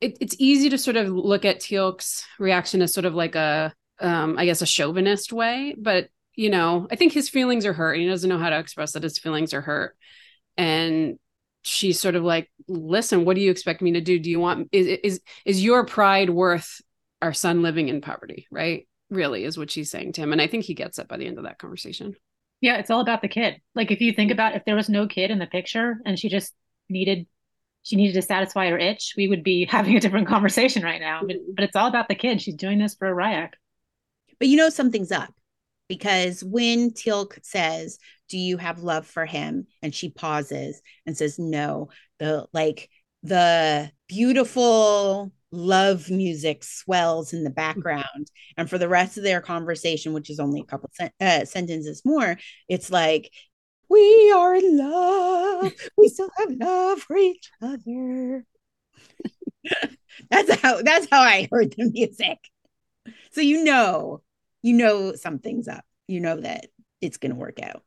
it, 0.00 0.18
it's 0.20 0.36
easy 0.38 0.70
to 0.70 0.78
sort 0.78 0.96
of 0.96 1.08
look 1.08 1.44
at 1.44 1.58
Teal'c's 1.58 2.24
reaction 2.38 2.80
as 2.80 2.94
sort 2.94 3.06
of 3.06 3.14
like 3.16 3.34
a, 3.34 3.74
um, 3.98 4.38
I 4.38 4.44
guess, 4.44 4.62
a 4.62 4.66
chauvinist 4.66 5.32
way, 5.32 5.74
but 5.76 6.10
you 6.36 6.50
know, 6.50 6.86
I 6.90 6.96
think 6.96 7.12
his 7.12 7.28
feelings 7.28 7.66
are 7.66 7.72
hurt 7.72 7.94
and 7.94 8.02
he 8.02 8.08
doesn't 8.08 8.28
know 8.28 8.38
how 8.38 8.50
to 8.50 8.58
express 8.58 8.92
that 8.92 9.02
his 9.02 9.18
feelings 9.18 9.54
are 9.54 9.60
hurt. 9.60 9.96
And 10.56 11.18
she's 11.62 11.98
sort 11.98 12.14
of 12.14 12.22
like 12.22 12.50
listen 12.68 13.24
what 13.24 13.36
do 13.36 13.40
you 13.40 13.50
expect 13.50 13.80
me 13.80 13.92
to 13.92 14.00
do? 14.00 14.18
Do 14.18 14.30
you 14.30 14.40
want 14.40 14.68
is 14.72 14.86
is 15.02 15.20
is 15.44 15.64
your 15.64 15.86
pride 15.86 16.30
worth 16.30 16.80
our 17.22 17.32
son 17.32 17.62
living 17.62 17.88
in 17.88 18.00
poverty? 18.00 18.46
Right? 18.50 18.86
Really 19.10 19.44
is 19.44 19.56
what 19.56 19.70
she's 19.70 19.90
saying 19.90 20.12
to 20.12 20.22
him 20.22 20.32
and 20.32 20.42
i 20.42 20.46
think 20.46 20.64
he 20.64 20.74
gets 20.74 20.98
it 20.98 21.08
by 21.08 21.16
the 21.16 21.26
end 21.26 21.38
of 21.38 21.44
that 21.44 21.58
conversation. 21.58 22.14
Yeah 22.60 22.78
it's 22.78 22.90
all 22.90 23.00
about 23.00 23.22
the 23.22 23.28
kid. 23.28 23.60
Like 23.74 23.90
if 23.90 24.00
you 24.00 24.12
think 24.12 24.30
about 24.30 24.56
if 24.56 24.64
there 24.64 24.76
was 24.76 24.88
no 24.88 25.06
kid 25.06 25.30
in 25.30 25.38
the 25.38 25.46
picture 25.46 25.96
and 26.04 26.18
she 26.18 26.28
just 26.28 26.52
needed 26.88 27.26
she 27.82 27.96
needed 27.96 28.14
to 28.14 28.22
satisfy 28.22 28.68
her 28.70 28.78
itch 28.78 29.14
we 29.16 29.28
would 29.28 29.44
be 29.44 29.64
having 29.70 29.96
a 29.96 30.00
different 30.00 30.28
conversation 30.28 30.82
right 30.82 31.00
now. 31.00 31.22
But, 31.26 31.36
but 31.54 31.64
it's 31.64 31.76
all 31.76 31.88
about 31.88 32.08
the 32.08 32.14
kid. 32.14 32.42
She's 32.42 32.56
doing 32.56 32.78
this 32.78 32.94
for 32.94 33.14
Ryak. 33.14 33.52
But 34.38 34.48
you 34.48 34.56
know 34.56 34.68
something's 34.68 35.12
up 35.12 35.32
because 35.88 36.42
when 36.42 36.90
Teal'c 36.90 37.38
says, 37.42 37.98
"Do 38.28 38.38
you 38.38 38.56
have 38.58 38.82
love 38.82 39.06
for 39.06 39.26
him?" 39.26 39.66
and 39.82 39.94
she 39.94 40.10
pauses 40.10 40.80
and 41.06 41.16
says, 41.16 41.38
"No," 41.38 41.88
the 42.18 42.46
like 42.52 42.88
the 43.22 43.90
beautiful 44.08 45.32
love 45.50 46.10
music 46.10 46.64
swells 46.64 47.32
in 47.32 47.44
the 47.44 47.50
background. 47.50 48.30
And 48.56 48.68
for 48.68 48.76
the 48.76 48.88
rest 48.88 49.16
of 49.16 49.22
their 49.22 49.40
conversation 49.40 50.12
which 50.12 50.28
is 50.28 50.40
only 50.40 50.60
a 50.60 50.64
couple 50.64 50.90
sen- 50.92 51.12
uh, 51.20 51.44
sentences 51.44 52.02
more 52.04 52.36
it's 52.68 52.90
like 52.90 53.30
we 53.88 54.32
are 54.34 54.54
in 54.54 54.78
love. 54.78 55.72
We 55.96 56.08
still 56.08 56.30
have 56.38 56.50
love 56.50 57.00
for 57.00 57.16
each 57.16 57.50
other. 57.62 58.44
That's 60.30 60.54
how 60.60 60.80
that's 60.82 61.08
how 61.10 61.20
i 61.20 61.48
heard 61.50 61.74
the 61.76 61.90
music. 61.90 62.38
So 63.32 63.40
you 63.40 63.64
know 63.64 64.22
you 64.64 64.72
know 64.72 65.14
something's 65.14 65.68
up. 65.68 65.84
You 66.08 66.20
know 66.20 66.40
that 66.40 66.68
it's 67.02 67.18
going 67.18 67.32
to 67.32 67.38
work 67.38 67.60
out. 67.62 67.82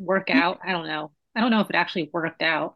Work 0.00 0.28
out? 0.28 0.58
I 0.66 0.72
don't 0.72 0.88
know. 0.88 1.12
I 1.36 1.40
don't 1.40 1.52
know 1.52 1.60
if 1.60 1.70
it 1.70 1.76
actually 1.76 2.10
worked 2.12 2.42
out. 2.42 2.74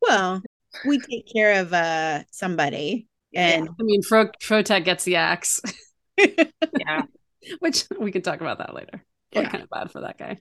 Well, 0.00 0.42
we 0.86 0.98
take 0.98 1.30
care 1.30 1.60
of 1.60 1.72
uh 1.74 2.24
somebody, 2.30 3.06
and 3.34 3.66
yeah. 3.66 3.70
I 3.78 3.82
mean, 3.82 4.02
Fro- 4.02 4.32
Frotek 4.42 4.84
gets 4.84 5.04
the 5.04 5.16
axe. 5.16 5.60
yeah, 6.16 7.02
which 7.58 7.84
we 8.00 8.10
can 8.10 8.22
talk 8.22 8.40
about 8.40 8.58
that 8.58 8.74
later. 8.74 9.04
Yeah. 9.32 9.48
kind 9.48 9.62
of 9.62 9.68
bad 9.70 9.90
for 9.90 10.00
that 10.00 10.18
guy. 10.18 10.38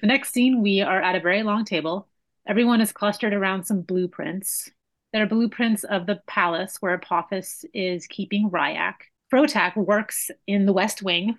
The 0.00 0.06
next 0.06 0.32
scene, 0.32 0.62
we 0.62 0.80
are 0.80 1.00
at 1.00 1.14
a 1.14 1.20
very 1.20 1.42
long 1.44 1.64
table. 1.64 2.08
Everyone 2.46 2.80
is 2.80 2.92
clustered 2.92 3.32
around 3.32 3.64
some 3.64 3.82
blueprints. 3.82 4.70
There 5.12 5.22
are 5.22 5.26
blueprints 5.26 5.84
of 5.84 6.06
the 6.06 6.20
palace 6.26 6.76
where 6.80 6.94
Apophis 6.94 7.64
is 7.72 8.06
keeping 8.06 8.50
Ryak. 8.50 8.94
Frotak 9.32 9.76
works 9.76 10.30
in 10.46 10.66
the 10.66 10.72
West 10.72 11.02
Wing 11.02 11.36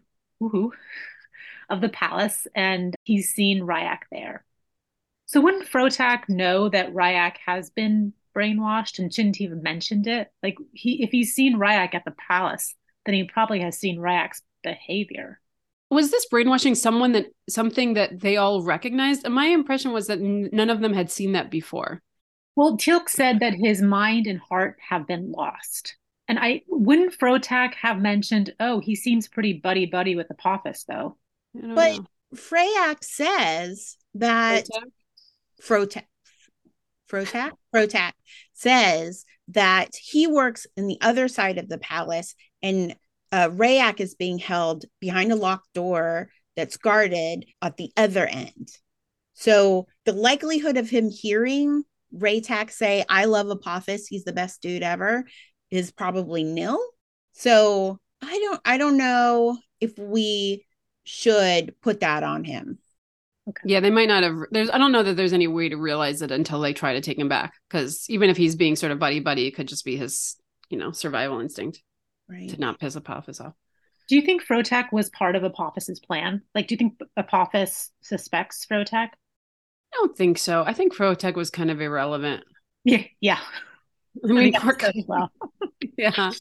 of 1.69 1.81
the 1.81 1.89
palace, 1.89 2.47
and 2.55 2.95
he's 3.03 3.33
seen 3.33 3.61
Ryak 3.61 3.99
there. 4.11 4.45
So 5.25 5.41
wouldn't 5.41 5.69
Frotak 5.69 6.27
know 6.27 6.69
that 6.69 6.93
Ryak 6.93 7.37
has 7.45 7.69
been 7.69 8.13
brainwashed 8.35 8.99
and 8.99 9.13
shouldn't 9.13 9.41
even 9.41 9.61
mentioned 9.61 10.07
it? 10.07 10.31
Like 10.41 10.57
he 10.73 11.03
if 11.03 11.11
he's 11.11 11.33
seen 11.33 11.57
Ryak 11.57 11.93
at 11.93 12.05
the 12.05 12.15
palace, 12.27 12.75
then 13.05 13.15
he 13.15 13.23
probably 13.25 13.59
has 13.61 13.77
seen 13.77 13.99
Ryak's 13.99 14.41
behavior. 14.63 15.39
Was 15.91 16.11
this 16.11 16.27
brainwashing 16.27 16.75
someone 16.75 17.13
that 17.13 17.27
something 17.49 17.95
that 17.95 18.19
they 18.19 18.37
all 18.37 18.63
recognized? 18.63 19.25
And 19.25 19.33
my 19.33 19.45
impression 19.45 19.91
was 19.91 20.07
that 20.07 20.19
n- 20.19 20.49
none 20.53 20.69
of 20.69 20.81
them 20.81 20.93
had 20.93 21.09
seen 21.09 21.31
that 21.33 21.49
before. 21.49 22.01
Well, 22.55 22.77
Teal'c 22.77 23.09
said 23.09 23.39
that 23.39 23.53
his 23.53 23.81
mind 23.81 24.27
and 24.27 24.39
heart 24.39 24.77
have 24.87 25.07
been 25.07 25.31
lost. 25.31 25.95
And 26.29 26.37
I 26.39 26.61
wouldn't 26.67 27.17
Frotak 27.17 27.73
have 27.73 27.99
mentioned, 27.99 28.53
oh, 28.59 28.79
he 28.79 28.95
seems 28.95 29.27
pretty 29.27 29.53
buddy 29.53 29.87
buddy 29.87 30.15
with 30.15 30.29
Apophis, 30.29 30.85
though. 30.87 31.17
But 31.55 31.97
know. 31.97 32.05
Freyak 32.35 33.03
says 33.03 33.97
that 34.13 34.65
Frotak, 35.59 36.05
Frotak, 37.11 37.53
Frotak 37.73 38.11
says 38.53 39.25
that 39.47 39.95
he 39.95 40.27
works 40.27 40.67
in 40.77 40.85
the 40.85 40.99
other 41.01 41.27
side 41.27 41.57
of 41.57 41.67
the 41.67 41.79
palace, 41.79 42.35
and 42.61 42.95
uh, 43.31 43.49
Rayak 43.49 43.99
is 43.99 44.13
being 44.13 44.37
held 44.37 44.85
behind 44.99 45.31
a 45.31 45.35
locked 45.35 45.73
door 45.73 46.29
that's 46.55 46.77
guarded 46.77 47.45
at 47.63 47.77
the 47.77 47.91
other 47.97 48.27
end. 48.27 48.69
So 49.33 49.87
the 50.05 50.13
likelihood 50.13 50.77
of 50.77 50.89
him 50.89 51.09
hearing 51.09 51.83
Raytak 52.15 52.69
say, 52.69 53.03
I 53.09 53.25
love 53.25 53.49
Apophis, 53.49 54.07
he's 54.07 54.25
the 54.25 54.33
best 54.33 54.61
dude 54.61 54.83
ever, 54.83 55.25
is 55.71 55.91
probably 55.91 56.43
nil. 56.43 56.79
So 57.33 57.99
I 58.21 58.39
don't 58.39 58.61
I 58.65 58.77
don't 58.77 58.97
know 58.97 59.57
if 59.79 59.97
we 59.97 60.65
should 61.03 61.75
put 61.81 62.01
that 62.01 62.23
on 62.23 62.43
him. 62.43 62.79
Okay. 63.47 63.61
Yeah, 63.65 63.79
they 63.79 63.89
might 63.89 64.07
not 64.07 64.21
have. 64.23 64.35
There's, 64.51 64.69
I 64.69 64.77
don't 64.77 64.91
know 64.91 65.01
that 65.01 65.15
there's 65.15 65.33
any 65.33 65.47
way 65.47 65.69
to 65.69 65.77
realize 65.77 66.21
it 66.21 66.29
until 66.29 66.59
they 66.59 66.73
try 66.73 66.93
to 66.93 67.01
take 67.01 67.17
him 67.17 67.29
back. 67.29 67.53
Because 67.67 68.05
even 68.07 68.29
if 68.29 68.37
he's 68.37 68.55
being 68.55 68.75
sort 68.75 68.91
of 68.91 68.99
buddy 68.99 69.19
buddy, 69.19 69.47
it 69.47 69.55
could 69.55 69.67
just 69.67 69.85
be 69.85 69.95
his, 69.95 70.35
you 70.69 70.77
know, 70.77 70.91
survival 70.91 71.39
instinct, 71.39 71.81
right? 72.29 72.49
To 72.49 72.59
not 72.59 72.79
piss 72.79 72.95
Apophis 72.95 73.41
off. 73.41 73.53
Do 74.07 74.15
you 74.15 74.21
think 74.21 74.43
Frotek 74.45 74.91
was 74.91 75.09
part 75.09 75.35
of 75.35 75.43
Apophis's 75.43 75.99
plan? 75.99 76.43
Like, 76.53 76.67
do 76.67 76.73
you 76.73 76.77
think 76.77 76.99
Apophis 77.17 77.91
suspects 78.01 78.67
Frotek? 78.69 79.09
I 79.11 79.95
don't 79.95 80.15
think 80.15 80.37
so. 80.37 80.63
I 80.63 80.73
think 80.73 80.95
Frotek 80.95 81.35
was 81.35 81.49
kind 81.49 81.71
of 81.71 81.81
irrelevant. 81.81 82.43
Yeah, 82.83 83.03
yeah. 83.19 83.39
I 84.23 84.27
mean, 84.27 84.55
I 84.55 84.91
mean 84.93 85.05
well. 85.07 85.31
yeah. 85.97 86.31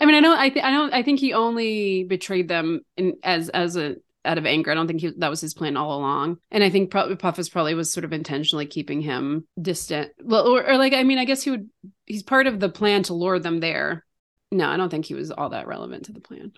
I 0.00 0.04
mean, 0.04 0.14
I 0.14 0.20
don't. 0.20 0.38
I, 0.38 0.48
th- 0.48 0.64
I 0.64 0.70
don't. 0.70 0.92
I 0.92 1.02
think 1.02 1.20
he 1.20 1.32
only 1.32 2.04
betrayed 2.04 2.48
them 2.48 2.80
in 2.96 3.16
as 3.22 3.48
as 3.50 3.76
a 3.76 3.96
out 4.24 4.38
of 4.38 4.46
anger. 4.46 4.70
I 4.70 4.74
don't 4.74 4.86
think 4.86 5.00
he, 5.00 5.12
that 5.18 5.30
was 5.30 5.40
his 5.40 5.54
plan 5.54 5.76
all 5.76 5.98
along. 5.98 6.38
And 6.50 6.62
I 6.62 6.70
think 6.70 6.90
probably 6.90 7.14
Apophis 7.14 7.48
probably 7.48 7.74
was 7.74 7.92
sort 7.92 8.04
of 8.04 8.12
intentionally 8.12 8.66
keeping 8.66 9.00
him 9.00 9.46
distant. 9.60 10.12
Well, 10.22 10.46
or, 10.46 10.66
or 10.66 10.76
like 10.76 10.92
I 10.92 11.02
mean, 11.02 11.18
I 11.18 11.24
guess 11.24 11.42
he 11.42 11.50
would. 11.50 11.70
He's 12.06 12.22
part 12.22 12.46
of 12.46 12.60
the 12.60 12.68
plan 12.68 13.02
to 13.04 13.14
lure 13.14 13.38
them 13.38 13.60
there. 13.60 14.04
No, 14.52 14.68
I 14.68 14.76
don't 14.76 14.90
think 14.90 15.06
he 15.06 15.14
was 15.14 15.30
all 15.30 15.50
that 15.50 15.66
relevant 15.66 16.06
to 16.06 16.12
the 16.12 16.20
plan. 16.20 16.52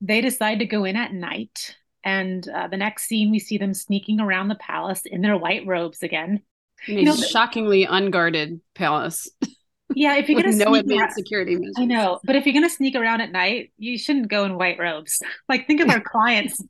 They 0.00 0.20
decide 0.20 0.60
to 0.60 0.66
go 0.66 0.84
in 0.84 0.96
at 0.96 1.12
night, 1.12 1.76
and 2.04 2.46
uh, 2.48 2.68
the 2.68 2.76
next 2.76 3.06
scene 3.06 3.30
we 3.30 3.38
see 3.38 3.58
them 3.58 3.74
sneaking 3.74 4.20
around 4.20 4.48
the 4.48 4.54
palace 4.54 5.02
in 5.04 5.22
their 5.22 5.36
white 5.36 5.66
robes 5.66 6.02
again. 6.02 6.42
You 6.86 7.04
know, 7.04 7.16
shockingly 7.16 7.84
unguarded 7.84 8.60
palace. 8.74 9.30
Yeah, 9.94 10.16
if 10.16 10.28
you're 10.28 10.40
gonna 10.40 10.56
no 10.56 10.74
advanced 10.74 11.00
around, 11.00 11.12
security 11.12 11.56
measures. 11.56 11.74
I 11.78 11.84
know, 11.84 12.18
but 12.24 12.36
if 12.36 12.46
you're 12.46 12.54
gonna 12.54 12.70
sneak 12.70 12.96
around 12.96 13.20
at 13.20 13.30
night, 13.30 13.72
you 13.76 13.98
shouldn't 13.98 14.28
go 14.28 14.44
in 14.44 14.56
white 14.56 14.78
robes. 14.78 15.22
Like 15.48 15.66
think 15.66 15.80
of 15.80 15.90
our 15.90 16.00
clients 16.00 16.60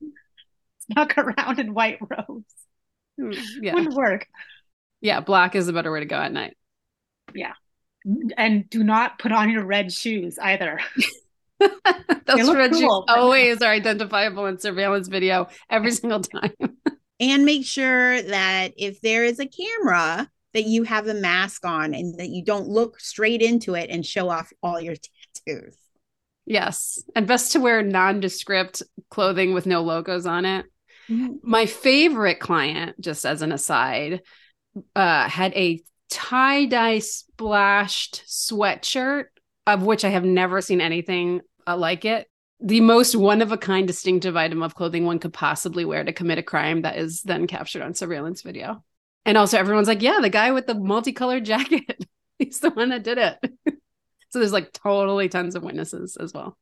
snuck 0.93 1.17
around 1.17 1.59
in 1.59 1.73
white 1.73 1.99
robes. 2.01 2.53
Mm, 3.19 3.41
yeah, 3.63 3.75
wouldn't 3.75 3.95
work. 3.95 4.27
Yeah, 5.01 5.21
black 5.21 5.55
is 5.55 5.69
a 5.69 5.73
better 5.73 5.93
way 5.93 6.01
to 6.01 6.07
go 6.07 6.17
at 6.17 6.33
night. 6.33 6.57
Yeah, 7.35 7.53
and 8.37 8.69
do 8.69 8.83
not 8.83 9.19
put 9.19 9.33
on 9.33 9.49
your 9.49 9.65
red 9.65 9.93
shoes 9.93 10.39
either. 10.39 10.81
Those 11.61 12.53
red 12.53 12.73
cool, 12.73 12.81
shoes 12.81 13.05
always 13.09 13.63
are 13.63 13.71
identifiable 13.71 14.47
in 14.47 14.59
surveillance 14.59 15.09
video 15.09 15.49
every 15.71 15.93
single 15.93 16.21
time. 16.21 16.53
And 17.21 17.45
make 17.45 17.65
sure 17.65 18.21
that 18.23 18.73
if 18.77 19.01
there 19.01 19.25
is 19.25 19.39
a 19.39 19.47
camera 19.47 20.29
that 20.53 20.65
you 20.65 20.85
have 20.85 21.09
a 21.09 21.15
mask 21.15 21.67
on 21.67 21.95
and 21.95 22.19
that 22.19 22.29
you 22.29 22.45
don't 22.45 22.69
look 22.69 23.01
straight 23.01 23.43
into 23.43 23.75
it 23.75 23.91
and 23.91 24.07
show 24.07 24.29
off 24.29 24.53
all 24.63 24.81
your 24.81 24.95
tattoos. 24.95 25.77
Yes. 26.47 27.03
And 27.15 27.27
best 27.27 27.53
to 27.53 27.61
wear 27.61 27.83
nondescript 27.83 28.83
clothing 29.11 29.53
with 29.53 29.67
no 29.67 29.83
logos 29.83 30.27
on 30.27 30.45
it. 30.45 30.67
Mm-hmm. 31.09 31.37
My 31.43 31.67
favorite 31.67 32.41
client, 32.41 33.01
just 33.01 33.27
as 33.27 33.43
an 33.43 33.53
aside, 33.53 34.23
uh, 34.95 35.29
had 35.29 35.53
a 35.55 35.83
tie 36.11 36.67
dye 36.67 37.01
splashed 37.01 38.23
sweatshirt, 38.27 39.27
of 39.67 39.83
which 39.83 40.05
I 40.05 40.11
have 40.11 40.25
never 40.25 40.61
seen 40.61 40.81
anything 40.81 41.41
uh, 41.67 41.77
like 41.77 42.05
it. 42.05 42.29
The 42.65 42.81
most 42.81 43.15
one 43.15 43.43
of 43.43 43.53
a 43.53 43.59
kind 43.59 43.87
distinctive 43.87 44.39
item 44.39 44.63
of 44.63 44.75
clothing 44.75 45.05
one 45.05 45.19
could 45.19 45.35
possibly 45.35 45.85
wear 45.85 46.03
to 46.03 46.15
commit 46.15 46.39
a 46.39 46.43
crime 46.43 46.81
that 46.81 46.97
is 46.97 47.21
then 47.21 47.47
captured 47.47 47.83
on 47.83 47.93
surveillance 47.93 48.41
video. 48.41 48.83
And 49.27 49.37
also 49.37 49.59
everyone's 49.59 49.87
like, 49.87 50.01
yeah, 50.01 50.21
the 50.23 50.31
guy 50.31 50.51
with 50.51 50.67
the 50.67 50.75
multicolored 50.75 51.45
jacket. 51.45 52.07
He's 52.39 52.61
the 52.61 52.71
one 52.71 52.89
that 52.89 53.05
did 53.05 53.19
it. 53.19 53.37
so 54.31 54.39
there's 54.39 54.53
like 54.53 54.73
totally 54.73 55.29
tons 55.29 55.55
of 55.55 55.63
witnesses 55.63 56.17
as 56.17 56.33
well. 56.33 56.57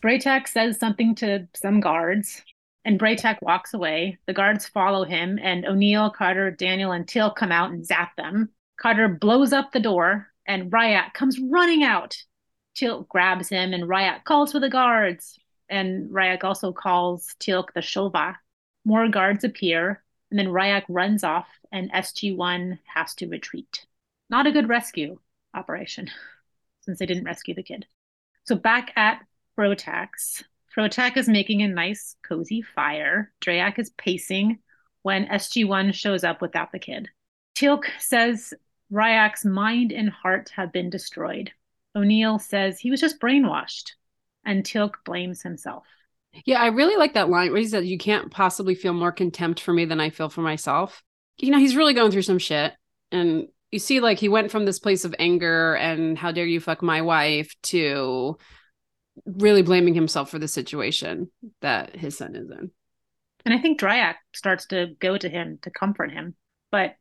Bra'tac 0.00 0.46
says 0.46 0.78
something 0.78 1.16
to 1.16 1.48
some 1.56 1.80
guards. 1.80 2.40
And 2.84 2.96
Bra'tac 2.96 3.38
walks 3.42 3.74
away. 3.74 4.18
The 4.26 4.32
guards 4.32 4.68
follow 4.68 5.04
him, 5.04 5.40
and 5.42 5.64
O'Neill, 5.64 6.10
Carter, 6.10 6.52
Daniel, 6.52 6.92
and 6.92 7.04
Teal'c 7.04 7.34
come 7.34 7.50
out 7.50 7.72
and 7.72 7.84
zap 7.84 8.14
them. 8.14 8.50
Carter 8.78 9.08
blows 9.08 9.52
up 9.52 9.72
the 9.72 9.80
door, 9.80 10.28
and 10.46 10.70
Ryak 10.70 11.14
comes 11.14 11.40
running 11.40 11.82
out. 11.82 12.16
Teal'c 12.74 13.08
grabs 13.08 13.48
him, 13.48 13.72
and 13.72 13.84
Ryak 13.84 14.24
calls 14.24 14.52
for 14.52 14.60
the 14.60 14.68
guards. 14.68 15.38
And 15.68 16.10
Ryak 16.10 16.44
also 16.44 16.72
calls 16.72 17.34
Teal'c 17.40 17.72
the 17.74 17.80
shol'va. 17.80 18.36
More 18.84 19.08
guards 19.08 19.44
appear, 19.44 20.02
and 20.30 20.38
then 20.38 20.48
Ryak 20.48 20.84
runs 20.88 21.24
off, 21.24 21.48
and 21.72 21.92
SG1 21.92 22.78
has 22.94 23.14
to 23.14 23.28
retreat. 23.28 23.86
Not 24.28 24.46
a 24.46 24.52
good 24.52 24.68
rescue 24.68 25.18
operation, 25.54 26.10
since 26.80 26.98
they 26.98 27.06
didn't 27.06 27.24
rescue 27.24 27.54
the 27.54 27.62
kid. 27.62 27.86
So 28.44 28.56
back 28.56 28.92
at 28.96 29.24
Brotax, 29.56 30.42
Brotac 30.76 31.16
is 31.16 31.28
making 31.28 31.62
a 31.62 31.68
nice, 31.68 32.16
cozy 32.26 32.60
fire. 32.62 33.32
Drayak 33.40 33.78
is 33.78 33.90
pacing 33.90 34.58
when 35.02 35.26
SG1 35.26 35.94
shows 35.94 36.24
up 36.24 36.42
without 36.42 36.72
the 36.72 36.78
kid. 36.78 37.08
Teal'c 37.54 37.84
says 38.00 38.52
Ryak's 38.92 39.44
mind 39.44 39.92
and 39.92 40.10
heart 40.10 40.50
have 40.56 40.72
been 40.72 40.90
destroyed. 40.90 41.52
O'Neill 41.96 42.38
says 42.38 42.78
he 42.78 42.90
was 42.90 43.00
just 43.00 43.20
brainwashed, 43.20 43.92
and 44.44 44.64
Teal'c 44.64 44.94
blames 45.04 45.42
himself. 45.42 45.86
Yeah, 46.44 46.60
I 46.60 46.66
really 46.66 46.96
like 46.96 47.14
that 47.14 47.30
line 47.30 47.52
where 47.52 47.60
he 47.60 47.66
said, 47.68 47.86
You 47.86 47.98
can't 47.98 48.30
possibly 48.30 48.74
feel 48.74 48.92
more 48.92 49.12
contempt 49.12 49.60
for 49.60 49.72
me 49.72 49.84
than 49.84 50.00
I 50.00 50.10
feel 50.10 50.28
for 50.28 50.40
myself. 50.40 51.02
You 51.38 51.50
know, 51.50 51.58
he's 51.58 51.76
really 51.76 51.94
going 51.94 52.10
through 52.10 52.22
some 52.22 52.38
shit. 52.38 52.72
And 53.12 53.48
you 53.70 53.78
see, 53.78 54.00
like, 54.00 54.18
he 54.18 54.28
went 54.28 54.50
from 54.50 54.64
this 54.64 54.78
place 54.78 55.04
of 55.04 55.14
anger 55.18 55.74
and 55.74 56.18
how 56.18 56.32
dare 56.32 56.46
you 56.46 56.60
fuck 56.60 56.82
my 56.82 57.02
wife 57.02 57.54
to 57.64 58.38
really 59.26 59.62
blaming 59.62 59.94
himself 59.94 60.30
for 60.30 60.38
the 60.38 60.48
situation 60.48 61.30
that 61.60 61.94
his 61.94 62.18
son 62.18 62.34
is 62.34 62.50
in. 62.50 62.70
And 63.44 63.54
I 63.54 63.58
think 63.58 63.78
Dryak 63.78 64.14
starts 64.32 64.66
to 64.66 64.94
go 64.98 65.16
to 65.16 65.28
him 65.28 65.58
to 65.62 65.70
comfort 65.70 66.10
him, 66.10 66.34
but 66.72 66.96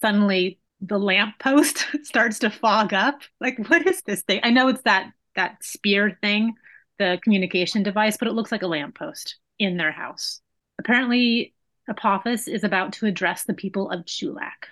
suddenly 0.00 0.60
the 0.80 0.98
lamppost 0.98 1.86
starts 2.02 2.38
to 2.40 2.50
fog 2.50 2.92
up. 2.92 3.20
Like, 3.40 3.58
what 3.68 3.86
is 3.86 4.02
this 4.02 4.22
thing? 4.22 4.40
I 4.42 4.50
know 4.50 4.68
it's 4.68 4.82
that 4.82 5.12
that 5.36 5.62
spear 5.62 6.18
thing, 6.20 6.54
the 6.98 7.18
communication 7.22 7.82
device, 7.82 8.16
but 8.16 8.28
it 8.28 8.34
looks 8.34 8.50
like 8.50 8.62
a 8.62 8.66
lamppost 8.66 9.36
in 9.58 9.76
their 9.76 9.92
house. 9.92 10.40
Apparently, 10.78 11.54
Apophis 11.88 12.48
is 12.48 12.64
about 12.64 12.92
to 12.94 13.06
address 13.06 13.44
the 13.44 13.54
people 13.54 13.90
of 13.90 14.04
Chulak. 14.04 14.66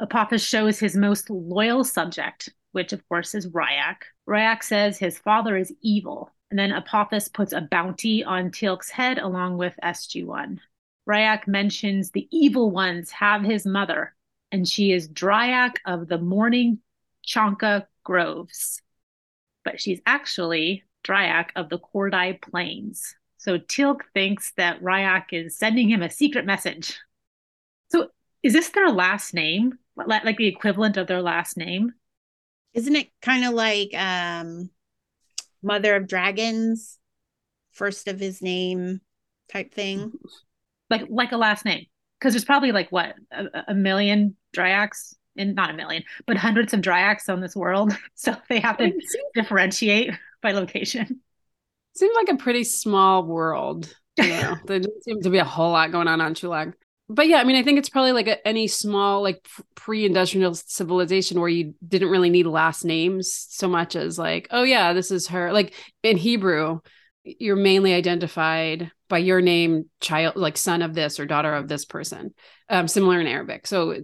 Apophis 0.00 0.42
shows 0.42 0.78
his 0.78 0.96
most 0.96 1.28
loyal 1.28 1.84
subject, 1.84 2.48
which 2.70 2.92
of 2.92 3.06
course 3.08 3.34
is 3.34 3.48
Ryak. 3.48 3.96
Ryak 4.28 4.62
says 4.62 4.98
his 4.98 5.18
father 5.18 5.56
is 5.56 5.74
evil 5.82 6.30
and 6.52 6.58
then 6.58 6.70
Apophis 6.70 7.28
puts 7.28 7.54
a 7.54 7.62
bounty 7.62 8.22
on 8.22 8.50
Teal'c's 8.50 8.90
head 8.90 9.16
along 9.16 9.56
with 9.56 9.74
SG1. 9.82 10.58
Ryak 11.08 11.46
mentions 11.46 12.10
the 12.10 12.28
evil 12.30 12.70
ones 12.70 13.10
have 13.10 13.42
his 13.42 13.64
mother, 13.64 14.14
and 14.52 14.68
she 14.68 14.92
is 14.92 15.08
Dryak 15.08 15.76
of 15.84 16.06
the 16.06 16.18
Morning 16.18 16.78
Chanka 17.26 17.86
Groves. 18.04 18.80
But 19.64 19.80
she's 19.80 20.00
actually 20.06 20.84
Dryak 21.02 21.48
of 21.56 21.68
the 21.68 21.78
Kordai 21.78 22.40
Plains. 22.40 23.16
So 23.38 23.58
Teal'c 23.58 24.02
thinks 24.14 24.52
that 24.56 24.80
Ryak 24.80 25.32
is 25.32 25.56
sending 25.56 25.88
him 25.88 26.02
a 26.02 26.10
secret 26.10 26.46
message. 26.46 26.96
So 27.90 28.08
is 28.44 28.52
this 28.52 28.68
their 28.70 28.90
last 28.90 29.34
name? 29.34 29.78
Like 29.96 30.36
the 30.36 30.46
equivalent 30.46 30.96
of 30.96 31.08
their 31.08 31.22
last 31.22 31.56
name? 31.56 31.92
Isn't 32.74 32.94
it 32.94 33.08
kind 33.20 33.44
of 33.44 33.54
like 33.54 33.92
um 33.94 34.70
mother 35.62 35.96
of 35.96 36.08
dragons, 36.08 36.98
first 37.72 38.08
of 38.08 38.18
his 38.18 38.42
name 38.42 39.00
type 39.50 39.72
thing. 39.72 40.12
Like 40.90 41.06
like 41.08 41.32
a 41.32 41.36
last 41.36 41.64
name. 41.64 41.86
Because 42.22 42.34
there's 42.34 42.44
probably 42.44 42.70
like 42.70 42.90
what, 42.92 43.16
a, 43.32 43.64
a 43.68 43.74
million 43.74 44.36
Dryaks 44.54 45.14
and 45.36 45.56
not 45.56 45.70
a 45.70 45.72
million, 45.72 46.04
but 46.24 46.36
hundreds 46.36 46.72
of 46.72 46.80
Dryaks 46.80 47.28
on 47.28 47.40
this 47.40 47.56
world. 47.56 47.92
So 48.14 48.36
they 48.48 48.60
have 48.60 48.78
to 48.78 48.92
differentiate 49.34 50.12
by 50.40 50.52
location. 50.52 51.20
Seems 51.96 52.14
like 52.14 52.28
a 52.28 52.36
pretty 52.36 52.64
small 52.64 53.24
world. 53.24 53.92
You 54.18 54.28
know, 54.28 54.56
there 54.66 54.78
doesn't 54.78 55.04
seem 55.04 55.22
to 55.22 55.30
be 55.30 55.38
a 55.38 55.44
whole 55.44 55.72
lot 55.72 55.90
going 55.90 56.06
on 56.06 56.20
on 56.20 56.34
Chulak 56.34 56.74
but 57.14 57.28
yeah, 57.28 57.38
I 57.38 57.44
mean, 57.44 57.56
I 57.56 57.62
think 57.62 57.78
it's 57.78 57.88
probably 57.88 58.12
like 58.12 58.28
a, 58.28 58.46
any 58.46 58.68
small 58.68 59.22
like 59.22 59.46
pre-industrial 59.74 60.54
civilization 60.54 61.40
where 61.40 61.48
you 61.48 61.74
didn't 61.86 62.10
really 62.10 62.30
need 62.30 62.46
last 62.46 62.84
names 62.84 63.32
so 63.50 63.68
much 63.68 63.96
as 63.96 64.18
like, 64.18 64.48
oh 64.50 64.62
yeah, 64.62 64.92
this 64.92 65.10
is 65.10 65.28
her. 65.28 65.52
Like 65.52 65.74
in 66.02 66.16
Hebrew, 66.16 66.80
you're 67.24 67.56
mainly 67.56 67.94
identified 67.94 68.90
by 69.08 69.18
your 69.18 69.40
name, 69.40 69.88
child, 70.00 70.36
like 70.36 70.56
son 70.56 70.82
of 70.82 70.94
this 70.94 71.20
or 71.20 71.26
daughter 71.26 71.54
of 71.54 71.68
this 71.68 71.84
person. 71.84 72.34
Um, 72.68 72.88
similar 72.88 73.20
in 73.20 73.26
Arabic. 73.26 73.66
So, 73.66 73.96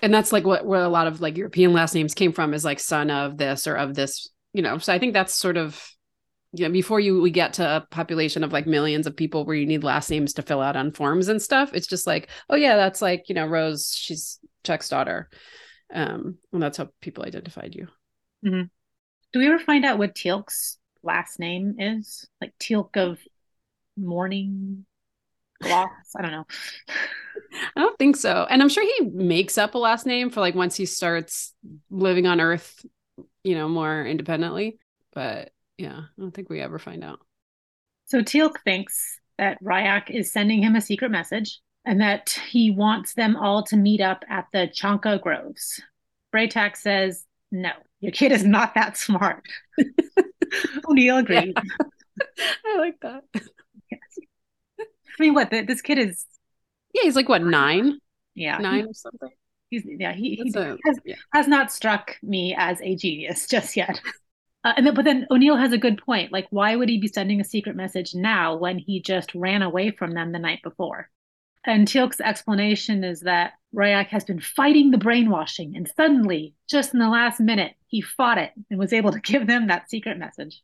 and 0.00 0.14
that's 0.14 0.32
like 0.32 0.44
what 0.44 0.64
where 0.64 0.82
a 0.82 0.88
lot 0.88 1.06
of 1.06 1.20
like 1.20 1.36
European 1.36 1.72
last 1.72 1.94
names 1.94 2.14
came 2.14 2.32
from 2.32 2.54
is 2.54 2.64
like 2.64 2.80
son 2.80 3.10
of 3.10 3.36
this 3.36 3.66
or 3.66 3.74
of 3.74 3.94
this. 3.94 4.28
You 4.52 4.62
know, 4.62 4.78
so 4.78 4.92
I 4.92 4.98
think 4.98 5.14
that's 5.14 5.34
sort 5.34 5.56
of 5.56 5.82
you 6.52 6.66
know, 6.66 6.72
before 6.72 7.00
you 7.00 7.20
we 7.20 7.30
get 7.30 7.54
to 7.54 7.76
a 7.76 7.86
population 7.90 8.44
of 8.44 8.52
like 8.52 8.66
millions 8.66 9.06
of 9.06 9.16
people 9.16 9.44
where 9.44 9.56
you 9.56 9.66
need 9.66 9.82
last 9.82 10.10
names 10.10 10.34
to 10.34 10.42
fill 10.42 10.60
out 10.60 10.76
on 10.76 10.92
forms 10.92 11.28
and 11.28 11.40
stuff, 11.40 11.70
it's 11.72 11.86
just 11.86 12.06
like, 12.06 12.28
oh 12.50 12.56
yeah, 12.56 12.76
that's 12.76 13.00
like, 13.00 13.28
you 13.28 13.34
know, 13.34 13.46
Rose, 13.46 13.94
she's 13.94 14.38
Chuck's 14.62 14.90
daughter. 14.90 15.30
Um, 15.92 16.36
and 16.52 16.62
that's 16.62 16.76
how 16.76 16.88
people 17.00 17.24
identified 17.24 17.74
you. 17.74 17.88
Mm-hmm. 18.44 18.64
Do 19.32 19.38
we 19.38 19.46
ever 19.46 19.58
find 19.58 19.84
out 19.84 19.98
what 19.98 20.14
Teal'c's 20.14 20.78
last 21.02 21.38
name 21.38 21.76
is? 21.78 22.26
Like 22.40 22.52
Teal'c 22.58 22.96
of 22.96 23.18
morning 23.96 24.84
gloss? 25.62 25.90
I 26.16 26.22
don't 26.22 26.32
know. 26.32 26.46
I 27.76 27.80
don't 27.80 27.98
think 27.98 28.16
so. 28.16 28.46
And 28.48 28.62
I'm 28.62 28.68
sure 28.68 28.84
he 28.84 29.08
makes 29.10 29.58
up 29.58 29.74
a 29.74 29.78
last 29.78 30.06
name 30.06 30.30
for 30.30 30.40
like 30.40 30.54
once 30.54 30.76
he 30.76 30.86
starts 30.86 31.54
living 31.90 32.26
on 32.26 32.40
Earth, 32.40 32.84
you 33.44 33.54
know, 33.54 33.68
more 33.68 34.04
independently. 34.04 34.78
But 35.12 35.50
yeah, 35.78 35.98
I 35.98 36.20
don't 36.20 36.32
think 36.32 36.50
we 36.50 36.60
ever 36.60 36.78
find 36.78 37.04
out. 37.04 37.20
So 38.06 38.20
Teal'c 38.20 38.56
thinks 38.64 39.18
that 39.38 39.62
Ryak 39.62 40.10
is 40.10 40.32
sending 40.32 40.62
him 40.62 40.76
a 40.76 40.80
secret 40.80 41.10
message 41.10 41.60
and 41.84 42.00
that 42.00 42.38
he 42.48 42.70
wants 42.70 43.14
them 43.14 43.36
all 43.36 43.62
to 43.64 43.76
meet 43.76 44.00
up 44.00 44.24
at 44.28 44.46
the 44.52 44.68
Chanka 44.68 45.20
Groves. 45.20 45.80
Bra'tac 46.32 46.76
says, 46.76 47.24
no, 47.50 47.72
your 48.00 48.12
kid 48.12 48.32
is 48.32 48.44
not 48.44 48.74
that 48.74 48.96
smart. 48.96 49.44
O'Neill 50.88 51.18
agrees. 51.18 51.52
Yeah. 51.54 52.44
I 52.66 52.78
like 52.78 53.00
that. 53.00 53.24
Yes. 53.90 54.18
I 54.78 54.84
mean, 55.18 55.34
what? 55.34 55.50
The, 55.50 55.62
this 55.62 55.82
kid 55.82 55.98
is. 55.98 56.26
Yeah, 56.94 57.02
he's 57.04 57.16
like, 57.16 57.28
what, 57.28 57.42
nine? 57.42 57.98
Yeah. 58.34 58.58
Nine 58.58 58.86
or 58.86 58.94
something? 58.94 59.30
He's, 59.70 59.84
yeah, 59.86 60.12
he, 60.12 60.34
he 60.36 60.52
a, 60.54 60.76
has, 60.84 60.98
yeah. 61.04 61.14
has 61.32 61.48
not 61.48 61.72
struck 61.72 62.16
me 62.22 62.54
as 62.56 62.80
a 62.82 62.94
genius 62.94 63.46
just 63.50 63.76
yet. 63.76 64.00
Uh, 64.64 64.74
and 64.76 64.86
then, 64.86 64.94
but 64.94 65.04
then 65.04 65.26
O'Neill 65.30 65.56
has 65.56 65.72
a 65.72 65.78
good 65.78 66.00
point. 66.04 66.30
Like, 66.30 66.46
why 66.50 66.76
would 66.76 66.88
he 66.88 66.98
be 66.98 67.08
sending 67.08 67.40
a 67.40 67.44
secret 67.44 67.74
message 67.74 68.14
now 68.14 68.54
when 68.54 68.78
he 68.78 69.00
just 69.00 69.34
ran 69.34 69.62
away 69.62 69.90
from 69.90 70.12
them 70.12 70.32
the 70.32 70.38
night 70.38 70.60
before? 70.62 71.08
And 71.64 71.88
Teal'c's 71.88 72.20
explanation 72.20 73.02
is 73.02 73.20
that 73.20 73.52
Ryak 73.74 74.08
has 74.08 74.24
been 74.24 74.40
fighting 74.40 74.90
the 74.90 74.98
brainwashing, 74.98 75.76
and 75.76 75.90
suddenly, 75.96 76.54
just 76.68 76.92
in 76.92 77.00
the 77.00 77.08
last 77.08 77.40
minute, 77.40 77.74
he 77.86 78.00
fought 78.00 78.38
it 78.38 78.52
and 78.70 78.78
was 78.78 78.92
able 78.92 79.12
to 79.12 79.20
give 79.22 79.46
them 79.46 79.68
that 79.68 79.90
secret 79.90 80.18
message. 80.18 80.62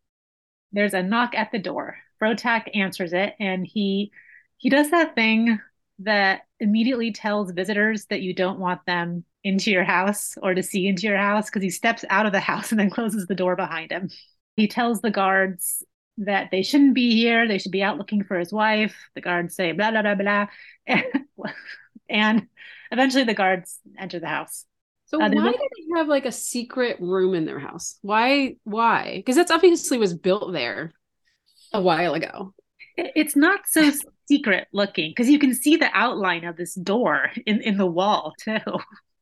There's 0.73 0.95
a 0.95 1.03
knock 1.03 1.35
at 1.35 1.51
the 1.51 1.59
door. 1.59 1.97
Brotac 2.21 2.77
answers 2.77 3.13
it, 3.13 3.35
and 3.41 3.67
he 3.67 4.13
he 4.59 4.71
does 4.71 4.91
that 4.91 5.15
thing 5.15 5.61
that 6.01 6.43
immediately 6.61 7.13
tells 7.13 7.53
visitors 7.53 8.07
that 8.07 8.23
you 8.23 8.35
don't 8.35 8.59
want 8.59 8.85
them 8.87 9.25
into 9.45 9.71
your 9.71 9.85
house 9.85 10.37
or 10.43 10.55
to 10.55 10.63
see 10.63 10.87
into 10.87 11.07
your 11.07 11.17
house 11.17 11.47
because 11.47 11.63
he 11.63 11.71
steps 11.71 12.05
out 12.11 12.27
of 12.27 12.33
the 12.33 12.41
house 12.51 12.71
and 12.71 12.79
then 12.79 12.91
closes 12.91 13.27
the 13.27 13.35
door 13.35 13.57
behind 13.57 13.91
him. 13.91 14.11
He 14.57 14.69
tells 14.69 15.01
the 15.01 15.11
guards 15.11 15.85
that 16.19 16.51
they 16.51 16.63
shouldn't 16.63 16.95
be 16.95 17.15
here. 17.15 17.47
They 17.47 17.59
should 17.59 17.73
be 17.73 17.83
out 17.83 17.99
looking 17.99 18.25
for 18.25 18.39
his 18.39 18.53
wife. 18.53 18.97
The 19.15 19.21
guards 19.21 19.55
say 19.55 19.73
blah 19.73 19.91
blah 19.91 20.03
blah 20.03 20.15
blah, 20.17 20.47
and, 20.87 21.05
and 22.09 22.49
eventually 22.91 23.25
the 23.25 23.35
guards 23.35 23.79
enter 23.99 24.21
the 24.21 24.27
house. 24.27 24.65
So 25.07 25.23
uh, 25.23 25.29
why 25.31 25.53
did 25.53 25.61
they 25.61 25.99
have 25.99 26.09
like 26.09 26.27
a 26.27 26.33
secret 26.33 26.99
room 27.01 27.35
in 27.35 27.47
their 27.47 27.59
house? 27.59 27.99
Why? 28.03 28.57
Why? 28.65 29.15
Because 29.17 29.37
that's 29.37 29.51
obviously 29.51 29.97
was 29.97 30.15
built 30.15 30.53
there 30.53 30.93
a 31.73 31.81
while 31.81 32.15
ago. 32.15 32.53
It's 32.97 33.35
not 33.37 33.61
so 33.67 33.91
secret 34.29 34.69
looking 34.73 35.11
because 35.11 35.31
you 35.31 35.39
can 35.39 35.55
see 35.55 35.77
the 35.77 35.89
outline 35.95 36.45
of 36.45 36.57
this 36.57 36.75
door 36.75 37.31
in 37.47 37.63
in 37.63 37.79
the 37.79 37.87
wall 37.87 38.35
too. 38.39 38.59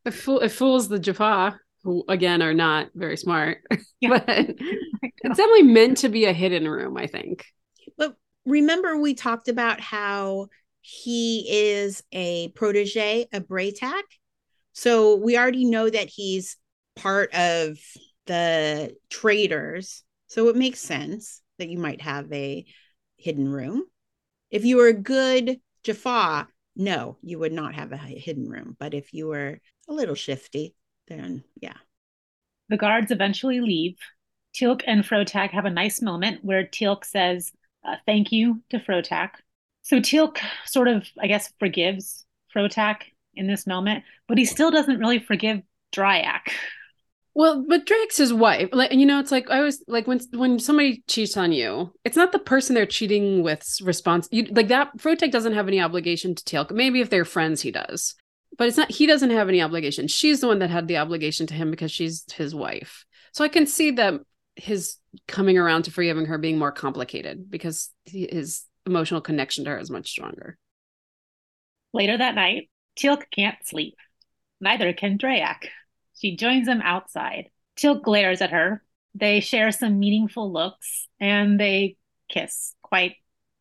It, 0.05 0.13
fool, 0.13 0.41
it 0.41 0.51
fools 0.51 0.89
the 0.89 0.99
Jaffa, 0.99 1.59
who 1.83 2.05
again 2.09 2.43
are 2.43 2.55
not 2.55 2.89
very 2.95 3.17
smart. 3.17 3.59
Yeah. 3.99 4.11
but 4.11 4.25
it's 4.29 5.39
definitely 5.39 5.63
meant 5.63 5.99
to 5.99 6.11
be 6.11 6.27
a 6.27 6.33
hidden 6.35 6.69
room, 6.69 6.99
I 6.99 7.07
think. 7.07 7.47
But 7.97 8.15
remember, 8.45 8.99
we 8.99 9.15
talked 9.15 9.49
about 9.49 9.81
how 9.81 10.49
he 10.88 11.46
is 11.51 12.01
a 12.12 12.46
protege 12.51 13.27
of 13.33 13.49
Bra'tac. 13.49 14.05
So 14.72 15.16
we 15.16 15.37
already 15.37 15.64
know 15.64 15.90
that 15.90 16.09
he's 16.09 16.57
part 16.94 17.35
of 17.35 17.77
the 18.27 18.94
traders. 19.11 20.05
So 20.29 20.49
it 20.49 20.55
makes 20.55 20.79
sense 20.79 21.42
that 21.59 21.68
you 21.68 21.79
might 21.79 22.03
have 22.03 22.33
a 22.33 22.64
hidden 23.16 23.49
room. 23.49 23.83
If 24.53 24.64
you 24.64 24.77
were 24.77 24.87
a 24.87 24.92
good 24.92 25.61
Jaffa, 25.83 26.46
no, 26.77 27.16
you 27.20 27.40
would 27.40 27.53
not 27.53 27.75
have 27.75 27.90
a 27.90 27.96
hidden 27.96 28.49
room. 28.49 28.77
But 28.79 28.94
if 28.94 29.12
you 29.12 29.27
were 29.27 29.59
a 29.88 29.92
little 29.92 30.14
shifty, 30.14 30.77
then 31.09 31.42
yeah. 31.61 31.79
The 32.68 32.77
guards 32.77 33.11
eventually 33.11 33.61
leave. 33.61 33.96
Teal'c 34.55 34.83
and 34.87 35.03
Frotak 35.03 35.51
have 35.51 35.64
a 35.64 35.70
nice 35.70 36.01
moment 36.01 36.44
where 36.44 36.64
Teal'c 36.64 37.05
says, 37.05 37.51
uh, 37.85 37.96
thank 38.07 38.31
you 38.31 38.62
to 38.70 38.79
Frotak. 38.79 39.31
So 39.87 40.01
Teal'c 40.01 40.38
sort 40.64 40.88
of, 40.88 41.07
I 41.22 41.29
guess, 41.29 41.53
forgives 41.61 42.27
Frotak 42.53 43.03
in 43.37 43.46
this 43.46 43.68
moment, 43.68 44.03
but 44.27 44.37
he 44.37 44.44
still 44.44 44.72
doesn't 44.72 44.99
really 44.99 45.20
forgive 45.20 45.62
Dryak. 45.94 46.51
Well, 47.35 47.64
but 47.68 47.87
Dryak's 47.87 48.16
his 48.16 48.33
wife. 48.33 48.70
Like 48.72 48.92
you 48.92 49.07
know, 49.07 49.20
it's 49.20 49.31
like 49.31 49.49
I 49.49 49.61
was 49.61 49.85
like 49.87 50.09
when 50.09 50.18
when 50.33 50.59
somebody 50.59 51.05
cheats 51.07 51.37
on 51.37 51.53
you, 51.53 51.92
it's 52.05 52.16
not 52.16 52.33
the 52.33 52.40
person 52.40 52.75
they're 52.75 52.85
cheating 52.85 53.44
with 53.44 53.64
response. 53.81 54.29
You 54.33 54.46
like 54.46 54.66
that. 54.68 54.96
Frotak 54.96 55.31
doesn't 55.31 55.53
have 55.53 55.68
any 55.68 55.81
obligation 55.81 56.35
to 56.35 56.42
Teal'c. 56.42 56.72
Maybe 56.72 57.01
if 57.01 57.09
they're 57.09 57.25
friends, 57.25 57.62
he 57.62 57.70
does, 57.70 58.16
but 58.59 58.66
it's 58.66 58.77
not. 58.77 58.90
He 58.90 59.07
doesn't 59.07 59.31
have 59.31 59.49
any 59.49 59.62
obligation. 59.62 60.09
She's 60.09 60.40
the 60.40 60.49
one 60.49 60.59
that 60.59 60.70
had 60.70 60.88
the 60.88 60.96
obligation 60.96 61.46
to 61.46 61.55
him 61.55 61.70
because 61.70 61.92
she's 61.92 62.25
his 62.33 62.57
wife. 62.57 63.05
So 63.31 63.44
I 63.44 63.49
can 63.49 63.68
see 63.68 63.92
that 63.92 64.14
his 64.57 64.96
coming 65.29 65.59
around 65.59 65.83
to 65.83 65.92
forgiving 65.92 66.27
her 66.27 66.38
being 66.38 66.59
more 66.59 66.72
complicated 66.72 67.49
because 67.49 67.90
he, 68.05 68.29
his 68.33 68.64
emotional 68.87 69.20
connection 69.20 69.64
to 69.64 69.70
her 69.70 69.79
is 69.79 69.90
much 69.90 70.11
stronger. 70.11 70.57
Later 71.92 72.16
that 72.18 72.35
night, 72.35 72.70
Teal'c 72.99 73.22
can't 73.31 73.57
sleep. 73.64 73.96
Neither 74.61 74.92
can 74.92 75.18
Dryak. 75.18 75.68
She 76.14 76.37
joins 76.37 76.68
him 76.68 76.81
outside. 76.83 77.51
Teal'c 77.77 78.03
glares 78.03 78.40
at 78.40 78.51
her. 78.51 78.83
They 79.14 79.40
share 79.40 79.70
some 79.72 79.99
meaningful 79.99 80.53
looks 80.53 81.09
and 81.20 81.59
they 81.59 81.96
kiss 82.29 82.75
quite 82.83 83.16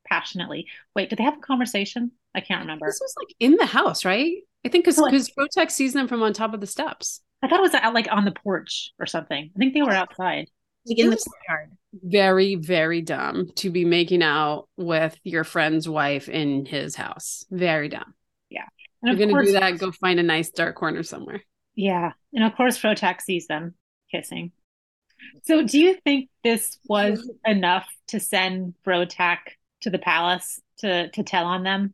passionately. 0.05 0.67
Wait, 0.95 1.09
did 1.09 1.19
they 1.19 1.23
have 1.23 1.37
a 1.37 1.41
conversation? 1.41 2.11
I 2.33 2.41
can't 2.41 2.61
remember. 2.61 2.87
This 2.87 2.99
was 3.01 3.15
like 3.17 3.35
in 3.39 3.55
the 3.55 3.65
house, 3.65 4.05
right? 4.05 4.37
I 4.65 4.69
think 4.69 4.85
because 4.85 5.01
because 5.01 5.29
Frotak 5.29 5.71
sees 5.71 5.93
them 5.93 6.07
from 6.07 6.23
on 6.23 6.33
top 6.33 6.53
of 6.53 6.59
the 6.59 6.67
steps. 6.67 7.21
I 7.41 7.47
thought 7.47 7.59
it 7.59 7.63
was 7.63 7.73
out, 7.73 7.93
like 7.93 8.07
on 8.11 8.25
the 8.25 8.31
porch 8.31 8.91
or 8.99 9.05
something. 9.05 9.51
I 9.55 9.59
think 9.59 9.73
they 9.73 9.81
were 9.81 9.91
outside. 9.91 10.49
Like 10.85 10.99
in 10.99 11.09
the 11.09 11.17
courtyard. 11.17 11.71
Very, 11.93 12.55
very 12.55 13.01
dumb 13.01 13.51
to 13.55 13.69
be 13.69 13.85
making 13.85 14.21
out 14.21 14.67
with 14.77 15.17
your 15.23 15.43
friend's 15.43 15.87
wife 15.87 16.29
in 16.29 16.65
his 16.65 16.95
house. 16.95 17.45
Very 17.49 17.89
dumb. 17.89 18.13
Yeah. 18.49 18.65
And 19.01 19.17
You're 19.17 19.27
going 19.27 19.35
to 19.35 19.51
do 19.51 19.59
that, 19.59 19.77
go 19.77 19.91
find 19.91 20.19
a 20.19 20.23
nice 20.23 20.49
dark 20.49 20.75
corner 20.75 21.03
somewhere. 21.03 21.41
Yeah. 21.75 22.11
And 22.33 22.43
of 22.43 22.55
course, 22.55 22.77
Frotak 22.77 23.21
sees 23.21 23.47
them 23.47 23.75
kissing. 24.11 24.51
So, 25.43 25.65
do 25.65 25.79
you 25.79 25.95
think 26.03 26.29
this 26.43 26.77
was 26.87 27.29
enough 27.45 27.87
to 28.07 28.19
send 28.19 28.75
Frotak 28.85 29.37
to 29.81 29.89
the 29.89 29.99
palace 29.99 30.59
to 30.79 31.09
to 31.09 31.23
tell 31.23 31.45
on 31.45 31.63
them? 31.63 31.93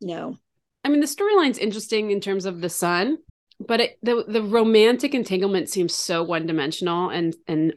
No. 0.00 0.38
I 0.84 0.88
mean, 0.88 1.00
the 1.00 1.06
storyline's 1.06 1.58
interesting 1.58 2.10
in 2.10 2.20
terms 2.20 2.44
of 2.44 2.60
the 2.60 2.68
son, 2.68 3.18
but 3.58 3.80
it, 3.80 3.98
the 4.02 4.24
the 4.26 4.42
romantic 4.42 5.14
entanglement 5.14 5.68
seems 5.68 5.94
so 5.94 6.22
one 6.22 6.46
dimensional 6.46 7.08
and 7.08 7.34
and 7.46 7.74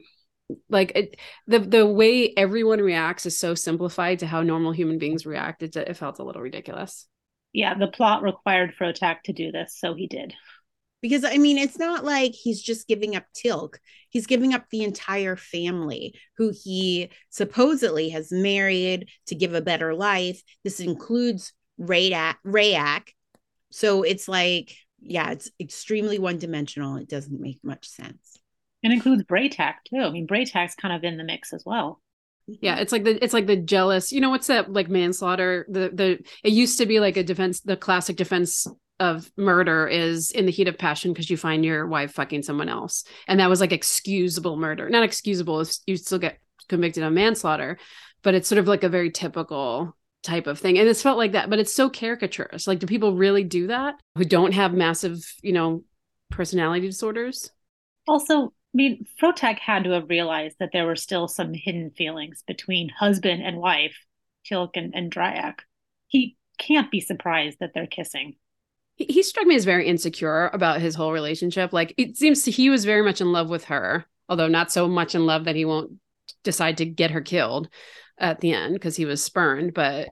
like 0.69 0.91
it, 0.95 1.15
the 1.47 1.59
the 1.59 1.85
way 1.85 2.33
everyone 2.35 2.79
reacts 2.79 3.25
is 3.25 3.37
so 3.37 3.55
simplified 3.55 4.19
to 4.19 4.27
how 4.27 4.41
normal 4.41 4.71
human 4.71 4.97
beings 4.97 5.25
react. 5.25 5.63
It, 5.63 5.75
it 5.75 5.97
felt 5.97 6.19
a 6.19 6.23
little 6.23 6.41
ridiculous. 6.41 7.07
Yeah, 7.53 7.73
the 7.75 7.87
plot 7.87 8.21
required 8.21 8.73
Frotak 8.79 9.21
to 9.25 9.33
do 9.33 9.51
this, 9.51 9.75
so 9.77 9.93
he 9.93 10.07
did. 10.07 10.33
Because 11.01 11.23
I 11.23 11.37
mean, 11.37 11.57
it's 11.57 11.79
not 11.79 12.03
like 12.03 12.33
he's 12.33 12.61
just 12.61 12.87
giving 12.87 13.15
up 13.15 13.23
Teal'c. 13.33 13.75
He's 14.09 14.27
giving 14.27 14.53
up 14.53 14.65
the 14.69 14.83
entire 14.83 15.35
family 15.35 16.13
who 16.37 16.51
he 16.63 17.09
supposedly 17.29 18.09
has 18.09 18.31
married 18.31 19.07
to 19.27 19.35
give 19.35 19.53
a 19.53 19.61
better 19.61 19.93
life. 19.95 20.41
This 20.63 20.79
includes 20.79 21.53
Ryak. 21.79 22.35
Ryak. 22.45 23.07
So 23.71 24.03
it's 24.03 24.27
like, 24.27 24.75
yeah, 24.99 25.31
it's 25.31 25.49
extremely 25.59 26.19
one 26.19 26.37
dimensional. 26.37 26.97
It 26.97 27.07
doesn't 27.07 27.39
make 27.39 27.59
much 27.63 27.87
sense. 27.87 28.39
It 28.81 28.91
includes 28.91 29.23
Bra'tac 29.23 29.75
too. 29.89 30.01
I 30.01 30.09
mean, 30.09 30.27
Bra'tac's 30.27 30.75
kind 30.75 30.93
of 30.93 31.03
in 31.03 31.17
the 31.17 31.23
mix 31.23 31.53
as 31.53 31.63
well. 31.65 32.01
Yeah, 32.47 32.77
it's 32.77 32.91
like 32.91 33.03
the 33.03 33.23
it's 33.23 33.33
like 33.33 33.45
the 33.45 33.55
jealous. 33.55 34.11
You 34.11 34.21
know 34.21 34.29
what's 34.29 34.47
that 34.47 34.73
like 34.73 34.89
manslaughter? 34.89 35.65
The 35.69 35.91
the 35.93 36.19
it 36.43 36.53
used 36.53 36.79
to 36.79 36.85
be 36.85 36.99
like 36.99 37.17
a 37.17 37.23
defense. 37.23 37.61
The 37.61 37.77
classic 37.77 38.15
defense 38.15 38.65
of 38.99 39.31
murder 39.37 39.87
is 39.87 40.31
in 40.31 40.45
the 40.45 40.51
heat 40.51 40.67
of 40.67 40.77
passion 40.77 41.13
because 41.13 41.29
you 41.29 41.37
find 41.37 41.63
your 41.63 41.87
wife 41.87 42.13
fucking 42.13 42.43
someone 42.43 42.69
else, 42.69 43.03
and 43.27 43.39
that 43.39 43.49
was 43.49 43.61
like 43.61 43.71
excusable 43.71 44.57
murder. 44.57 44.89
Not 44.89 45.03
excusable. 45.03 45.63
You 45.85 45.97
still 45.97 46.17
get 46.17 46.39
convicted 46.67 47.03
of 47.03 47.13
manslaughter, 47.13 47.77
but 48.23 48.33
it's 48.33 48.47
sort 48.47 48.59
of 48.59 48.67
like 48.67 48.83
a 48.83 48.89
very 48.89 49.11
typical 49.11 49.95
type 50.23 50.47
of 50.47 50.59
thing. 50.59 50.77
And 50.77 50.87
it's 50.87 51.01
felt 51.01 51.17
like 51.17 51.33
that, 51.33 51.49
but 51.49 51.59
it's 51.59 51.73
so 51.73 51.89
caricaturous. 51.89 52.67
Like, 52.67 52.79
do 52.79 52.87
people 52.87 53.15
really 53.15 53.43
do 53.43 53.67
that 53.67 53.95
who 54.15 54.25
don't 54.25 54.53
have 54.53 54.73
massive, 54.73 55.19
you 55.41 55.53
know, 55.53 55.83
personality 56.29 56.87
disorders? 56.87 57.51
Also, 58.07 58.53
I 58.73 58.77
mean, 58.77 59.05
Frotak 59.19 59.57
had 59.57 59.85
to 59.85 59.91
have 59.91 60.09
realized 60.09 60.57
that 60.59 60.69
there 60.71 60.85
were 60.85 60.95
still 60.95 61.27
some 61.27 61.53
hidden 61.53 61.89
feelings 61.91 62.43
between 62.45 62.89
husband 62.89 63.41
and 63.41 63.57
wife, 63.57 63.95
Teal'c 64.45 64.71
and, 64.75 64.93
and 64.93 65.11
Dryak. 65.11 65.59
He 66.07 66.37
can't 66.59 66.91
be 66.91 67.01
surprised 67.01 67.57
that 67.59 67.71
they're 67.73 67.87
kissing. 67.87 68.35
He, 68.95 69.05
he 69.05 69.23
struck 69.23 69.47
me 69.47 69.55
as 69.55 69.65
very 69.65 69.87
insecure 69.87 70.49
about 70.53 70.81
his 70.81 70.93
whole 70.93 71.11
relationship. 71.11 71.73
Like 71.73 71.95
it 71.97 72.17
seems 72.17 72.45
he 72.45 72.69
was 72.69 72.85
very 72.85 73.01
much 73.01 73.21
in 73.21 73.31
love 73.31 73.49
with 73.49 73.65
her, 73.65 74.05
although 74.27 74.47
not 74.47 74.71
so 74.71 74.87
much 74.87 75.15
in 75.15 75.25
love 75.25 75.45
that 75.45 75.55
he 75.55 75.65
won't 75.65 75.93
decide 76.43 76.77
to 76.77 76.85
get 76.85 77.11
her 77.11 77.21
killed 77.21 77.69
at 78.19 78.39
the 78.39 78.53
end 78.53 78.73
because 78.73 78.95
he 78.95 79.05
was 79.05 79.23
spurned. 79.23 79.73
But 79.73 80.09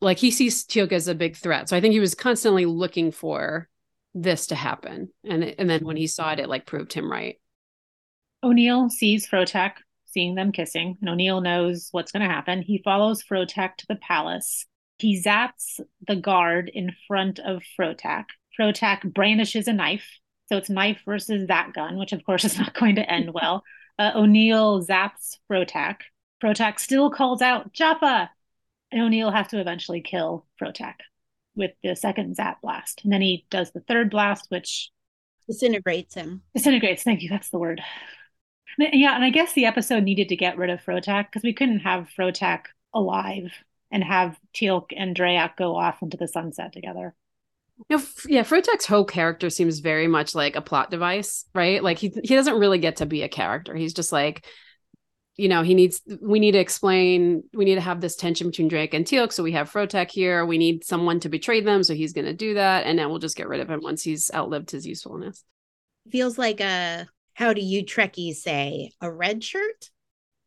like 0.00 0.18
he 0.18 0.32
sees 0.32 0.64
Teal'c 0.64 0.90
as 0.90 1.06
a 1.06 1.14
big 1.14 1.36
threat. 1.36 1.68
So 1.68 1.76
I 1.76 1.80
think 1.80 1.92
he 1.92 2.00
was 2.00 2.16
constantly 2.16 2.66
looking 2.66 3.12
for 3.12 3.68
this 4.12 4.48
to 4.48 4.56
happen. 4.56 5.10
And 5.24 5.44
and 5.44 5.70
then 5.70 5.84
when 5.84 5.96
he 5.96 6.08
saw 6.08 6.32
it, 6.32 6.40
it 6.40 6.48
like 6.48 6.66
proved 6.66 6.92
him 6.92 7.10
right. 7.10 7.36
O'Neill 8.42 8.90
sees 8.90 9.28
Frotak 9.28 9.74
seeing 10.06 10.34
them 10.34 10.52
kissing, 10.52 10.98
and 11.00 11.10
O'Neill 11.10 11.40
knows 11.40 11.88
what's 11.92 12.12
going 12.12 12.26
to 12.26 12.32
happen. 12.32 12.62
He 12.62 12.82
follows 12.84 13.22
Frotak 13.22 13.76
to 13.76 13.86
the 13.88 13.96
palace. 13.96 14.66
He 14.98 15.20
zaps 15.20 15.80
the 16.06 16.16
guard 16.16 16.70
in 16.72 16.92
front 17.08 17.38
of 17.38 17.62
Frotak. 17.78 18.26
Frotak 18.58 19.12
brandishes 19.12 19.68
a 19.68 19.72
knife. 19.72 20.06
So 20.46 20.58
it's 20.58 20.68
knife 20.68 21.00
versus 21.06 21.48
that 21.48 21.72
gun, 21.72 21.96
which 21.96 22.12
of 22.12 22.24
course 22.24 22.44
is 22.44 22.58
not 22.58 22.74
going 22.74 22.96
to 22.96 23.10
end 23.10 23.32
well. 23.32 23.64
Uh, 23.98 24.12
O'Neill 24.14 24.84
zaps 24.84 25.38
Frotak. 25.50 25.96
Frotak 26.42 26.78
still 26.78 27.10
calls 27.10 27.40
out 27.40 27.72
Jaffa, 27.72 28.30
and 28.90 29.02
O'Neill 29.02 29.30
has 29.30 29.48
to 29.48 29.60
eventually 29.60 30.02
kill 30.02 30.46
Frotak 30.60 30.96
with 31.54 31.72
the 31.82 31.94
second 31.94 32.36
zap 32.36 32.60
blast. 32.62 33.02
And 33.04 33.12
then 33.12 33.22
he 33.22 33.46
does 33.50 33.70
the 33.72 33.80
third 33.80 34.10
blast, 34.10 34.46
which 34.48 34.90
disintegrates 35.48 36.14
him. 36.14 36.42
Disintegrates. 36.54 37.02
Thank 37.02 37.22
you. 37.22 37.28
That's 37.28 37.50
the 37.50 37.58
word. 37.58 37.80
Yeah, 38.78 39.14
and 39.14 39.24
I 39.24 39.30
guess 39.30 39.52
the 39.52 39.66
episode 39.66 40.04
needed 40.04 40.28
to 40.30 40.36
get 40.36 40.56
rid 40.56 40.70
of 40.70 40.80
Frotak 40.80 41.26
because 41.26 41.42
we 41.42 41.52
couldn't 41.52 41.80
have 41.80 42.08
Frotak 42.18 42.66
alive 42.94 43.52
and 43.90 44.02
have 44.02 44.38
Teal'c 44.54 44.86
and 44.96 45.14
Dryak 45.14 45.56
go 45.56 45.76
off 45.76 46.02
into 46.02 46.16
the 46.16 46.28
sunset 46.28 46.72
together. 46.72 47.14
You 47.88 47.96
know, 47.96 48.04
yeah, 48.26 48.42
Frotak's 48.42 48.86
whole 48.86 49.04
character 49.04 49.50
seems 49.50 49.80
very 49.80 50.06
much 50.06 50.34
like 50.34 50.56
a 50.56 50.62
plot 50.62 50.90
device, 50.90 51.44
right? 51.54 51.82
Like 51.82 51.98
he 51.98 52.12
he 52.22 52.34
doesn't 52.34 52.58
really 52.58 52.78
get 52.78 52.96
to 52.96 53.06
be 53.06 53.22
a 53.22 53.28
character. 53.28 53.74
He's 53.74 53.94
just 53.94 54.12
like, 54.12 54.46
you 55.36 55.48
know, 55.48 55.62
he 55.62 55.74
needs 55.74 56.00
we 56.20 56.38
need 56.38 56.52
to 56.52 56.58
explain, 56.58 57.42
we 57.52 57.64
need 57.64 57.74
to 57.74 57.80
have 57.80 58.00
this 58.00 58.16
tension 58.16 58.48
between 58.48 58.70
Dryak 58.70 58.94
and 58.94 59.04
Teal'c. 59.04 59.32
So 59.32 59.42
we 59.42 59.52
have 59.52 59.70
Frotak 59.70 60.10
here. 60.10 60.46
We 60.46 60.58
need 60.58 60.84
someone 60.84 61.20
to 61.20 61.28
betray 61.28 61.60
them. 61.60 61.82
So 61.82 61.94
he's 61.94 62.12
gonna 62.12 62.34
do 62.34 62.54
that. 62.54 62.86
And 62.86 62.98
then 62.98 63.08
we'll 63.08 63.18
just 63.18 63.36
get 63.36 63.48
rid 63.48 63.60
of 63.60 63.70
him 63.70 63.80
once 63.82 64.02
he's 64.02 64.30
outlived 64.32 64.70
his 64.70 64.86
usefulness. 64.86 65.44
Feels 66.10 66.38
like 66.38 66.60
a 66.60 67.08
how 67.42 67.52
do 67.52 67.60
you 67.60 67.84
Trekkies 67.84 68.36
say 68.36 68.92
a 69.00 69.10
red 69.10 69.42
shirt? 69.42 69.90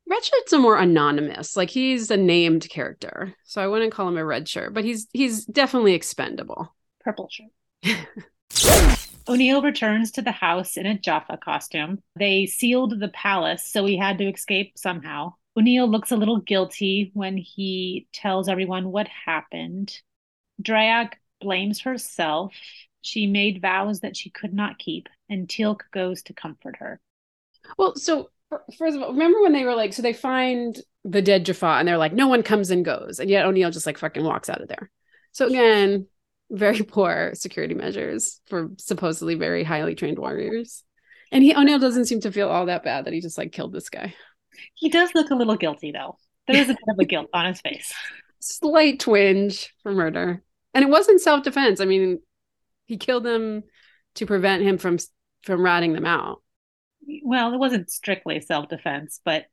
Red 0.10 0.24
shirt's 0.24 0.54
a 0.54 0.60
more 0.60 0.78
anonymous. 0.78 1.58
Like 1.58 1.70
he's 1.70 2.10
a 2.10 2.16
named 2.16 2.70
character, 2.70 3.36
so 3.44 3.62
I 3.62 3.68
wouldn't 3.68 3.92
call 3.92 4.08
him 4.08 4.18
a 4.18 4.24
red 4.24 4.48
shirt, 4.48 4.74
but 4.74 4.86
he's 4.86 5.08
he's 5.12 5.44
definitely 5.44 5.94
expendable. 5.94 6.74
Purple 7.02 7.30
shirt. 7.30 7.98
O'Neill 9.28 9.62
returns 9.62 10.12
to 10.12 10.22
the 10.22 10.32
house 10.32 10.78
in 10.78 10.86
a 10.86 10.98
Jaffa 10.98 11.38
costume. 11.44 12.02
They 12.18 12.46
sealed 12.46 12.98
the 12.98 13.10
palace, 13.10 13.66
so 13.66 13.86
he 13.86 13.98
had 13.98 14.18
to 14.20 14.30
escape 14.30 14.78
somehow. 14.78 15.34
O'Neill 15.58 15.90
looks 15.90 16.12
a 16.12 16.18
little 16.18 16.40
guilty 16.40 17.12
when 17.14 17.36
he 17.36 18.08
tells 18.14 18.48
everyone 18.48 18.90
what 18.90 19.10
happened. 19.10 20.00
Dryak 20.62 21.14
blames 21.42 21.82
herself. 21.82 22.54
She 23.06 23.28
made 23.28 23.62
vows 23.62 24.00
that 24.00 24.18
she 24.18 24.32
could 24.32 24.52
not 24.52 24.80
keep 24.80 25.10
and 25.30 25.48
Teal'c 25.48 25.82
goes 25.92 26.24
to 26.24 26.34
comfort 26.34 26.78
her. 26.78 27.00
Well, 27.78 27.96
so 27.96 28.30
first 28.78 28.98
of 28.98 29.04
all, 29.04 29.12
remember 29.12 29.44
when 29.44 29.54
they 29.54 29.64
were 29.64 29.76
like, 29.76 29.94
so 29.94 30.02
they 30.02 30.12
find 30.14 30.76
the 31.04 31.22
dead 31.22 31.46
Jaffa 31.46 31.68
and 31.68 31.88
they're 31.88 32.00
like, 32.00 32.14
no 32.14 32.28
one 32.28 32.42
comes 32.42 32.72
and 32.72 32.84
goes, 32.84 33.20
and 33.20 33.30
yet 33.30 33.46
O'Neill 33.46 33.70
just 33.70 33.86
like 33.86 34.00
fucking 34.00 34.24
walks 34.24 34.50
out 34.50 34.62
of 34.62 34.68
there. 34.68 34.90
So 35.34 35.46
again, 35.46 36.08
very 36.50 36.82
poor 36.82 37.32
security 37.36 37.76
measures 37.76 38.42
for 38.48 38.72
supposedly 38.80 39.36
very 39.36 39.64
highly 39.64 39.94
trained 39.94 40.18
warriors. 40.18 40.84
And 41.32 41.44
he 41.44 41.56
O'Neill 41.56 41.78
doesn't 41.78 42.06
seem 42.06 42.22
to 42.22 42.32
feel 42.32 42.50
all 42.50 42.66
that 42.66 42.84
bad 42.84 43.06
that 43.06 43.14
he 43.14 43.22
just 43.22 43.38
like 43.38 43.52
killed 43.52 43.72
this 43.72 43.90
guy. 43.90 44.16
He 44.74 44.90
does 44.90 45.12
look 45.14 45.30
a 45.30 45.36
little 45.36 45.58
guilty 45.58 45.92
though. 45.92 46.18
There 46.48 46.58
is 46.58 46.70
a 46.70 46.74
bit 46.74 46.80
of 46.88 46.98
a 47.00 47.06
guilt 47.06 47.30
on 47.34 47.46
his 47.46 47.62
face. 47.62 47.94
Slight 48.40 49.00
twinge 49.00 49.74
for 49.84 49.92
murder. 49.92 50.42
And 50.74 50.84
it 50.84 50.90
wasn't 50.90 51.22
self-defense. 51.22 51.80
I 51.82 51.86
mean, 51.86 52.20
he 52.86 52.98
killed 52.98 53.24
them 53.24 53.64
to 54.16 54.26
prevent 54.26 54.64
him 54.64 54.78
from 54.78 54.98
from 55.44 55.62
ratting 55.62 55.94
them 55.94 56.06
out. 56.06 56.42
Well, 57.24 57.54
it 57.54 57.58
wasn't 57.58 57.92
strictly 57.92 58.40
self-defense, 58.42 59.22
but 59.24 59.46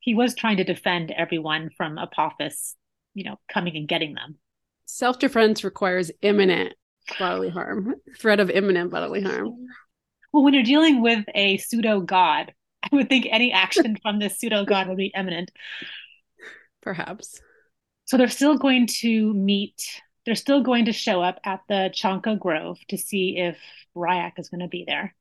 he 0.00 0.14
was 0.14 0.34
trying 0.34 0.58
to 0.58 0.64
defend 0.64 1.10
everyone 1.10 1.70
from 1.76 1.96
Apophis, 1.96 2.76
you 3.14 3.24
know, 3.24 3.38
coming 3.50 3.76
and 3.76 3.88
getting 3.88 4.14
them. 4.14 4.36
Self-defense 4.86 5.64
requires 5.64 6.10
imminent 6.20 6.74
bodily 7.18 7.48
harm, 7.48 7.94
threat 8.18 8.40
of 8.40 8.50
imminent 8.50 8.90
bodily 8.90 9.22
harm. 9.22 9.54
Well, 10.32 10.44
when 10.44 10.54
you're 10.54 10.62
dealing 10.62 11.02
with 11.02 11.24
a 11.34 11.56
pseudo 11.58 12.00
god, 12.00 12.52
I 12.82 12.88
would 12.94 13.08
think 13.08 13.26
any 13.30 13.52
action 13.52 13.96
from 14.02 14.18
this 14.18 14.38
pseudo 14.38 14.64
god 14.64 14.88
would 14.88 14.96
be 14.96 15.12
imminent. 15.16 15.50
Perhaps. 16.82 17.40
So 18.06 18.16
they're 18.16 18.28
still 18.28 18.56
going 18.56 18.86
to 19.00 19.32
meet, 19.34 20.00
they're 20.24 20.34
still 20.34 20.62
going 20.62 20.86
to 20.86 20.92
show 20.92 21.22
up 21.22 21.40
at 21.44 21.62
the 21.68 21.90
Chanka 21.94 22.38
Grove 22.38 22.78
to 22.88 22.98
see 22.98 23.38
if 23.38 23.58
Ryak 23.96 24.32
is 24.38 24.48
going 24.48 24.60
to 24.60 24.68
be 24.68 24.84
there. 24.86 25.14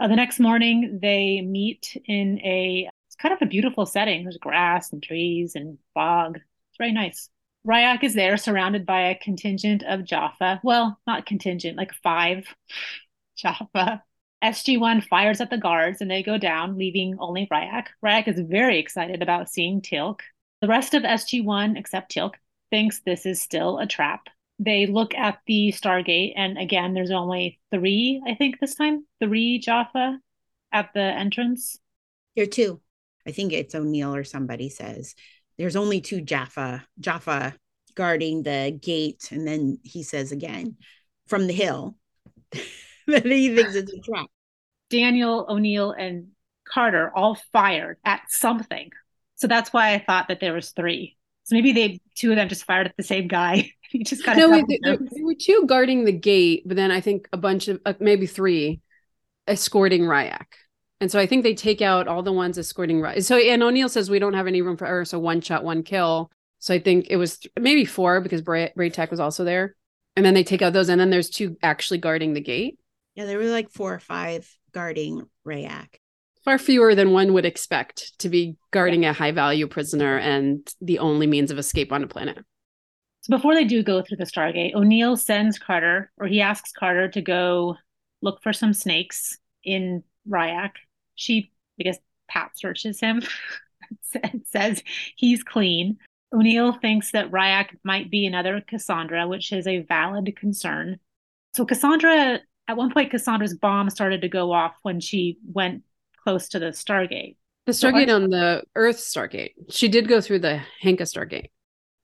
Uh, 0.00 0.08
the 0.08 0.16
next 0.16 0.40
morning, 0.40 0.98
they 1.00 1.40
meet 1.42 1.96
in 2.06 2.40
a, 2.40 2.88
it's 3.06 3.16
kind 3.16 3.32
of 3.32 3.42
a 3.42 3.46
beautiful 3.46 3.86
setting. 3.86 4.24
There's 4.24 4.38
grass 4.38 4.92
and 4.92 5.02
trees 5.02 5.54
and 5.54 5.78
fog. 5.94 6.36
It's 6.36 6.78
very 6.78 6.92
nice. 6.92 7.28
Ryak 7.66 8.02
is 8.02 8.14
there 8.14 8.36
surrounded 8.36 8.84
by 8.84 9.10
a 9.10 9.18
contingent 9.18 9.84
of 9.84 10.04
Jaffa. 10.04 10.60
Well, 10.64 10.98
not 11.06 11.26
contingent, 11.26 11.76
like 11.76 11.92
five 12.02 12.46
Jaffa. 13.36 14.02
SG1 14.42 15.06
fires 15.06 15.40
at 15.40 15.50
the 15.50 15.56
guards 15.56 16.00
and 16.00 16.10
they 16.10 16.24
go 16.24 16.36
down, 16.36 16.76
leaving 16.76 17.16
only 17.20 17.46
Ryak. 17.52 17.86
Ryak 18.04 18.26
is 18.26 18.40
very 18.40 18.80
excited 18.80 19.22
about 19.22 19.48
seeing 19.48 19.80
Teal'c. 19.80 20.18
The 20.60 20.66
rest 20.66 20.94
of 20.94 21.04
SG1, 21.04 21.78
except 21.78 22.12
Teal'c, 22.12 22.32
thinks 22.72 23.00
this 23.00 23.26
is 23.26 23.40
still 23.40 23.78
a 23.78 23.86
trap. 23.86 24.28
They 24.58 24.86
look 24.86 25.14
at 25.14 25.38
the 25.46 25.74
Stargate, 25.76 26.32
and 26.36 26.56
again, 26.56 26.94
there's 26.94 27.10
only 27.10 27.60
three, 27.70 28.22
I 28.26 28.34
think, 28.34 28.58
this 28.58 28.74
time, 28.74 29.06
three 29.20 29.58
Jaffa 29.58 30.18
at 30.72 30.90
the 30.94 31.02
entrance. 31.02 31.78
There 32.34 32.44
are 32.44 32.48
two. 32.48 32.80
I 33.26 33.32
think 33.32 33.52
it's 33.52 33.74
O'Neill 33.74 34.14
or 34.14 34.24
somebody 34.24 34.70
says 34.70 35.14
there's 35.58 35.76
only 35.76 36.00
two 36.00 36.22
Jaffa 36.22 36.84
Jaffa 36.98 37.54
guarding 37.94 38.42
the 38.42 38.76
gate, 38.80 39.28
and 39.30 39.46
then 39.46 39.78
he 39.82 40.02
says 40.02 40.32
again 40.32 40.76
from 41.26 41.46
the 41.46 41.52
hill 41.52 41.96
that 43.06 43.26
he 43.26 43.54
thinks 43.54 43.74
it's 43.74 43.92
a 43.92 44.00
trap. 44.00 44.26
Daniel, 44.88 45.46
O'Neill, 45.48 45.92
and 45.92 46.28
Carter 46.66 47.12
all 47.14 47.34
fired 47.52 47.98
at 48.04 48.22
something. 48.28 48.90
So 49.36 49.46
that's 49.46 49.72
why 49.72 49.92
I 49.92 49.98
thought 49.98 50.28
that 50.28 50.40
there 50.40 50.54
was 50.54 50.70
three. 50.70 51.16
So 51.44 51.56
maybe 51.56 51.72
they 51.72 52.00
two 52.14 52.30
of 52.30 52.36
them 52.36 52.48
just 52.48 52.64
fired 52.64 52.86
at 52.86 52.96
the 52.96 53.02
same 53.02 53.28
guy. 53.28 53.70
he 53.90 54.04
just 54.04 54.24
kind 54.24 54.38
no, 54.38 54.46
of 54.46 54.52
wait, 54.52 54.64
there, 54.82 54.96
there, 54.96 55.24
were 55.24 55.34
two 55.34 55.64
guarding 55.66 56.04
the 56.04 56.12
gate, 56.12 56.62
but 56.66 56.76
then 56.76 56.90
I 56.90 57.00
think 57.00 57.28
a 57.32 57.36
bunch 57.36 57.68
of 57.68 57.80
uh, 57.84 57.94
maybe 58.00 58.26
three 58.26 58.80
escorting 59.46 60.02
Ryak. 60.02 60.46
And 61.00 61.10
so 61.10 61.18
I 61.18 61.26
think 61.26 61.42
they 61.42 61.54
take 61.54 61.82
out 61.82 62.06
all 62.06 62.22
the 62.22 62.32
ones 62.32 62.58
escorting 62.58 63.00
Ryak. 63.00 63.24
So 63.24 63.36
and 63.36 63.62
O'Neill 63.62 63.88
says 63.88 64.08
we 64.08 64.18
don't 64.18 64.34
have 64.34 64.46
any 64.46 64.62
room 64.62 64.76
for 64.76 64.86
error, 64.86 65.04
so 65.04 65.18
one 65.18 65.40
shot, 65.40 65.64
one 65.64 65.82
kill. 65.82 66.30
So 66.60 66.72
I 66.72 66.78
think 66.78 67.08
it 67.10 67.16
was 67.16 67.40
maybe 67.58 67.84
four 67.84 68.20
because 68.20 68.40
Bray, 68.40 68.72
Bra'tac 68.76 69.10
was 69.10 69.18
also 69.18 69.42
there. 69.42 69.74
And 70.14 70.24
then 70.24 70.34
they 70.34 70.44
take 70.44 70.62
out 70.62 70.72
those, 70.72 70.88
and 70.88 71.00
then 71.00 71.10
there's 71.10 71.30
two 71.30 71.56
actually 71.62 71.98
guarding 71.98 72.34
the 72.34 72.40
gate. 72.40 72.78
Yeah, 73.14 73.24
there 73.24 73.38
were 73.38 73.46
like 73.46 73.70
four 73.70 73.92
or 73.94 73.98
five 73.98 74.48
guarding 74.70 75.28
Ryak. 75.46 75.88
Far 76.44 76.58
fewer 76.58 76.94
than 76.94 77.12
one 77.12 77.32
would 77.34 77.44
expect 77.44 78.18
to 78.18 78.28
be 78.28 78.56
guarding 78.72 79.04
a 79.04 79.12
high 79.12 79.30
value 79.30 79.68
prisoner 79.68 80.18
and 80.18 80.68
the 80.80 80.98
only 80.98 81.26
means 81.26 81.50
of 81.50 81.58
escape 81.58 81.92
on 81.92 82.02
a 82.02 82.08
planet. 82.08 82.38
So 83.20 83.36
before 83.36 83.54
they 83.54 83.64
do 83.64 83.84
go 83.84 84.02
through 84.02 84.16
the 84.16 84.24
Stargate, 84.24 84.74
O'Neill 84.74 85.16
sends 85.16 85.58
Carter, 85.58 86.10
or 86.18 86.26
he 86.26 86.40
asks 86.40 86.72
Carter 86.72 87.08
to 87.10 87.22
go 87.22 87.76
look 88.20 88.42
for 88.42 88.52
some 88.52 88.74
snakes 88.74 89.38
in 89.62 90.02
Ryak. 90.28 90.72
She, 91.14 91.52
I 91.78 91.84
guess, 91.84 91.98
pat 92.28 92.50
searches 92.58 92.98
him 92.98 93.22
and 94.22 94.42
says 94.44 94.82
he's 95.14 95.44
clean. 95.44 95.98
O'Neill 96.32 96.72
thinks 96.72 97.12
that 97.12 97.30
Ryak 97.30 97.76
might 97.84 98.10
be 98.10 98.26
another 98.26 98.60
Cassandra, 98.60 99.28
which 99.28 99.52
is 99.52 99.68
a 99.68 99.82
valid 99.82 100.34
concern. 100.36 100.98
So 101.54 101.64
Cassandra, 101.64 102.40
at 102.66 102.76
one 102.76 102.90
point, 102.90 103.12
Cassandra's 103.12 103.54
bomb 103.54 103.90
started 103.90 104.22
to 104.22 104.28
go 104.28 104.50
off 104.50 104.74
when 104.82 104.98
she 104.98 105.38
went 105.44 105.84
close 106.22 106.48
to 106.50 106.58
the 106.58 106.66
Stargate. 106.66 107.36
The 107.66 107.72
Stargate 107.72 108.08
so 108.08 108.16
on 108.16 108.30
the 108.30 108.62
Earth 108.74 108.98
Stargate. 108.98 109.52
She 109.70 109.88
did 109.88 110.08
go 110.08 110.20
through 110.20 110.40
the 110.40 110.60
Hanka 110.82 111.02
Stargate. 111.02 111.50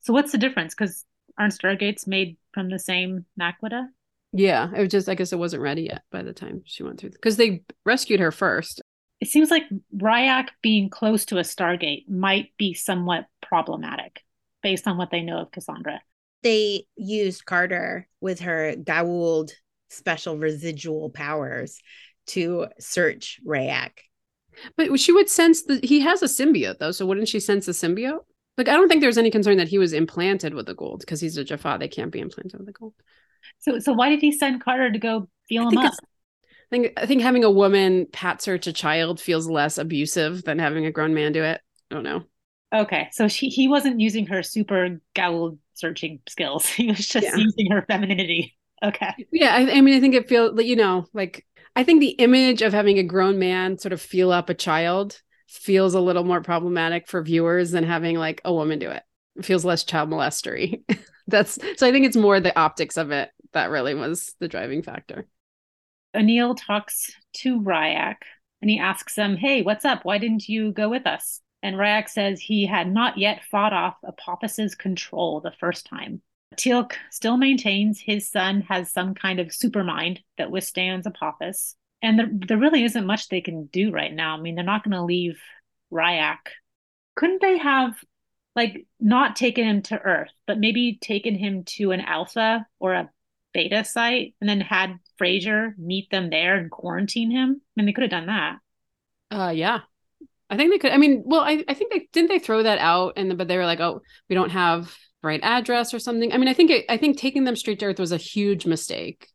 So 0.00 0.12
what's 0.12 0.32
the 0.32 0.38
difference? 0.38 0.74
Because 0.74 1.04
aren't 1.38 1.54
Stargates 1.54 2.06
made 2.06 2.36
from 2.52 2.68
the 2.68 2.78
same 2.78 3.24
Naquadah? 3.40 3.88
Yeah, 4.32 4.70
it 4.74 4.80
was 4.80 4.90
just 4.90 5.08
I 5.08 5.14
guess 5.14 5.32
it 5.32 5.38
wasn't 5.38 5.62
ready 5.62 5.82
yet 5.82 6.02
by 6.10 6.22
the 6.22 6.32
time 6.32 6.62
she 6.64 6.82
went 6.82 7.00
through 7.00 7.10
because 7.10 7.36
they 7.36 7.62
rescued 7.84 8.20
her 8.20 8.32
first. 8.32 8.80
It 9.20 9.28
seems 9.28 9.50
like 9.50 9.64
Ryak 9.96 10.48
being 10.62 10.90
close 10.90 11.24
to 11.26 11.38
a 11.38 11.42
Stargate 11.42 12.08
might 12.08 12.56
be 12.56 12.74
somewhat 12.74 13.26
problematic 13.42 14.20
based 14.62 14.86
on 14.86 14.96
what 14.96 15.10
they 15.10 15.22
know 15.22 15.38
of 15.38 15.50
Cassandra. 15.50 16.00
They 16.42 16.86
used 16.96 17.46
Carter 17.46 18.06
with 18.20 18.40
her 18.40 18.74
Goa'uld 18.76 19.50
special 19.88 20.38
residual 20.38 21.10
powers 21.10 21.80
to 22.28 22.66
search 22.78 23.40
Ryak. 23.46 23.90
But 24.76 24.98
she 24.98 25.12
would 25.12 25.28
sense 25.28 25.62
that 25.64 25.84
he 25.84 26.00
has 26.00 26.22
a 26.22 26.26
symbiote 26.26 26.78
though, 26.78 26.92
so 26.92 27.06
wouldn't 27.06 27.28
she 27.28 27.40
sense 27.40 27.66
the 27.66 27.72
symbiote? 27.72 28.20
Like 28.56 28.68
I 28.68 28.72
don't 28.72 28.88
think 28.88 29.00
there's 29.00 29.18
any 29.18 29.30
concern 29.30 29.56
that 29.58 29.68
he 29.68 29.78
was 29.78 29.92
implanted 29.92 30.54
with 30.54 30.66
the 30.66 30.74
Goa'uld 30.74 31.00
because 31.00 31.20
he's 31.20 31.36
a 31.36 31.44
Jaffa. 31.44 31.76
They 31.78 31.88
can't 31.88 32.10
be 32.10 32.20
implanted 32.20 32.58
with 32.58 32.66
the 32.66 32.72
Goa'uld. 32.72 32.92
So 33.60 33.78
so 33.78 33.92
why 33.92 34.08
did 34.10 34.20
he 34.20 34.32
send 34.32 34.62
Carter 34.62 34.90
to 34.90 34.98
go 34.98 35.28
feel 35.48 35.68
him 35.68 35.78
up? 35.78 35.94
I 35.94 36.70
think 36.70 36.92
I 36.96 37.06
think 37.06 37.22
having 37.22 37.44
a 37.44 37.50
woman 37.50 38.06
pat 38.12 38.42
search 38.42 38.66
a 38.66 38.72
child 38.72 39.20
feels 39.20 39.48
less 39.48 39.78
abusive 39.78 40.42
than 40.44 40.58
having 40.58 40.86
a 40.86 40.90
grown 40.90 41.14
man 41.14 41.32
do 41.32 41.42
it. 41.44 41.60
I 41.90 41.94
don't 41.94 42.04
know. 42.04 42.24
Okay, 42.74 43.08
so 43.12 43.28
she 43.28 43.48
he 43.48 43.68
wasn't 43.68 44.00
using 44.00 44.26
her 44.26 44.42
super 44.42 45.00
Goa'uld 45.14 45.58
searching 45.74 46.20
skills. 46.28 46.66
He 46.68 46.88
was 46.88 47.06
just 47.06 47.24
yeah. 47.24 47.36
using 47.36 47.70
her 47.70 47.82
femininity. 47.82 48.56
Okay. 48.82 49.26
Yeah, 49.32 49.54
I, 49.54 49.78
I 49.78 49.80
mean, 49.80 49.96
I 49.96 50.00
think 50.00 50.14
it 50.14 50.28
feels 50.28 50.56
like 50.56 50.66
you 50.66 50.76
know 50.76 51.06
like 51.12 51.46
I 51.78 51.84
think 51.84 52.00
the 52.00 52.08
image 52.08 52.62
of 52.62 52.72
having 52.72 52.98
a 52.98 53.04
grown 53.04 53.38
man 53.38 53.78
sort 53.78 53.92
of 53.92 54.02
feel 54.02 54.32
up 54.32 54.50
a 54.50 54.54
child 54.54 55.22
feels 55.46 55.94
a 55.94 56.00
little 56.00 56.24
more 56.24 56.40
problematic 56.40 57.06
for 57.06 57.22
viewers 57.22 57.70
than 57.70 57.84
having 57.84 58.18
like 58.18 58.40
a 58.44 58.52
woman 58.52 58.80
do 58.80 58.90
it. 58.90 59.04
It 59.36 59.44
feels 59.44 59.64
less 59.64 59.84
child 59.84 60.10
molestery. 60.10 60.82
That's 61.28 61.56
so 61.76 61.86
I 61.86 61.92
think 61.92 62.04
it's 62.04 62.16
more 62.16 62.40
the 62.40 62.58
optics 62.58 62.96
of 62.96 63.12
it 63.12 63.30
that 63.52 63.70
really 63.70 63.94
was 63.94 64.34
the 64.40 64.48
driving 64.48 64.82
factor. 64.82 65.28
O'Neill 66.16 66.56
talks 66.56 67.12
to 67.34 67.60
Ryak 67.60 68.16
and 68.60 68.68
he 68.68 68.80
asks 68.80 69.14
him, 69.14 69.36
Hey, 69.36 69.62
what's 69.62 69.84
up? 69.84 70.04
Why 70.04 70.18
didn't 70.18 70.48
you 70.48 70.72
go 70.72 70.88
with 70.88 71.06
us? 71.06 71.40
And 71.62 71.76
Ryak 71.76 72.08
says 72.08 72.40
he 72.40 72.66
had 72.66 72.92
not 72.92 73.18
yet 73.18 73.44
fought 73.52 73.72
off 73.72 73.94
Apophis's 74.04 74.74
control 74.74 75.40
the 75.40 75.54
first 75.60 75.86
time. 75.86 76.22
Teal'c 76.56 76.92
still 77.10 77.36
maintains 77.36 78.00
his 78.00 78.28
son 78.28 78.62
has 78.62 78.92
some 78.92 79.14
kind 79.14 79.38
of 79.38 79.48
supermind 79.48 80.18
that 80.38 80.50
withstands 80.50 81.06
Apophis. 81.06 81.76
And 82.02 82.18
there, 82.18 82.28
there 82.30 82.58
really 82.58 82.84
isn't 82.84 83.06
much 83.06 83.28
they 83.28 83.40
can 83.40 83.66
do 83.66 83.90
right 83.90 84.12
now. 84.12 84.36
I 84.36 84.40
mean, 84.40 84.54
they're 84.54 84.64
not 84.64 84.84
going 84.84 84.92
to 84.92 85.02
leave 85.02 85.38
Ryak. 85.92 86.38
Couldn't 87.16 87.42
they 87.42 87.58
have, 87.58 87.94
like, 88.54 88.86
not 89.00 89.36
taken 89.36 89.64
him 89.64 89.82
to 89.82 89.98
Earth, 89.98 90.32
but 90.46 90.58
maybe 90.58 90.98
taken 91.00 91.34
him 91.34 91.64
to 91.64 91.90
an 91.90 92.00
alpha 92.00 92.66
or 92.78 92.94
a 92.94 93.10
beta 93.52 93.84
site 93.84 94.34
and 94.40 94.48
then 94.48 94.60
had 94.60 94.98
Fraiser 95.18 95.74
meet 95.76 96.10
them 96.10 96.30
there 96.30 96.56
and 96.56 96.70
quarantine 96.70 97.30
him? 97.30 97.60
I 97.60 97.70
mean, 97.76 97.86
they 97.86 97.92
could 97.92 98.02
have 98.02 98.10
done 98.10 98.26
that. 98.26 98.58
Uh, 99.30 99.50
yeah. 99.50 99.80
I 100.50 100.56
think 100.56 100.70
they 100.72 100.78
could. 100.78 100.92
I 100.92 100.96
mean, 100.96 101.24
well, 101.26 101.42
I, 101.42 101.62
I 101.68 101.74
think 101.74 101.92
they 101.92 102.08
didn't 102.12 102.30
they 102.30 102.38
throw 102.38 102.62
that 102.62 102.78
out 102.78 103.14
and 103.16 103.36
but 103.36 103.48
they 103.48 103.58
were 103.58 103.66
like, 103.66 103.80
oh, 103.80 104.00
we 104.28 104.34
don't 104.34 104.50
have 104.50 104.96
right 105.22 105.40
address 105.42 105.92
or 105.92 105.98
something. 105.98 106.32
I 106.32 106.38
mean, 106.38 106.48
I 106.48 106.54
think 106.54 106.70
it, 106.70 106.84
I 106.88 106.96
think 106.96 107.18
taking 107.18 107.44
them 107.44 107.56
straight 107.56 107.80
to 107.80 107.86
Earth 107.86 107.98
was 107.98 108.12
a 108.12 108.16
huge 108.16 108.66
mistake 108.66 109.28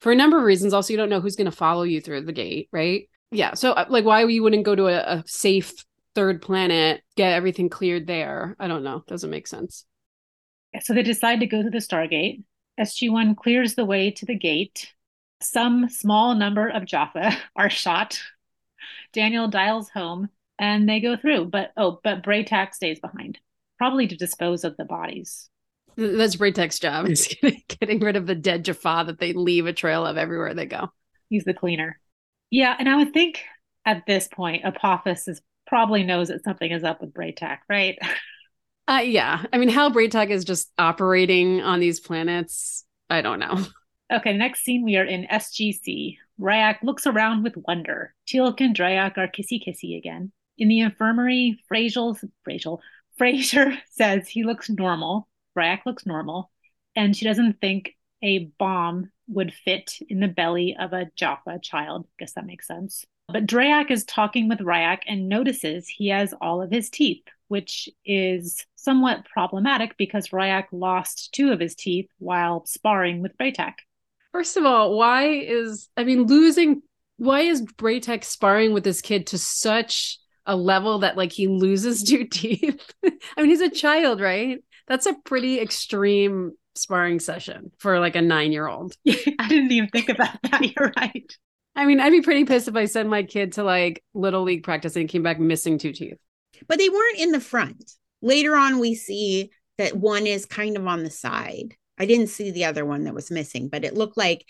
for 0.00 0.12
a 0.12 0.16
number 0.16 0.38
of 0.38 0.44
reasons. 0.44 0.74
Also, 0.74 0.92
you 0.92 0.96
don't 0.96 1.08
know 1.08 1.20
who's 1.20 1.36
going 1.36 1.50
to 1.50 1.56
follow 1.56 1.82
you 1.82 2.00
through 2.00 2.22
the 2.22 2.32
gate, 2.32 2.68
right? 2.72 3.08
Yeah. 3.30 3.54
So, 3.54 3.72
uh, 3.72 3.86
like, 3.88 4.04
why 4.04 4.24
you 4.24 4.42
wouldn't 4.42 4.64
go 4.64 4.74
to 4.74 4.86
a, 4.86 5.18
a 5.18 5.24
safe 5.26 5.72
third 6.14 6.42
planet, 6.42 7.02
get 7.16 7.32
everything 7.32 7.70
cleared 7.70 8.06
there? 8.06 8.56
I 8.58 8.68
don't 8.68 8.84
know. 8.84 9.02
Doesn't 9.06 9.30
make 9.30 9.46
sense. 9.46 9.86
So 10.80 10.94
they 10.94 11.02
decide 11.02 11.40
to 11.40 11.46
go 11.46 11.62
to 11.62 11.70
the 11.70 11.78
Stargate. 11.78 12.42
SG1 12.80 13.36
clears 13.36 13.74
the 13.74 13.84
way 13.84 14.10
to 14.10 14.26
the 14.26 14.36
gate. 14.36 14.92
Some 15.42 15.88
small 15.88 16.34
number 16.34 16.68
of 16.68 16.84
Jaffa 16.84 17.36
are 17.56 17.70
shot. 17.70 18.20
Daniel 19.12 19.48
dials 19.48 19.90
home 19.90 20.28
and 20.58 20.88
they 20.88 21.00
go 21.00 21.16
through. 21.16 21.46
But 21.46 21.72
oh, 21.76 22.00
but 22.02 22.22
Bra'tac 22.22 22.74
stays 22.74 23.00
behind 23.00 23.38
probably 23.82 24.06
to 24.06 24.14
dispose 24.14 24.62
of 24.62 24.76
the 24.76 24.84
bodies. 24.84 25.50
That's 25.96 26.36
Bra'tac's 26.36 26.78
job 26.78 27.06
is 27.08 27.26
getting, 27.26 27.64
getting 27.66 27.98
rid 27.98 28.14
of 28.14 28.28
the 28.28 28.36
dead 28.36 28.64
Jaffa 28.64 29.02
that 29.08 29.18
they 29.18 29.32
leave 29.32 29.66
a 29.66 29.72
trail 29.72 30.06
of 30.06 30.16
everywhere 30.16 30.54
they 30.54 30.66
go. 30.66 30.92
He's 31.28 31.42
the 31.42 31.52
cleaner. 31.52 31.98
Yeah, 32.48 32.76
and 32.78 32.88
I 32.88 32.94
would 32.94 33.12
think 33.12 33.42
at 33.84 34.06
this 34.06 34.28
point, 34.28 34.64
Apophis 34.64 35.26
is 35.26 35.42
probably 35.66 36.04
knows 36.04 36.28
that 36.28 36.44
something 36.44 36.70
is 36.70 36.84
up 36.84 37.00
with 37.00 37.12
Bra'tac, 37.12 37.58
right? 37.68 37.98
Uh, 38.88 38.98
yeah, 38.98 39.44
I 39.52 39.58
mean, 39.58 39.68
how 39.68 39.90
Bra'tac 39.90 40.28
is 40.30 40.44
just 40.44 40.68
operating 40.76 41.60
on 41.60 41.78
these 41.78 42.00
planets 42.00 42.84
I 43.08 43.22
don't 43.22 43.38
know. 43.38 43.64
Okay, 44.12 44.36
next 44.36 44.62
scene 44.62 44.84
we 44.84 44.96
are 44.96 45.04
in 45.04 45.26
SGC. 45.32 46.18
Ryak 46.38 46.82
looks 46.82 47.06
around 47.06 47.44
with 47.44 47.56
wonder. 47.56 48.12
Teal'c 48.28 48.60
and 48.60 48.76
Dryak 48.76 49.16
are 49.16 49.26
kissy 49.26 49.58
kissy 49.66 49.96
again. 49.96 50.32
In 50.58 50.68
the 50.68 50.80
infirmary, 50.80 51.58
Fraiser, 51.66 52.12
Fraiser, 52.44 52.76
Fraiser 53.22 53.78
says 53.90 54.28
he 54.28 54.42
looks 54.42 54.68
normal. 54.68 55.28
Ryak 55.56 55.86
looks 55.86 56.04
normal, 56.04 56.50
and 56.96 57.16
she 57.16 57.24
doesn't 57.24 57.60
think 57.60 57.94
a 58.20 58.50
bomb 58.58 59.12
would 59.28 59.54
fit 59.54 59.96
in 60.08 60.18
the 60.18 60.26
belly 60.26 60.76
of 60.78 60.92
a 60.92 61.08
Jaffa 61.14 61.60
child. 61.62 62.06
Guess 62.18 62.32
that 62.32 62.46
makes 62.46 62.66
sense. 62.66 63.04
But 63.28 63.46
Dryak 63.46 63.92
is 63.92 64.04
talking 64.04 64.48
with 64.48 64.58
Ryak 64.58 65.02
and 65.06 65.28
notices 65.28 65.86
he 65.86 66.08
has 66.08 66.34
all 66.40 66.62
of 66.62 66.72
his 66.72 66.90
teeth, 66.90 67.22
which 67.46 67.88
is 68.04 68.66
somewhat 68.74 69.24
problematic 69.32 69.96
because 69.96 70.28
Ryak 70.28 70.64
lost 70.72 71.32
two 71.32 71.52
of 71.52 71.60
his 71.60 71.76
teeth 71.76 72.08
while 72.18 72.66
sparring 72.66 73.22
with 73.22 73.38
Bra'tac. 73.38 73.74
First 74.32 74.56
of 74.56 74.64
all, 74.64 74.96
why 74.98 75.28
is 75.28 75.88
I 75.96 76.02
mean 76.02 76.24
losing 76.24 76.82
why 77.18 77.42
is 77.42 77.62
Bra'tac 77.62 78.24
sparring 78.24 78.72
with 78.72 78.82
this 78.82 79.00
kid 79.00 79.28
to 79.28 79.38
such 79.38 80.18
a 80.46 80.56
level 80.56 81.00
that 81.00 81.16
like 81.16 81.32
he 81.32 81.48
loses 81.48 82.02
two 82.08 82.24
teeth? 82.24 82.80
I 83.04 83.10
mean, 83.42 83.50
he's 83.50 83.60
a 83.60 83.70
child, 83.70 84.20
right? 84.20 84.58
That's 84.88 85.06
a 85.06 85.14
pretty 85.24 85.60
extreme 85.60 86.52
sparring 86.74 87.20
session 87.20 87.70
for 87.78 88.00
like 88.00 88.16
a 88.16 88.22
nine 88.22 88.52
year 88.52 88.66
old. 88.66 88.94
I 89.08 89.48
didn't 89.48 89.72
even 89.72 89.88
think 89.90 90.08
about 90.08 90.36
that. 90.44 90.62
You're 90.76 90.92
right. 90.96 91.32
I 91.74 91.86
mean, 91.86 92.00
I'd 92.00 92.10
be 92.10 92.20
pretty 92.20 92.44
pissed 92.44 92.68
if 92.68 92.76
I 92.76 92.84
sent 92.84 93.08
my 93.08 93.22
kid 93.22 93.52
to 93.52 93.64
like 93.64 94.02
little 94.14 94.42
league 94.42 94.62
practice 94.62 94.96
and 94.96 95.08
came 95.08 95.22
back 95.22 95.40
missing 95.40 95.78
two 95.78 95.92
teeth. 95.92 96.18
But 96.68 96.78
they 96.78 96.88
weren't 96.88 97.18
in 97.18 97.32
the 97.32 97.40
front. 97.40 97.92
Later 98.20 98.54
on, 98.56 98.78
we 98.78 98.94
see 98.94 99.50
that 99.78 99.96
one 99.96 100.26
is 100.26 100.46
kind 100.46 100.76
of 100.76 100.86
on 100.86 101.02
the 101.02 101.10
side. 101.10 101.74
I 101.98 102.06
didn't 102.06 102.28
see 102.28 102.50
the 102.50 102.66
other 102.66 102.84
one 102.84 103.04
that 103.04 103.14
was 103.14 103.30
missing, 103.30 103.68
but 103.68 103.84
it 103.84 103.94
looked 103.94 104.16
like 104.16 104.44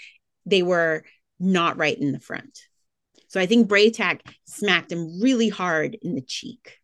they 0.46 0.62
were 0.62 1.04
not 1.38 1.76
right 1.76 1.96
in 1.96 2.12
the 2.12 2.20
front. 2.20 2.58
So 3.32 3.40
I 3.40 3.46
think 3.46 3.66
Bra'tac 3.66 4.20
smacked 4.44 4.92
him 4.92 5.18
really 5.18 5.48
hard 5.48 5.96
in 6.02 6.14
the 6.14 6.20
cheek. 6.20 6.78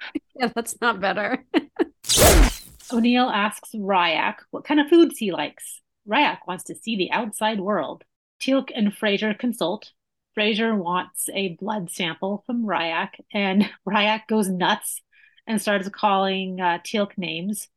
Yeah, 0.36 0.50
that's 0.52 0.80
not 0.80 1.00
better. 1.00 1.44
O'Neill 2.92 3.30
asks 3.30 3.70
Ryak 3.72 4.38
what 4.50 4.64
kind 4.64 4.80
of 4.80 4.88
foods 4.88 5.16
he 5.16 5.30
likes. 5.30 5.80
Ryak 6.08 6.38
wants 6.48 6.64
to 6.64 6.74
see 6.74 6.96
the 6.96 7.12
outside 7.12 7.60
world. 7.60 8.02
Teal'c 8.40 8.70
and 8.74 8.94
Fraiser 8.94 9.32
consult. 9.38 9.92
Fraiser 10.34 10.74
wants 10.74 11.28
a 11.32 11.54
blood 11.60 11.90
sample 11.90 12.42
from 12.46 12.66
Ryak, 12.66 13.10
and 13.32 13.70
Ryak 13.88 14.26
goes 14.26 14.48
nuts 14.48 15.00
and 15.46 15.62
starts 15.62 15.88
calling 15.88 16.60
uh, 16.60 16.78
Teal'c 16.84 17.16
names. 17.16 17.68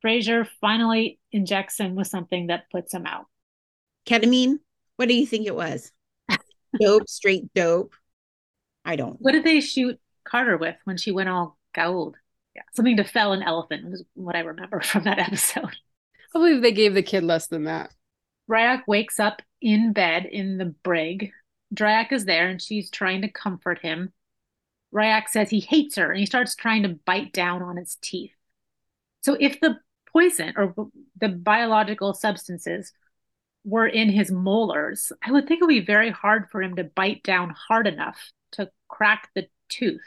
Fraiser 0.00 0.46
finally 0.60 1.18
injects 1.32 1.78
him 1.80 1.96
with 1.96 2.06
something 2.06 2.46
that 2.46 2.70
puts 2.70 2.94
him 2.94 3.04
out. 3.04 3.26
Ketamine? 4.06 4.60
What 4.94 5.08
do 5.08 5.14
you 5.14 5.26
think 5.26 5.46
it 5.46 5.56
was? 5.56 5.90
Dope, 6.80 7.08
straight 7.08 7.52
dope. 7.54 7.94
I 8.84 8.96
don't. 8.96 9.20
What 9.20 9.32
did 9.32 9.44
they 9.44 9.60
shoot 9.60 9.98
Carter 10.24 10.56
with 10.56 10.76
when 10.84 10.96
she 10.96 11.12
went 11.12 11.28
all 11.28 11.58
Goa'uld? 11.76 12.14
Yeah, 12.54 12.62
something 12.74 12.96
to 12.96 13.04
fell 13.04 13.32
an 13.32 13.42
elephant 13.42 13.90
was 13.90 14.04
what 14.14 14.36
I 14.36 14.40
remember 14.40 14.80
from 14.84 15.04
that 15.04 15.18
episode. 15.18 15.64
I 16.34 16.38
believe 16.38 16.62
they 16.62 16.72
gave 16.72 16.94
the 16.94 17.02
kid 17.02 17.24
less 17.24 17.46
than 17.46 17.64
that. 17.64 17.92
Ryak 18.50 18.82
wakes 18.86 19.18
up 19.18 19.42
in 19.60 19.92
bed 19.92 20.26
in 20.26 20.58
the 20.58 20.66
brig. 20.66 21.32
Dryak 21.74 22.12
is 22.12 22.24
there 22.24 22.48
and 22.48 22.62
she's 22.62 22.90
trying 22.90 23.22
to 23.22 23.28
comfort 23.28 23.80
him. 23.80 24.12
Ryak 24.94 25.28
says 25.28 25.50
he 25.50 25.60
hates 25.60 25.96
her 25.96 26.10
and 26.10 26.20
he 26.20 26.26
starts 26.26 26.54
trying 26.54 26.84
to 26.84 26.98
bite 27.04 27.32
down 27.32 27.62
on 27.62 27.76
his 27.76 27.96
teeth. 28.00 28.32
So 29.22 29.36
if 29.40 29.60
the 29.60 29.78
poison 30.12 30.54
or 30.56 30.74
the 31.20 31.28
biological 31.28 32.14
substances 32.14 32.92
were 33.66 33.86
in 33.86 34.08
his 34.08 34.30
molars, 34.30 35.12
I 35.22 35.32
would 35.32 35.46
think 35.46 35.60
it 35.60 35.64
would 35.64 35.68
be 35.68 35.84
very 35.84 36.10
hard 36.10 36.48
for 36.50 36.62
him 36.62 36.76
to 36.76 36.84
bite 36.84 37.22
down 37.24 37.50
hard 37.50 37.86
enough 37.86 38.32
to 38.52 38.70
crack 38.88 39.28
the 39.34 39.48
tooth. 39.68 40.00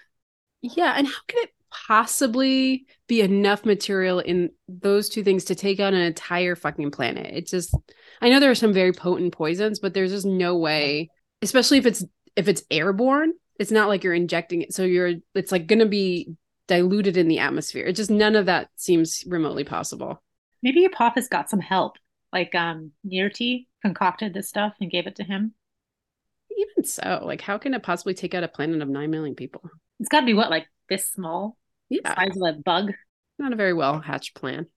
Yeah, 0.61 0.93
and 0.97 1.05
how 1.05 1.19
can 1.27 1.43
it 1.43 1.51
possibly 1.69 2.85
be 3.07 3.21
enough 3.21 3.65
material 3.65 4.19
in 4.19 4.49
those 4.67 5.09
two 5.09 5.23
things 5.23 5.45
to 5.45 5.55
take 5.55 5.79
out 5.79 5.93
an 5.93 5.99
entire 5.99 6.55
fucking 6.55 6.91
planet? 6.91 7.33
It 7.33 7.47
just 7.47 7.75
I 8.21 8.29
know 8.29 8.39
there 8.39 8.51
are 8.51 8.55
some 8.55 8.73
very 8.73 8.93
potent 8.93 9.33
poisons, 9.33 9.79
but 9.79 9.93
there's 9.93 10.11
just 10.11 10.25
no 10.25 10.57
way, 10.57 11.09
especially 11.41 11.77
if 11.77 11.85
it's 11.85 12.03
if 12.35 12.47
it's 12.47 12.63
airborne, 12.71 13.33
it's 13.59 13.71
not 13.71 13.89
like 13.89 14.03
you're 14.03 14.13
injecting 14.13 14.61
it. 14.61 14.73
So 14.73 14.83
you're 14.83 15.15
it's 15.35 15.51
like 15.51 15.67
going 15.67 15.79
to 15.79 15.85
be 15.85 16.33
diluted 16.67 17.17
in 17.17 17.27
the 17.27 17.39
atmosphere. 17.39 17.85
It 17.85 17.93
just 17.93 18.11
none 18.11 18.37
of 18.37 18.45
that 18.45 18.69
seems 18.75 19.23
remotely 19.27 19.65
possible. 19.65 20.23
Maybe 20.63 20.85
Apophis 20.85 21.27
got 21.27 21.49
some 21.49 21.59
help, 21.59 21.97
like 22.31 22.53
um 22.55 22.91
Nirrti 23.05 23.67
concocted 23.81 24.33
this 24.33 24.49
stuff 24.49 24.73
and 24.79 24.91
gave 24.91 25.07
it 25.07 25.15
to 25.15 25.23
him. 25.23 25.53
Even 26.57 26.83
so, 26.83 27.21
like 27.25 27.41
how 27.41 27.57
can 27.57 27.73
it 27.73 27.83
possibly 27.83 28.13
take 28.13 28.33
out 28.33 28.43
a 28.43 28.47
planet 28.47 28.81
of 28.81 28.89
9 28.89 29.09
million 29.09 29.35
people? 29.35 29.61
It's 29.99 30.09
got 30.09 30.21
to 30.21 30.25
be 30.25 30.33
what 30.33 30.49
like 30.49 30.67
this 30.89 31.09
small? 31.09 31.57
Yeah. 31.89 32.15
Size 32.15 32.37
of 32.37 32.55
a 32.55 32.59
bug. 32.59 32.93
Not 33.37 33.53
a 33.53 33.57
very 33.57 33.73
well 33.73 33.99
hatched 33.99 34.35
plan. 34.35 34.67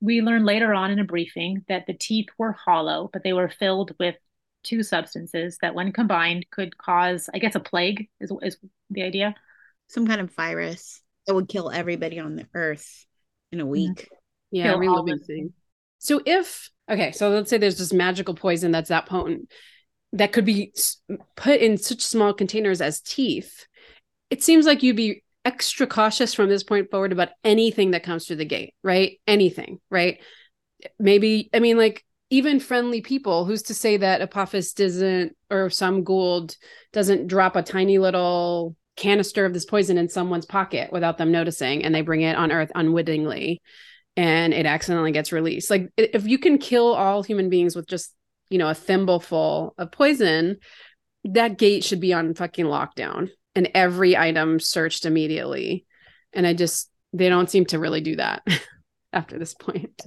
We 0.00 0.22
learn 0.22 0.44
later 0.44 0.72
on 0.72 0.90
in 0.90 0.98
a 0.98 1.04
briefing 1.04 1.64
that 1.68 1.86
the 1.86 1.94
teeth 1.94 2.28
were 2.38 2.52
hollow, 2.52 3.10
but 3.12 3.22
they 3.22 3.32
were 3.32 3.50
filled 3.50 3.92
with 3.98 4.16
two 4.62 4.82
substances 4.82 5.58
that, 5.60 5.74
when 5.74 5.92
combined, 5.92 6.46
could 6.50 6.76
cause, 6.78 7.28
I 7.32 7.38
guess, 7.38 7.54
a 7.54 7.60
plague, 7.60 8.08
is, 8.20 8.32
is 8.42 8.56
the 8.88 9.02
idea. 9.02 9.34
Some 9.88 10.06
kind 10.06 10.20
of 10.20 10.34
virus 10.34 11.02
that 11.26 11.34
would 11.34 11.48
kill 11.48 11.70
everybody 11.70 12.18
on 12.18 12.36
the 12.36 12.46
earth 12.54 13.06
in 13.52 13.60
a 13.60 13.66
week. 13.66 14.08
Yeah, 14.50 14.64
Kill 14.64 14.72
a 14.72 14.88
all 14.88 15.04
reliving 15.04 15.24
thing. 15.24 15.52
So 15.98 16.20
if 16.24 16.70
okay, 16.90 17.12
so 17.12 17.30
let's 17.30 17.48
say 17.48 17.58
there's 17.58 17.78
this 17.78 17.92
magical 17.92 18.34
poison 18.34 18.72
that's 18.72 18.88
that 18.88 19.06
potent 19.06 19.50
that 20.12 20.32
could 20.32 20.44
be 20.44 20.74
put 21.36 21.60
in 21.60 21.78
such 21.78 22.00
small 22.00 22.34
containers 22.34 22.80
as 22.80 23.00
teeth. 23.00 23.66
It 24.28 24.42
seems 24.42 24.66
like 24.66 24.82
you'd 24.82 24.96
be 24.96 25.22
extra 25.44 25.86
cautious 25.86 26.34
from 26.34 26.48
this 26.48 26.64
point 26.64 26.90
forward 26.90 27.12
about 27.12 27.30
anything 27.44 27.92
that 27.92 28.02
comes 28.02 28.26
through 28.26 28.36
the 28.36 28.44
gate, 28.44 28.74
right? 28.82 29.18
Anything, 29.26 29.78
right? 29.90 30.20
Maybe 30.98 31.48
I 31.54 31.60
mean 31.60 31.78
like 31.78 32.04
even 32.30 32.60
friendly 32.60 33.00
people 33.00 33.44
who's 33.44 33.62
to 33.64 33.74
say 33.74 33.96
that 33.98 34.20
apophis 34.20 34.72
doesn't 34.72 35.36
or 35.50 35.70
some 35.70 36.04
Goa'uld 36.04 36.56
doesn't 36.92 37.26
drop 37.26 37.56
a 37.56 37.62
tiny 37.62 37.98
little 37.98 38.76
canister 38.96 39.44
of 39.44 39.52
this 39.52 39.64
poison 39.64 39.98
in 39.98 40.08
someone's 40.08 40.46
pocket 40.46 40.92
without 40.92 41.18
them 41.18 41.32
noticing 41.32 41.84
and 41.84 41.94
they 41.94 42.02
bring 42.02 42.20
it 42.20 42.36
on 42.36 42.52
earth 42.52 42.70
unwittingly 42.74 43.62
and 44.20 44.52
it 44.52 44.66
accidentally 44.66 45.12
gets 45.12 45.32
released. 45.32 45.70
Like 45.70 45.88
if 45.96 46.26
you 46.26 46.36
can 46.38 46.58
kill 46.58 46.92
all 46.92 47.22
human 47.22 47.48
beings 47.48 47.74
with 47.74 47.86
just 47.86 48.14
you 48.50 48.58
know 48.58 48.68
a 48.68 48.74
thimbleful 48.74 49.72
of 49.78 49.90
poison 49.90 50.58
that 51.24 51.56
gate 51.56 51.84
should 51.84 52.00
be 52.00 52.12
on 52.12 52.34
fucking 52.34 52.66
lockdown 52.66 53.30
and 53.54 53.70
every 53.74 54.18
item 54.18 54.60
searched 54.60 55.06
immediately. 55.06 55.86
And 56.34 56.46
i 56.46 56.52
just 56.52 56.90
they 57.14 57.30
don't 57.30 57.48
seem 57.48 57.64
to 57.66 57.78
really 57.78 58.02
do 58.02 58.16
that 58.16 58.46
after 59.12 59.38
this 59.38 59.54
point. 59.54 60.02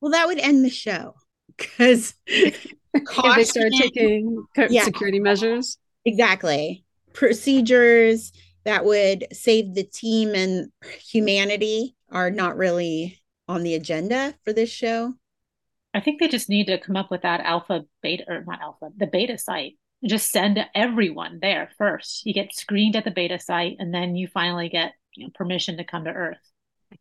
Well, 0.00 0.10
that 0.10 0.26
would 0.26 0.38
end 0.40 0.64
the 0.64 0.70
show 0.70 1.14
because 1.56 2.14
they 2.26 3.44
start 3.44 3.70
taking 3.78 4.44
Yeah. 4.68 4.82
security 4.82 5.20
measures. 5.20 5.78
Exactly. 6.04 6.84
Procedures 7.12 8.32
that 8.64 8.84
would 8.84 9.26
save 9.32 9.74
the 9.74 9.84
team 9.84 10.34
and 10.34 10.72
humanity 11.08 11.94
are 12.12 12.30
not 12.30 12.56
really 12.56 13.20
on 13.48 13.62
the 13.62 13.74
agenda 13.74 14.34
for 14.44 14.52
this 14.52 14.70
show. 14.70 15.14
I 15.94 16.00
think 16.00 16.20
they 16.20 16.28
just 16.28 16.48
need 16.48 16.66
to 16.66 16.78
come 16.78 16.96
up 16.96 17.10
with 17.10 17.22
that 17.22 17.40
alpha 17.40 17.84
beta 18.02 18.24
or 18.28 18.44
not 18.46 18.60
alpha, 18.60 18.90
the 18.96 19.06
beta 19.06 19.36
site. 19.36 19.78
Just 20.04 20.32
send 20.32 20.58
everyone 20.74 21.38
there 21.40 21.70
first. 21.78 22.26
You 22.26 22.34
get 22.34 22.54
screened 22.54 22.96
at 22.96 23.04
the 23.04 23.10
beta 23.10 23.38
site, 23.38 23.76
and 23.78 23.94
then 23.94 24.16
you 24.16 24.26
finally 24.26 24.68
get 24.68 24.92
you 25.14 25.26
know, 25.26 25.30
permission 25.34 25.76
to 25.76 25.84
come 25.84 26.04
to 26.04 26.10
Earth. 26.10 26.38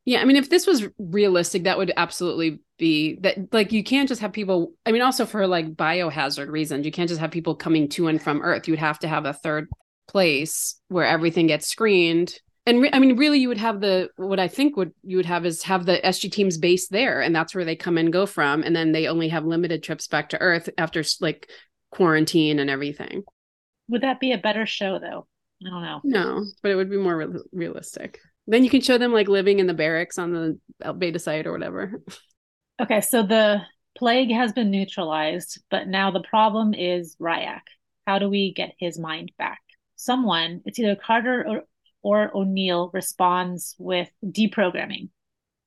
Yeah, 0.06 0.22
I 0.22 0.26
mean, 0.26 0.36
if 0.36 0.50
this 0.50 0.68
was 0.68 0.88
realistic, 1.00 1.64
that 1.64 1.78
would 1.78 1.92
absolutely 1.98 2.60
be 2.78 3.18
that. 3.22 3.54
Like, 3.54 3.72
you 3.72 3.84
can't 3.84 4.08
just 4.08 4.22
have 4.22 4.34
people. 4.34 4.74
I 4.86 4.92
mean, 4.92 5.02
also 5.02 5.26
for 5.26 5.48
like 5.48 5.76
biohazard 5.76 6.50
reasons, 6.50 6.86
you 6.86 6.92
can't 6.92 7.10
just 7.10 7.22
have 7.22 7.32
people 7.32 7.56
coming 7.56 7.90
to 7.90 8.08
and 8.08 8.22
from 8.22 8.42
Earth. 8.42 8.68
You 8.68 8.74
would 8.74 8.80
have 8.80 9.00
to 9.00 9.08
have 9.08 9.26
a 9.26 9.34
third 9.34 9.68
place 10.08 10.80
where 10.90 11.06
everything 11.06 11.48
gets 11.48 11.68
screened. 11.68 12.40
And 12.66 12.82
re- 12.82 12.92
I 12.94 13.00
mean, 13.00 13.18
really, 13.18 13.40
you 13.40 13.48
would 13.48 13.58
have 13.58 13.82
the 13.82 14.10
what 14.18 14.40
I 14.40 14.48
think 14.48 14.78
would 14.78 14.94
you 15.04 15.18
would 15.18 15.26
have 15.26 15.46
is 15.46 15.64
have 15.64 15.86
the 15.86 16.06
SG 16.06 16.30
teams 16.30 16.58
based 16.58 16.92
there, 16.92 17.22
and 17.22 17.36
that's 17.36 17.56
where 17.56 17.66
they 17.66 17.76
come 17.76 17.98
and 17.98 18.14
go 18.14 18.26
from, 18.26 18.62
and 18.64 18.76
then 18.76 18.92
they 18.92 19.08
only 19.08 19.30
have 19.30 19.46
limited 19.46 19.82
trips 19.82 20.08
back 20.08 20.30
to 20.30 20.42
Earth 20.42 20.70
after 20.78 21.04
like 21.20 21.50
quarantine 21.90 22.60
and 22.60 22.70
everything. 22.70 23.24
Would 23.90 24.02
that 24.02 24.20
be 24.20 24.32
a 24.32 24.38
better 24.38 24.66
show, 24.66 25.00
though? 25.00 25.28
I 25.66 25.70
don't 25.70 25.84
know. 25.84 26.02
No, 26.04 26.46
but 26.62 26.72
it 26.72 26.76
would 26.76 26.90
be 26.90 26.98
more 26.98 27.18
re- 27.18 27.42
realistic. 27.52 28.20
Then 28.48 28.64
you 28.64 28.70
can 28.70 28.82
show 28.82 28.98
them 28.98 29.14
like 29.14 29.28
living 29.28 29.60
in 29.60 29.68
the 29.68 29.74
barracks 29.74 30.18
on 30.18 30.32
the 30.80 30.94
beta 30.94 31.20
site 31.20 31.48
or 31.48 31.52
whatever. 31.52 32.02
Okay, 32.82 33.02
so 33.02 33.22
the 33.22 33.62
plague 33.96 34.32
has 34.32 34.54
been 34.54 34.72
neutralized, 34.72 35.62
but 35.70 35.88
now 35.88 36.10
the 36.10 36.24
problem 36.24 36.74
is 36.74 37.16
Ryak. 37.22 37.62
How 38.08 38.18
do 38.18 38.28
we 38.28 38.54
get 38.54 38.74
his 38.80 38.98
mind 38.98 39.32
back? 39.38 39.60
Someone, 39.98 40.62
it's 40.66 40.80
either 40.80 40.96
Carter 40.96 41.46
or, 41.48 41.64
or 42.04 42.36
O'Neill, 42.36 42.90
responds 42.94 43.76
with 43.78 44.10
deprogramming. 44.24 45.10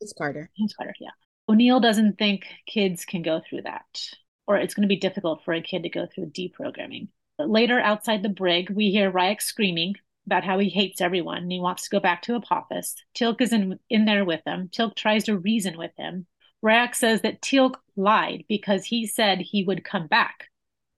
It's 0.01 0.13
Carter. 0.13 0.51
It's 0.57 0.75
Carter, 0.75 0.95
yeah. 1.01 1.11
O'Neill 1.49 1.81
doesn't 1.81 2.19
think 2.19 2.47
kids 2.67 3.05
can 3.05 3.23
go 3.23 3.41
through 3.49 3.63
that, 3.63 4.09
or 4.47 4.57
it's 4.57 4.75
going 4.75 4.83
to 4.83 4.95
be 4.95 4.97
difficult 4.97 5.45
for 5.45 5.53
a 5.53 5.61
kid 5.61 5.83
to 5.83 5.89
go 5.89 6.07
through 6.07 6.31
deprogramming. 6.31 7.09
But 7.37 7.51
later, 7.51 7.81
outside 7.81 8.23
the 8.23 8.29
brig, 8.29 8.71
we 8.71 8.91
hear 8.91 9.11
Ryak 9.11 9.43
screaming 9.43 9.97
about 10.27 10.45
how 10.45 10.59
he 10.59 10.69
hates 10.69 11.01
everyone 11.01 11.39
and 11.39 11.53
he 11.53 11.61
wants 11.61 11.85
to 11.85 11.91
go 11.91 12.01
back 12.01 12.23
to 12.23 12.35
Apophis. 12.35 12.95
Teal'c 13.15 13.41
is 13.41 13.53
in, 13.53 13.79
in 13.91 14.05
there 14.05 14.25
with 14.25 14.41
him. 14.47 14.69
Teal'c 14.69 14.95
tries 14.95 15.25
to 15.25 15.37
reason 15.37 15.77
with 15.77 15.91
him. 15.97 16.27
Ryak 16.65 16.95
says 16.95 17.21
that 17.23 17.43
Teal'c 17.43 17.75
lied 17.97 18.45
because 18.49 18.85
he 18.87 19.07
said 19.07 19.41
he 19.41 19.65
would 19.65 19.85
come 19.85 20.07
back 20.07 20.49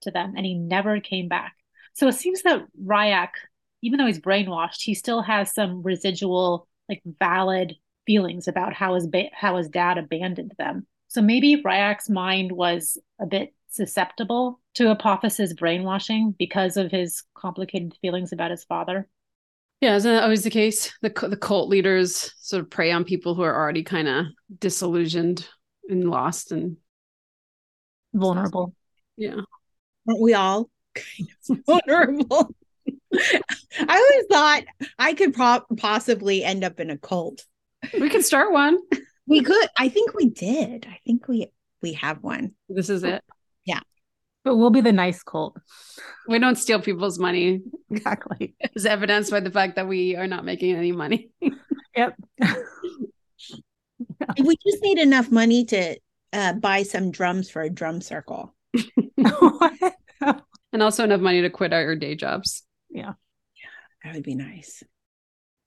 to 0.01 0.11
them 0.11 0.33
and 0.37 0.45
he 0.45 0.53
never 0.53 1.01
came 1.01 1.27
back. 1.27 1.55
So 1.93 2.07
it 2.07 2.13
seems 2.13 2.43
that 2.43 2.65
Ryak, 2.81 3.31
even 3.81 3.97
though 3.97 4.05
he's 4.05 4.19
brainwashed, 4.19 4.81
he 4.81 4.93
still 4.93 5.21
has 5.21 5.53
some 5.53 5.83
residual, 5.83 6.67
like 6.89 7.01
valid 7.19 7.75
feelings 8.05 8.47
about 8.47 8.73
how 8.73 8.95
his 8.95 9.07
ba- 9.07 9.29
how 9.33 9.57
his 9.57 9.69
dad 9.69 9.97
abandoned 9.97 10.53
them. 10.57 10.87
So 11.09 11.21
maybe 11.21 11.61
Ryak's 11.63 12.09
mind 12.09 12.51
was 12.51 12.97
a 13.19 13.25
bit 13.25 13.53
susceptible 13.69 14.59
to 14.75 14.91
Apophis's 14.91 15.53
brainwashing 15.53 16.35
because 16.37 16.77
of 16.77 16.91
his 16.91 17.23
complicated 17.35 17.93
feelings 18.01 18.31
about 18.31 18.51
his 18.51 18.63
father. 18.63 19.07
Yeah, 19.81 19.95
isn't 19.95 20.11
that 20.11 20.23
always 20.23 20.43
the 20.43 20.49
case? 20.49 20.91
The 21.01 21.13
the 21.29 21.37
cult 21.37 21.69
leaders 21.69 22.33
sort 22.39 22.63
of 22.63 22.69
prey 22.69 22.91
on 22.91 23.03
people 23.03 23.35
who 23.35 23.43
are 23.43 23.55
already 23.55 23.83
kind 23.83 24.07
of 24.07 24.25
disillusioned 24.59 25.47
and 25.87 26.09
lost 26.09 26.51
and 26.51 26.77
vulnerable. 28.13 28.73
Yeah, 29.17 29.41
aren't 30.07 30.21
we 30.21 30.33
all 30.33 30.69
kind 30.95 31.29
of 31.49 31.59
vulnerable? 31.87 32.55
I 33.87 33.95
always 33.95 34.25
thought 34.31 34.63
I 34.97 35.13
could 35.13 35.33
pro- 35.33 35.61
possibly 35.77 36.43
end 36.43 36.63
up 36.63 36.79
in 36.79 36.89
a 36.89 36.97
cult. 36.97 37.45
We 37.99 38.09
could 38.09 38.25
start 38.25 38.51
one. 38.51 38.79
We 39.29 39.43
could. 39.43 39.67
I 39.77 39.89
think 39.89 40.13
we 40.13 40.29
did. 40.29 40.87
I 40.89 40.99
think 41.05 41.27
we 41.27 41.47
we 41.81 41.91
have 41.95 42.23
one. 42.23 42.53
This 42.69 42.89
is 42.89 43.03
it. 43.03 43.21
Yeah. 43.65 43.81
But 44.45 44.55
we'll 44.55 44.69
be 44.69 44.79
the 44.79 44.93
nice 44.93 45.21
cult. 45.21 45.57
We 46.29 46.39
don't 46.39 46.55
steal 46.55 46.81
people's 46.81 47.19
money. 47.19 47.59
Exactly. 47.91 48.55
As 48.77 48.85
evidenced 48.85 49.31
by 49.31 49.41
the 49.41 49.51
fact 49.51 49.75
that 49.75 49.85
we 49.85 50.15
are 50.15 50.27
not 50.27 50.45
making 50.45 50.77
any 50.77 50.93
money. 50.93 51.29
yep. 51.93 52.15
we 54.39 54.55
just 54.65 54.81
need 54.81 54.97
enough 54.97 55.29
money 55.29 55.65
to 55.65 55.97
uh, 56.31 56.53
buy 56.53 56.83
some 56.83 57.11
drums 57.11 57.49
for 57.49 57.61
a 57.61 57.69
drum 57.69 57.99
circle. 57.99 58.55
and 58.73 60.41
also 60.81 61.03
enough 61.03 61.19
money 61.19 61.41
to 61.41 61.49
quit 61.49 61.73
our 61.73 61.97
day 61.97 62.15
jobs. 62.15 62.63
Yeah. 62.89 63.15
That 64.07 64.15
would 64.15 64.23
be 64.23 64.35
nice. 64.35 64.83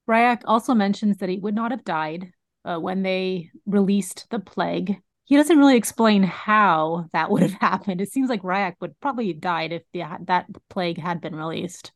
Ryak 0.09 0.41
also 0.47 0.73
mentions 0.73 1.19
that 1.19 1.29
he 1.29 1.37
would 1.37 1.55
not 1.55 1.73
have 1.73 1.85
died 1.85 2.33
uh, 2.65 2.79
when 2.79 3.03
they 3.03 3.51
released 3.67 4.29
the 4.31 4.39
plague. 4.39 4.97
He 5.25 5.37
doesn't 5.37 5.59
really 5.59 5.77
explain 5.77 6.23
how 6.23 7.11
that 7.13 7.31
would 7.31 7.43
have 7.43 7.53
happened. 7.61 8.01
It 8.01 8.11
seems 8.11 8.31
like 8.31 8.41
Ryak 8.41 8.77
would 8.81 8.99
probably 9.01 9.29
have 9.29 9.43
died 9.43 9.73
if 9.73 9.83
the, 9.93 10.05
that 10.25 10.47
plague 10.71 10.97
had 10.97 11.21
been 11.21 11.37
released. 11.37 11.93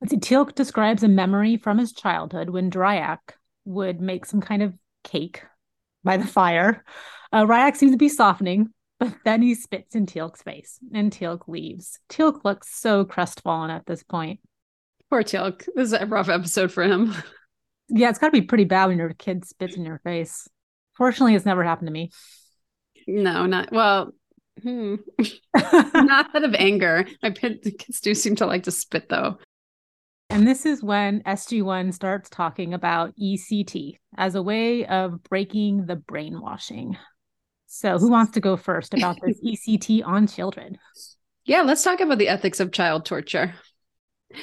Let's 0.00 0.12
see, 0.12 0.20
Teal'c 0.20 0.54
describes 0.54 1.02
a 1.02 1.08
memory 1.08 1.56
from 1.56 1.78
his 1.78 1.92
childhood 1.92 2.50
when 2.50 2.70
Dryak 2.70 3.18
would 3.64 4.00
make 4.00 4.26
some 4.26 4.40
kind 4.40 4.62
of 4.62 4.74
cake 5.02 5.42
by 6.04 6.18
the 6.18 6.26
fire. 6.26 6.84
Uh, 7.32 7.46
Ryak 7.46 7.74
seems 7.74 7.90
to 7.90 7.98
be 7.98 8.08
softening, 8.08 8.68
but 9.00 9.12
then 9.24 9.42
he 9.42 9.56
spits 9.56 9.96
in 9.96 10.06
Teal'c's 10.06 10.42
face 10.42 10.78
and 10.94 11.10
Teal'c 11.10 11.48
leaves. 11.48 11.98
Teal'c 12.08 12.44
looks 12.44 12.72
so 12.72 13.04
crestfallen 13.04 13.70
at 13.70 13.86
this 13.86 14.04
point. 14.04 14.38
Poor 15.14 15.22
Teal'c. 15.22 15.64
This 15.76 15.86
is 15.86 15.92
a 15.92 16.06
rough 16.06 16.28
episode 16.28 16.72
for 16.72 16.82
him. 16.82 17.14
Yeah, 17.88 18.08
it's 18.08 18.18
got 18.18 18.28
to 18.28 18.32
be 18.32 18.40
pretty 18.40 18.64
bad 18.64 18.86
when 18.86 18.96
your 18.96 19.12
kid 19.12 19.44
spits 19.44 19.76
in 19.76 19.84
your 19.84 19.98
face. 19.98 20.48
Fortunately, 20.96 21.34
it's 21.34 21.44
never 21.44 21.62
happened 21.62 21.86
to 21.86 21.92
me. 21.92 22.10
No, 23.06 23.44
not 23.44 23.70
well. 23.70 24.12
Hmm. 24.60 24.94
not 25.94 26.34
out 26.34 26.44
of 26.44 26.54
anger. 26.54 27.06
My 27.22 27.30
kids 27.30 28.00
do 28.00 28.14
seem 28.14 28.36
to 28.36 28.46
like 28.46 28.62
to 28.62 28.70
spit 28.70 29.10
though. 29.10 29.36
And 30.30 30.48
this 30.48 30.64
is 30.64 30.82
when 30.82 31.22
SG1 31.24 31.92
starts 31.92 32.30
talking 32.30 32.72
about 32.72 33.14
ECT 33.16 33.98
as 34.16 34.34
a 34.34 34.42
way 34.42 34.86
of 34.86 35.22
breaking 35.22 35.84
the 35.84 35.96
brainwashing. 35.96 36.96
So, 37.66 37.98
who 37.98 38.08
wants 38.08 38.32
to 38.32 38.40
go 38.40 38.56
first 38.56 38.94
about 38.94 39.18
this 39.22 39.38
ECT 39.44 40.04
on 40.06 40.26
children? 40.26 40.78
Yeah, 41.44 41.60
let's 41.60 41.82
talk 41.82 42.00
about 42.00 42.16
the 42.16 42.28
ethics 42.28 42.60
of 42.60 42.72
child 42.72 43.04
torture. 43.04 43.54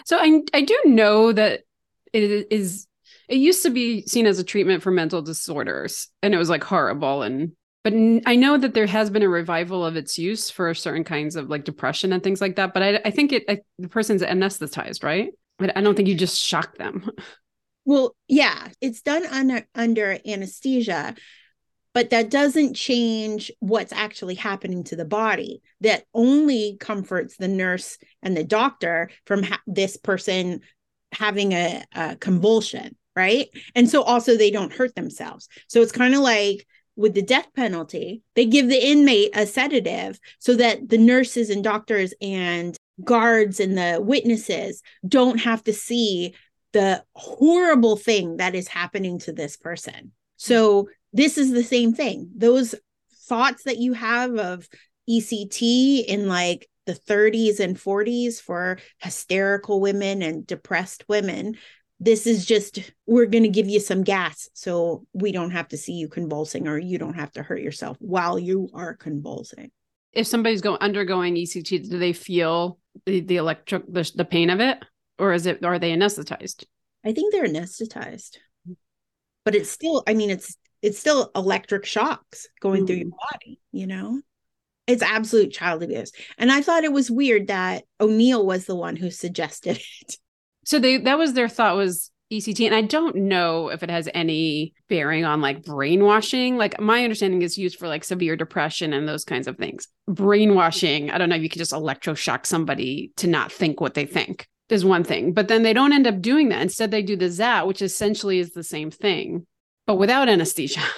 So, 0.06 0.18
I 0.18 0.42
I 0.54 0.62
do 0.62 0.80
know 0.86 1.32
that 1.32 1.62
it 2.14 2.48
is 2.52 2.88
it 3.28 3.38
used 3.38 3.64
to 3.64 3.70
be 3.70 4.06
seen 4.08 4.26
as 4.26 4.40
a 4.40 4.44
treatment 4.44 4.84
for 4.84 4.92
mental 4.92 5.22
disorders 5.22 6.10
and 6.22 6.34
it 6.34 6.38
was 6.38 6.50
like 6.50 6.64
horrible 6.64 7.22
and 7.22 7.54
but 7.84 7.94
I 8.26 8.36
know 8.36 8.58
that 8.58 8.76
there 8.76 8.86
has 8.86 9.10
been 9.10 9.24
a 9.24 9.30
revival 9.30 9.84
of 9.84 9.96
its 9.96 10.20
use 10.20 10.52
for 10.52 10.72
certain 10.76 11.04
kinds 11.04 11.36
of 11.36 11.50
like 11.50 11.64
depression 11.64 12.14
and 12.14 12.22
things 12.22 12.40
like 12.40 12.58
that. 12.58 12.76
But 12.76 12.84
I, 12.84 13.02
I 13.06 13.12
think 13.12 13.32
it 13.32 13.44
I, 13.50 13.60
the 13.80 13.90
person's 13.90 14.22
anesthetized, 14.22 15.04
right? 15.04 15.32
But 15.58 15.76
I 15.76 15.82
don't 15.82 15.96
think 15.96 16.08
you 16.08 16.16
just 16.16 16.40
shock 16.40 16.78
them. 16.78 17.10
Well, 17.84 18.16
yeah, 18.28 18.68
it's 18.80 19.02
done 19.02 19.26
under 19.26 19.68
under 19.74 20.20
anesthesia, 20.28 21.16
but 21.94 22.10
that 22.12 22.30
doesn't 22.30 22.74
change 22.74 23.52
what's 23.60 23.94
actually 23.94 24.36
happening 24.36 24.84
to 24.86 24.96
the 24.96 25.06
body. 25.06 25.62
That 25.82 26.06
only 26.14 26.78
comforts 26.80 27.38
the 27.38 27.48
nurse 27.48 27.98
and 28.24 28.36
the 28.36 28.44
doctor 28.44 29.10
from 29.26 29.44
ha- 29.44 29.62
this 29.68 29.98
person 29.98 30.62
having 31.12 31.52
a, 31.52 31.84
a 31.94 32.16
convulsion 32.16 32.96
right? 33.16 33.50
And 33.76 33.90
so 33.90 34.04
also 34.04 34.38
they 34.38 34.52
don't 34.52 34.74
hurt 34.74 34.96
themselves. 34.96 35.50
So 35.68 35.82
it's 35.82 35.92
kind 35.92 36.14
of 36.14 36.22
like 36.22 36.66
with 36.96 37.14
the 37.14 37.22
death 37.22 37.48
penalty, 37.56 38.22
they 38.36 38.46
give 38.46 38.68
the 38.68 38.90
inmate 38.90 39.32
a 39.36 39.46
sedative 39.46 40.20
so 40.40 40.56
that 40.56 40.90
the 40.90 40.98
nurses 40.98 41.50
and 41.50 41.64
doctors 41.64 42.14
and 42.22 42.76
guards 43.04 43.60
and 43.60 43.78
the 43.78 44.00
witnesses 44.02 44.82
don't 45.08 45.40
have 45.40 45.64
to 45.64 45.74
see 45.74 46.36
the 46.74 47.04
horrible 47.16 47.98
thing 47.98 48.38
that 48.38 48.56
is 48.56 48.68
happening 48.68 49.20
to 49.20 49.34
this 49.34 49.58
person. 49.58 50.12
So 50.38 50.90
this 51.14 51.38
is 51.38 51.52
the 51.52 51.64
same 51.64 51.94
thing. 51.94 52.30
Those 52.36 52.76
thoughts 53.28 53.64
that 53.64 53.78
you 53.78 53.94
have 53.94 54.38
of 54.38 54.68
ECT 55.10 56.06
in 56.06 56.28
like 56.28 56.68
the 56.86 56.94
30s 56.94 57.60
and 57.60 57.78
40s 57.78 58.42
for 58.42 58.80
hysterical 59.00 59.80
women 59.80 60.22
and 60.22 60.46
depressed 60.46 61.06
women 61.08 61.56
this 62.02 62.26
is 62.26 62.46
just 62.48 62.80
we're 63.06 63.28
going 63.28 63.44
to 63.44 63.50
give 63.50 63.70
you 63.70 63.80
some 63.80 64.04
gas. 64.04 64.50
So 64.54 65.06
we 65.14 65.32
don't 65.32 65.52
have 65.52 65.68
to 65.70 65.78
see 65.78 65.94
you 65.94 66.10
convulsing 66.10 66.68
or 66.68 66.80
you 66.80 66.98
don't 66.98 67.14
have 67.14 67.32
to 67.34 67.44
hurt 67.44 67.62
yourself 67.62 67.96
while 68.00 68.40
you 68.40 68.70
are 68.74 68.96
convulsing. 68.96 69.72
If 70.12 70.26
somebody's 70.26 70.62
going 70.62 70.80
undergoing 70.82 71.38
ect 71.38 71.70
do 71.70 72.00
they 72.00 72.12
feel 72.12 72.80
the, 73.06 73.22
the 73.22 73.38
electric 73.38 73.84
the, 73.88 74.12
the 74.16 74.26
pain 74.26 74.50
of 74.50 74.60
it? 74.60 74.80
Or 75.20 75.32
is 75.32 75.46
it 75.46 75.64
are 75.64 75.78
they 75.78 75.92
anesthetized? 75.92 76.66
I 77.06 77.14
think 77.14 77.32
they're 77.32 77.48
anesthetized. 77.48 78.38
Mm-hmm. 78.68 78.74
But 79.46 79.54
it's 79.54 79.70
still 79.70 80.04
i 80.08 80.16
mean 80.16 80.32
it's 80.32 80.58
it's 80.82 81.00
still 81.00 81.32
electric 81.36 81.86
shocks 81.86 82.48
going 82.60 82.84
mm. 82.84 82.88
through 82.88 82.96
your 82.98 83.08
mm. 83.08 83.32
body 83.32 83.60
you 83.72 83.88
know 83.88 84.22
it's 84.88 85.04
absolute 85.04 85.52
child 85.52 85.84
abuse 85.84 86.12
and 86.38 86.52
i 86.52 86.62
thought 86.62 86.84
it 86.84 86.92
was 86.92 87.12
weird 87.12 87.48
that 87.48 87.84
o'neill 88.00 88.46
was 88.46 88.66
the 88.66 88.76
one 88.76 88.96
who 88.96 89.10
suggested 89.10 89.78
it 90.02 90.18
so 90.66 90.80
they 90.80 90.98
that 90.98 91.18
was 91.18 91.34
their 91.34 91.50
thought 91.50 91.76
was 91.76 92.12
ECT. 92.32 92.66
And 92.66 92.74
I 92.74 92.82
don't 92.82 93.16
know 93.16 93.68
if 93.68 93.84
it 93.84 93.90
has 93.90 94.08
any 94.14 94.74
bearing 94.88 95.26
on 95.26 95.42
like 95.42 95.64
brainwashing. 95.64 96.58
Like 96.58 96.80
my 96.80 97.04
understanding 97.04 97.42
is 97.42 97.58
used 97.58 97.78
for 97.78 97.88
like 97.88 98.04
severe 98.04 98.36
depression 98.36 98.94
and 98.94 99.08
those 99.08 99.26
kinds 99.26 99.48
of 99.48 99.58
things. 99.58 99.88
Brainwashing, 100.08 101.12
I 101.12 101.18
don't 101.18 101.30
know 101.30 101.36
if 101.36 101.44
you 101.44 101.50
could 101.50 101.60
just 101.60 101.74
electroshock 101.74 102.46
somebody 102.46 103.12
to 103.18 103.28
not 103.28 103.52
think 103.52 103.82
what 103.82 103.94
they 103.94 104.06
think 104.06 104.48
is 104.70 104.86
one 104.86 105.04
thing. 105.04 105.34
But 105.34 105.50
then 105.50 105.64
they 105.64 105.74
don't 105.74 105.94
end 105.94 106.08
up 106.08 106.22
doing 106.22 106.50
that. 106.50 106.62
Instead, 106.62 106.92
they 106.92 107.02
do 107.02 107.18
the 107.18 107.30
ZAT, 107.30 107.68
which 107.68 107.82
essentially 107.82 108.40
is 108.40 108.54
the 108.54 108.64
same 108.64 108.90
thing, 108.90 109.46
but 109.92 109.98
without 109.98 110.30
anesthesia. 110.30 110.82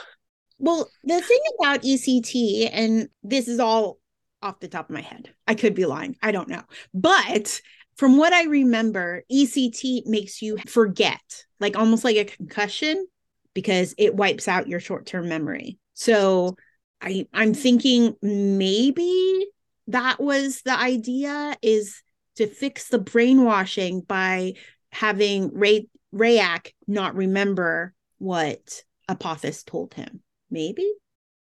Well, 0.59 0.89
the 1.03 1.19
thing 1.19 1.39
about 1.59 1.81
ECT, 1.81 2.69
and 2.71 3.09
this 3.21 3.49
is 3.49 3.59
all 3.59 3.97
off 4.41 4.61
the 4.61 4.69
top 4.69 4.89
of 4.89 4.93
my 4.93 5.01
head. 5.01 5.33
I 5.45 5.55
could 5.55 5.73
be 5.73 5.85
lying. 5.85 6.15
I 6.21 6.31
don't 6.31 6.47
know. 6.47 6.61
But 6.93 7.59
from 7.97 8.15
what 8.15 8.31
I 8.31 8.43
remember, 8.43 9.23
ECT 9.29 10.05
makes 10.05 10.41
you 10.41 10.57
forget, 10.67 11.19
like 11.59 11.75
almost 11.75 12.05
like 12.05 12.15
a 12.15 12.23
concussion, 12.23 13.05
because 13.53 13.93
it 13.97 14.15
wipes 14.15 14.47
out 14.47 14.69
your 14.69 14.79
short 14.79 15.05
term 15.05 15.27
memory. 15.27 15.79
So 15.95 16.55
I, 17.01 17.27
I'm 17.33 17.53
thinking 17.53 18.15
maybe 18.21 19.47
that 19.87 20.21
was 20.21 20.61
the 20.61 20.79
idea 20.79 21.57
is 21.61 22.01
to 22.37 22.47
fix 22.47 22.87
the 22.87 22.99
brainwashing 22.99 24.01
by 24.01 24.53
having 24.93 25.51
Ray 25.51 25.87
Ryak 26.15 26.71
not 26.87 27.15
remember 27.15 27.93
what 28.23 28.83
Apophis 29.09 29.63
told 29.63 29.93
him. 29.93 30.21
Maybe. 30.49 30.89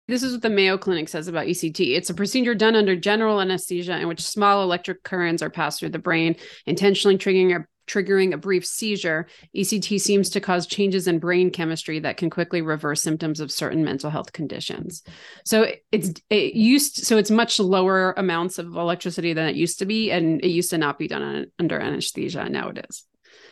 This 0.08 0.24
is 0.24 0.32
what 0.32 0.42
the 0.42 0.50
Mayo 0.50 0.78
Clinic 0.78 1.10
says 1.10 1.28
about 1.28 1.46
ECT. 1.46 1.96
It's 1.96 2.10
a 2.10 2.14
procedure 2.14 2.56
done 2.56 2.76
under 2.76 2.96
general 2.96 3.42
anesthesia 3.42 4.00
in 4.00 4.08
which 4.08 4.22
small 4.22 4.64
electric 4.64 5.04
currents 5.04 5.44
are 5.44 5.50
passed 5.50 5.80
through 5.80 5.90
the 5.90 6.00
brain, 6.00 6.38
intentionally 6.66 7.18
triggering 7.18 7.56
a 7.56 7.66
triggering 7.86 8.34
a 8.34 8.38
brief 8.38 8.66
seizure, 8.66 9.28
ECT 9.56 10.00
seems 10.00 10.30
to 10.30 10.40
cause 10.40 10.68
changes 10.68 11.08
in 11.08 11.18
brain 11.18 11.50
chemistry 11.50 11.98
that 12.00 12.18
can 12.18 12.30
quickly 12.30 12.62
reverse 12.62 13.02
symptoms 13.02 13.40
of 13.40 13.52
certain 13.52 13.84
mental 13.84 14.12
health 14.12 14.32
conditions. 14.32 15.02
So 15.44 15.72
it's 15.92 16.12
it 16.30 16.54
used 16.54 16.98
so 17.06 17.18
it's 17.18 17.32
much 17.32 17.60
lower 17.60 18.14
amounts 18.16 18.60
of 18.60 18.68
electricity 18.68 19.34
than 19.34 19.48
it 19.48 19.56
used 19.56 19.80
to 19.80 19.86
be, 19.86 20.12
and 20.12 20.40
it 20.42 20.50
used 20.50 20.70
to 20.70 20.78
not 20.78 21.00
be 21.00 21.08
done 21.08 21.48
under 21.58 21.80
anesthesia. 21.80 22.48
Now 22.48 22.70
it 22.70 22.86
is. 22.88 23.06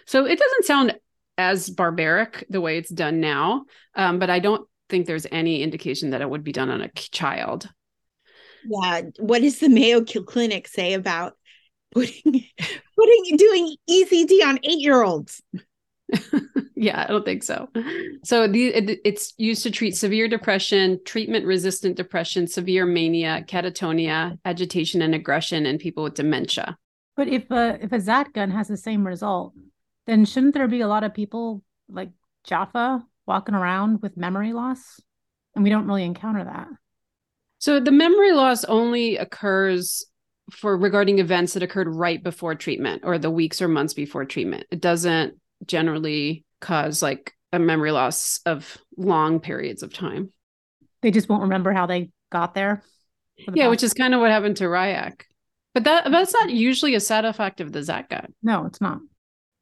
So 0.05 0.25
it 0.25 0.37
doesn't 0.39 0.65
sound 0.65 0.95
as 1.37 1.69
barbaric 1.69 2.45
the 2.49 2.61
way 2.61 2.77
it's 2.77 2.89
done 2.89 3.19
now, 3.19 3.65
um, 3.95 4.19
but 4.19 4.29
I 4.29 4.39
don't 4.39 4.67
think 4.89 5.05
there's 5.05 5.27
any 5.31 5.61
indication 5.61 6.11
that 6.11 6.21
it 6.21 6.29
would 6.29 6.43
be 6.43 6.51
done 6.51 6.69
on 6.69 6.81
a 6.81 6.89
child. 6.89 7.69
Yeah. 8.65 9.01
What 9.19 9.41
does 9.41 9.59
the 9.59 9.69
Mayo 9.69 10.03
Clinic 10.03 10.67
say 10.67 10.93
about 10.93 11.33
putting 11.91 12.23
putting 12.97 13.37
doing 13.37 13.75
ECT 13.89 14.45
on 14.45 14.59
eight 14.63 14.79
year 14.79 15.03
olds? 15.03 15.41
yeah, 16.75 17.03
I 17.03 17.11
don't 17.11 17.25
think 17.25 17.43
so. 17.43 17.69
So 18.23 18.47
the 18.47 18.67
it, 18.67 18.99
it's 19.03 19.33
used 19.37 19.63
to 19.63 19.71
treat 19.71 19.95
severe 19.95 20.27
depression, 20.27 20.99
treatment 21.05 21.45
resistant 21.45 21.97
depression, 21.97 22.47
severe 22.47 22.85
mania, 22.85 23.43
catatonia, 23.47 24.37
agitation 24.45 25.01
and 25.01 25.13
aggression, 25.13 25.65
and 25.65 25.79
people 25.79 26.03
with 26.03 26.15
dementia. 26.15 26.77
But 27.15 27.27
if 27.27 27.49
a 27.51 27.77
if 27.81 27.91
a 27.91 27.99
Zat 27.99 28.33
gun 28.33 28.51
has 28.51 28.67
the 28.67 28.77
same 28.77 29.05
result, 29.05 29.53
then 30.07 30.25
shouldn't 30.25 30.53
there 30.53 30.67
be 30.67 30.81
a 30.81 30.87
lot 30.87 31.03
of 31.03 31.13
people 31.13 31.61
like 31.87 32.09
Jaffa 32.45 33.03
walking 33.27 33.55
around 33.55 34.01
with 34.01 34.17
memory 34.17 34.53
loss? 34.53 34.99
And 35.53 35.63
we 35.63 35.69
don't 35.69 35.85
really 35.85 36.03
encounter 36.03 36.43
that. 36.43 36.67
So 37.59 37.79
the 37.79 37.91
memory 37.91 38.31
loss 38.31 38.63
only 38.63 39.17
occurs 39.17 40.05
for 40.51 40.77
regarding 40.77 41.19
events 41.19 41.53
that 41.53 41.63
occurred 41.63 41.89
right 41.89 42.23
before 42.23 42.55
treatment 42.55 43.01
or 43.03 43.17
the 43.17 43.31
weeks 43.31 43.61
or 43.61 43.67
months 43.67 43.93
before 43.93 44.25
treatment. 44.25 44.65
It 44.71 44.79
doesn't 44.79 45.35
generally 45.65 46.45
cause 46.61 47.01
like 47.01 47.33
a 47.51 47.59
memory 47.59 47.91
loss 47.91 48.39
of 48.45 48.77
long 48.95 49.39
periods 49.39 49.83
of 49.83 49.93
time. 49.93 50.31
They 51.01 51.11
just 51.11 51.29
won't 51.29 51.43
remember 51.43 51.73
how 51.73 51.85
they 51.85 52.11
got 52.31 52.53
there. 52.53 52.83
The 53.45 53.53
yeah, 53.55 53.67
which 53.67 53.83
is 53.83 53.93
kind 53.93 54.13
of 54.13 54.21
what 54.21 54.31
happened 54.31 54.57
to 54.57 54.65
Ryak. 54.65 55.21
But 55.73 55.83
that 55.83 56.09
that's 56.11 56.33
not 56.33 56.49
usually 56.49 56.95
a 56.95 56.99
side 56.99 57.25
effect 57.25 57.61
of 57.61 57.71
the 57.71 57.79
Zat. 57.83 58.29
No, 58.41 58.65
it's 58.65 58.81
not. 58.81 58.99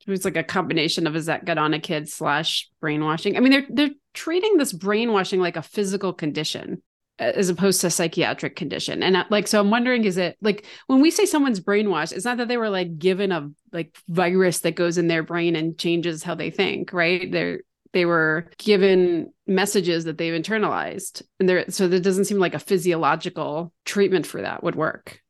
It's 0.07 0.25
like 0.25 0.37
a 0.37 0.43
combination 0.43 1.07
of 1.07 1.15
a 1.15 1.21
zat 1.21 1.45
gun 1.45 1.57
on 1.57 1.73
a 1.73 1.79
kid 1.79 2.09
slash 2.09 2.69
brainwashing. 2.79 3.37
I 3.37 3.39
mean, 3.39 3.51
they're 3.51 3.67
they're 3.69 3.95
treating 4.13 4.57
this 4.57 4.73
brainwashing 4.73 5.39
like 5.39 5.57
a 5.57 5.61
physical 5.61 6.13
condition 6.13 6.81
as 7.17 7.49
opposed 7.49 7.81
to 7.81 7.89
psychiatric 7.89 8.55
condition. 8.55 9.01
And 9.01 9.15
uh, 9.15 9.25
like 9.29 9.47
so 9.47 9.59
i'm 9.59 9.69
wondering 9.69 10.03
is 10.03 10.17
it 10.17 10.37
like 10.41 10.65
when 10.87 11.01
we 11.01 11.11
say 11.11 11.25
someone's 11.25 11.59
brainwashed 11.59 12.11
it's 12.11 12.25
not 12.25 12.37
that 12.37 12.47
they 12.47 12.57
were 12.57 12.69
like 12.69 12.97
given 12.97 13.31
a 13.31 13.49
like 13.71 13.95
virus 14.09 14.59
that 14.61 14.75
goes 14.75 14.97
in 14.97 15.07
their 15.07 15.23
brain 15.23 15.55
and 15.55 15.77
changes 15.77 16.23
how 16.23 16.35
they 16.35 16.49
think 16.49 16.91
right? 16.93 17.31
They're 17.31 17.61
they 17.93 18.05
were 18.05 18.49
given 18.57 19.31
messages 19.47 20.03
that 20.03 20.17
they've 20.17 20.33
internalized 20.33 21.21
and 21.39 21.47
there 21.47 21.65
so 21.69 21.87
there 21.87 21.99
doesn't 21.99 22.25
seem 22.25 22.39
like 22.39 22.53
a 22.53 22.59
physiological 22.59 23.71
treatment 23.85 24.27
for 24.27 24.41
that 24.41 24.63
would 24.63 24.75
work. 24.75 25.21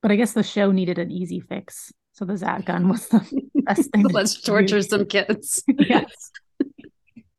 But 0.00 0.12
i 0.12 0.16
guess 0.16 0.32
the 0.32 0.42
show 0.42 0.70
needed 0.70 0.98
an 0.98 1.10
easy 1.10 1.40
fix 1.40 1.92
so 2.14 2.24
the 2.24 2.36
zat 2.36 2.64
gun 2.64 2.88
was 2.88 3.06
the 3.08 3.42
best 3.54 3.90
thing 3.90 4.02
let's 4.10 4.40
torture 4.40 4.80
do. 4.80 4.82
some 4.82 5.06
kids 5.06 5.62
yes 5.78 6.30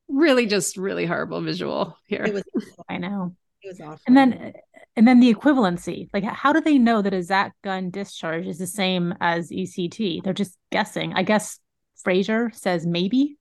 really 0.07 0.45
just 0.45 0.78
really 0.78 1.05
horrible 1.05 1.41
visual 1.41 1.97
here 2.05 2.26
was, 2.32 2.43
i 2.88 2.97
know 2.97 3.36
it 3.65 3.69
was 3.69 3.82
awful. 3.82 3.99
And 4.05 4.15
then 4.15 4.53
and 4.95 5.07
then 5.07 5.19
the 5.19 5.34
equivalency. 5.34 6.07
Like 6.13 6.23
how 6.23 6.53
do 6.53 6.61
they 6.61 6.78
know 6.78 7.01
that 7.01 7.13
a 7.13 7.21
Zat 7.21 7.51
gun 7.63 7.89
discharge 7.89 8.45
is 8.45 8.59
the 8.59 8.67
same 8.67 9.13
as 9.19 9.49
ECT? 9.49 10.23
They're 10.23 10.34
just 10.34 10.57
guessing. 10.71 11.13
I 11.13 11.23
guess 11.23 11.59
Fraiser 12.05 12.51
says 12.55 12.86
maybe. 12.86 13.38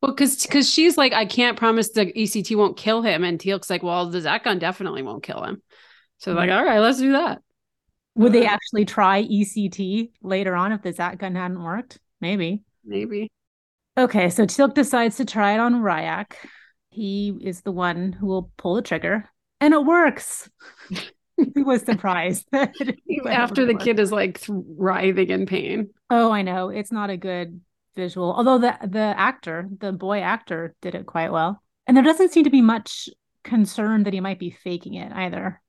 Well, 0.00 0.12
because 0.12 0.42
because 0.42 0.68
she's 0.68 0.96
like, 0.96 1.12
I 1.12 1.26
can't 1.26 1.58
promise 1.58 1.90
the 1.90 2.06
ECT 2.06 2.56
won't 2.56 2.76
kill 2.76 3.02
him, 3.02 3.22
and 3.22 3.38
Teal'c's 3.38 3.68
like, 3.68 3.82
well, 3.82 4.08
the 4.08 4.20
Zat 4.20 4.44
gun 4.44 4.58
definitely 4.58 5.02
won't 5.02 5.22
kill 5.22 5.42
him. 5.44 5.62
So 6.18 6.32
like, 6.32 6.48
mm-hmm. 6.48 6.58
all 6.58 6.64
right, 6.64 6.78
let's 6.78 6.98
do 6.98 7.12
that. 7.12 7.42
Would 8.16 8.32
they 8.32 8.46
uh, 8.46 8.50
actually 8.50 8.84
try 8.84 9.24
ECT 9.24 10.10
later 10.22 10.54
on 10.54 10.72
if 10.72 10.82
the 10.82 10.92
Zat 10.92 11.18
gun 11.18 11.34
hadn't 11.34 11.62
worked? 11.62 11.98
Maybe. 12.20 12.62
Maybe. 12.84 13.30
Okay, 13.96 14.30
so 14.30 14.44
Teal'c 14.44 14.74
decides 14.74 15.16
to 15.16 15.24
try 15.24 15.54
it 15.54 15.60
on 15.60 15.74
Ryak 15.76 16.34
he 16.94 17.36
is 17.40 17.62
the 17.62 17.72
one 17.72 18.12
who 18.12 18.26
will 18.26 18.50
pull 18.56 18.76
the 18.76 18.82
trigger 18.82 19.28
and 19.60 19.74
it 19.74 19.84
works. 19.84 20.48
he 21.36 21.62
was 21.62 21.82
surprised 21.82 22.46
that 22.52 22.72
after 23.28 23.66
the 23.66 23.74
kid 23.74 23.98
is 23.98 24.12
like 24.12 24.40
writhing 24.48 25.30
in 25.30 25.46
pain. 25.46 25.90
Oh, 26.08 26.30
I 26.30 26.42
know. 26.42 26.68
It's 26.68 26.92
not 26.92 27.10
a 27.10 27.16
good 27.16 27.60
visual. 27.96 28.32
Although 28.32 28.58
the 28.58 28.78
the 28.86 29.14
actor, 29.16 29.68
the 29.78 29.92
boy 29.92 30.20
actor 30.20 30.74
did 30.80 30.94
it 30.94 31.06
quite 31.06 31.32
well. 31.32 31.60
And 31.86 31.96
there 31.96 32.04
doesn't 32.04 32.32
seem 32.32 32.44
to 32.44 32.50
be 32.50 32.62
much 32.62 33.08
concern 33.42 34.04
that 34.04 34.14
he 34.14 34.20
might 34.20 34.38
be 34.38 34.50
faking 34.50 34.94
it 34.94 35.12
either. 35.12 35.60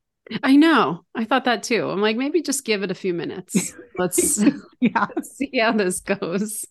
I 0.43 0.55
know. 0.55 1.05
I 1.13 1.25
thought 1.25 1.45
that 1.45 1.63
too. 1.63 1.89
I'm 1.89 2.01
like, 2.01 2.17
maybe 2.17 2.41
just 2.41 2.65
give 2.65 2.81
it 2.83 2.91
a 2.91 2.95
few 2.95 3.13
minutes. 3.13 3.73
Let's 3.97 4.43
yeah 4.79 5.07
see 5.23 5.59
how 5.59 5.73
this 5.73 5.99
goes. 6.01 6.65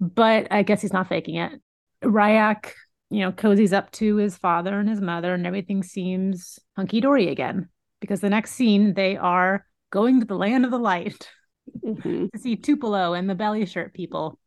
But 0.00 0.48
I 0.50 0.62
guess 0.62 0.82
he's 0.82 0.92
not 0.92 1.08
faking 1.08 1.36
it. 1.36 1.52
Ryak 2.02 2.72
you 3.10 3.20
know, 3.20 3.32
cozies 3.32 3.72
up 3.72 3.90
to 3.92 4.16
his 4.16 4.36
father 4.36 4.78
and 4.78 4.88
his 4.88 5.00
mother, 5.00 5.34
and 5.34 5.46
everything 5.46 5.82
seems 5.82 6.58
hunky 6.76 7.00
dory 7.00 7.28
again. 7.28 7.68
Because 8.00 8.20
the 8.20 8.30
next 8.30 8.52
scene, 8.52 8.94
they 8.94 9.16
are 9.16 9.64
going 9.90 10.20
to 10.20 10.26
the 10.26 10.36
land 10.36 10.64
of 10.64 10.70
the 10.70 10.78
light 10.78 11.28
mm-hmm. 11.84 12.26
to 12.34 12.38
see 12.38 12.56
Tupelo 12.56 13.14
and 13.14 13.30
the 13.30 13.34
belly 13.34 13.64
shirt 13.66 13.94
people. 13.94 14.38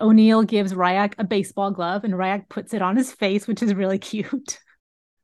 O'Neill 0.00 0.42
gives 0.44 0.74
Ryak 0.74 1.14
a 1.18 1.24
baseball 1.24 1.70
glove, 1.70 2.04
and 2.04 2.14
Ryak 2.14 2.48
puts 2.48 2.72
it 2.72 2.82
on 2.82 2.96
his 2.96 3.12
face, 3.12 3.46
which 3.46 3.62
is 3.62 3.74
really 3.74 3.98
cute. 3.98 4.58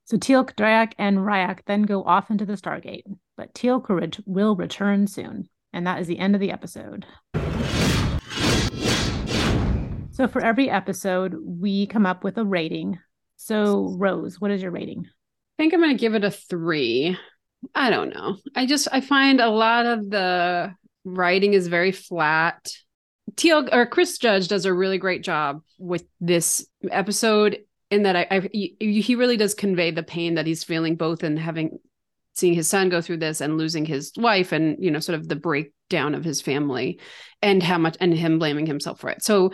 So 0.07 0.18
Teal'c, 0.18 0.55
Dryak, 0.55 0.92
and 0.98 1.18
Ryak 1.18 1.61
then 1.64 1.82
go 1.82 2.02
off 2.05 2.30
into 2.30 2.44
the 2.44 2.55
Stargate, 2.55 3.05
but 3.38 3.55
Teal'c 3.55 4.22
will 4.26 4.55
return 4.55 5.07
soon. 5.07 5.48
And 5.72 5.86
that 5.86 5.98
is 5.98 6.07
the 6.07 6.18
end 6.18 6.34
of 6.34 6.42
the 6.42 6.50
episode. 6.50 7.07
So 10.11 10.28
for 10.28 10.44
every 10.44 10.68
episode, 10.68 11.34
we 11.42 11.86
come 11.86 12.05
up 12.05 12.22
with 12.22 12.36
a 12.36 12.44
rating. 12.44 12.98
So 13.36 13.96
Rose, 13.98 14.38
what 14.38 14.50
is 14.50 14.61
your 14.61 14.70
rating? 14.70 15.07
I 15.07 15.62
think 15.62 15.72
I'm 15.72 15.80
going 15.80 15.96
to 15.96 16.00
give 16.00 16.14
it 16.14 16.22
a 16.22 16.30
three. 16.30 17.16
I 17.74 17.88
don't 17.88 18.11
know. 18.11 18.36
I 18.55 18.66
just 18.66 18.88
I 18.92 19.00
find 19.00 19.40
a 19.40 19.48
lot 19.48 19.86
of 19.86 20.11
the 20.11 20.74
writing 21.05 21.55
is 21.55 21.66
very 21.66 21.92
flat. 21.92 22.70
Teal 23.36 23.68
or 23.72 23.86
Chris 23.86 24.18
Judge 24.18 24.48
does 24.48 24.66
a 24.66 24.74
really 24.74 24.98
great 24.98 25.24
job 25.24 25.62
with 25.78 26.05
this 26.20 26.66
episode 26.90 27.61
in 27.95 28.03
that 28.03 28.16
I, 28.16 28.26
I 28.30 28.51
he 28.53 29.14
really 29.14 29.36
does 29.36 29.55
convey 29.55 29.90
the 29.90 30.03
pain 30.03 30.34
that 30.34 30.47
he's 30.47 30.64
feeling 30.64 30.97
both 30.97 31.24
in 31.24 31.36
having 31.36 31.78
seeing 32.34 32.55
his 32.55 32.68
son 32.68 32.88
go 32.88 33.01
through 33.01 33.18
this 33.18 33.40
and 33.40 33.57
losing 33.57 33.86
his 33.86 34.12
wife 34.16 34.53
and 34.53 34.76
you 34.82 34.90
know 34.90 34.99
sort 34.99 35.18
of 35.18 35.28
the 35.28 35.36
breakdown 35.36 36.14
of 36.14 36.24
his 36.24 36.42
family 36.42 37.01
and 37.40 37.62
how 37.62 37.78
much 37.78 37.97
and 38.01 38.12
him 38.12 38.38
blaming 38.38 38.66
himself 38.66 39.01
for 39.01 39.11
it. 39.11 39.22
So 39.22 39.53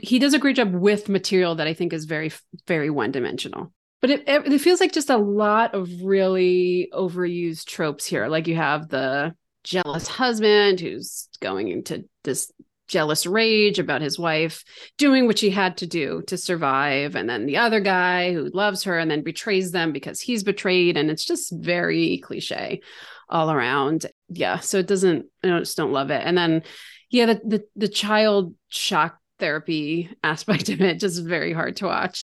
he 0.00 0.18
does 0.18 0.34
a 0.34 0.38
great 0.38 0.56
job 0.56 0.72
with 0.72 1.08
material 1.08 1.56
that 1.56 1.66
I 1.66 1.74
think 1.74 1.92
is 1.92 2.04
very, 2.04 2.32
very 2.66 2.90
one 2.90 3.10
dimensional. 3.10 3.72
But 4.00 4.10
it, 4.10 4.22
it 4.26 4.58
feels 4.60 4.80
like 4.80 4.92
just 4.92 5.10
a 5.10 5.16
lot 5.16 5.74
of 5.74 5.90
really 6.02 6.88
overused 6.94 7.66
tropes 7.66 8.06
here. 8.06 8.28
Like 8.28 8.46
you 8.46 8.54
have 8.56 8.88
the 8.88 9.34
jealous 9.62 10.08
husband 10.08 10.80
who's 10.80 11.28
going 11.40 11.68
into 11.68 12.04
this 12.24 12.50
jealous 12.90 13.24
rage 13.24 13.78
about 13.78 14.02
his 14.02 14.18
wife 14.18 14.64
doing 14.98 15.26
what 15.26 15.38
she 15.38 15.50
had 15.50 15.76
to 15.76 15.86
do 15.86 16.22
to 16.26 16.36
survive 16.36 17.14
and 17.14 17.30
then 17.30 17.46
the 17.46 17.56
other 17.56 17.80
guy 17.80 18.32
who 18.32 18.50
loves 18.52 18.82
her 18.82 18.98
and 18.98 19.10
then 19.10 19.22
betrays 19.22 19.70
them 19.70 19.92
because 19.92 20.20
he's 20.20 20.42
betrayed 20.42 20.96
and 20.96 21.10
it's 21.10 21.24
just 21.24 21.52
very 21.52 22.18
cliche 22.18 22.80
all 23.28 23.50
around 23.50 24.06
yeah 24.28 24.58
so 24.58 24.78
it 24.78 24.88
doesn't 24.88 25.26
i 25.44 25.58
just 25.60 25.76
don't 25.76 25.92
love 25.92 26.10
it 26.10 26.22
and 26.24 26.36
then 26.36 26.62
yeah 27.10 27.26
the 27.26 27.40
the, 27.44 27.64
the 27.76 27.88
child 27.88 28.54
shock 28.68 29.20
therapy 29.40 30.08
aspect 30.22 30.68
of 30.68 30.80
it 30.80 31.00
just 31.00 31.24
very 31.24 31.52
hard 31.52 31.76
to 31.76 31.86
watch. 31.86 32.22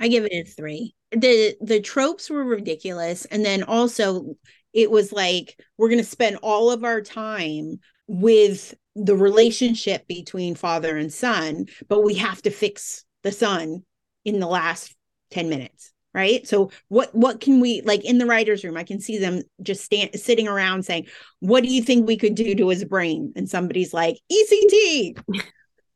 I 0.00 0.08
give 0.08 0.24
it 0.24 0.32
a 0.32 0.42
three. 0.42 0.94
The 1.12 1.54
the 1.60 1.80
tropes 1.80 2.28
were 2.28 2.44
ridiculous. 2.44 3.24
And 3.26 3.44
then 3.44 3.62
also 3.62 4.34
it 4.72 4.90
was 4.90 5.12
like 5.12 5.56
we're 5.76 5.90
gonna 5.90 6.02
spend 6.02 6.38
all 6.42 6.72
of 6.72 6.82
our 6.82 7.00
time 7.00 7.78
with 8.08 8.74
the 8.96 9.16
relationship 9.16 10.06
between 10.08 10.54
father 10.54 10.96
and 10.96 11.12
son, 11.12 11.66
but 11.88 12.02
we 12.02 12.14
have 12.14 12.42
to 12.42 12.50
fix 12.50 13.04
the 13.22 13.32
son 13.32 13.84
in 14.24 14.40
the 14.40 14.46
last 14.46 14.94
10 15.30 15.48
minutes 15.48 15.92
right 16.14 16.46
so 16.48 16.70
what 16.88 17.14
what 17.14 17.38
can 17.38 17.60
we 17.60 17.82
like 17.82 18.02
in 18.02 18.16
the 18.16 18.24
writers 18.24 18.64
room 18.64 18.78
i 18.78 18.82
can 18.82 18.98
see 18.98 19.18
them 19.18 19.42
just 19.62 19.84
stand 19.84 20.08
sitting 20.18 20.48
around 20.48 20.82
saying 20.82 21.06
what 21.40 21.62
do 21.62 21.68
you 21.68 21.82
think 21.82 22.06
we 22.06 22.16
could 22.16 22.34
do 22.34 22.54
to 22.54 22.68
his 22.70 22.82
brain 22.84 23.30
and 23.36 23.48
somebody's 23.48 23.92
like 23.92 24.16
ect 24.30 24.64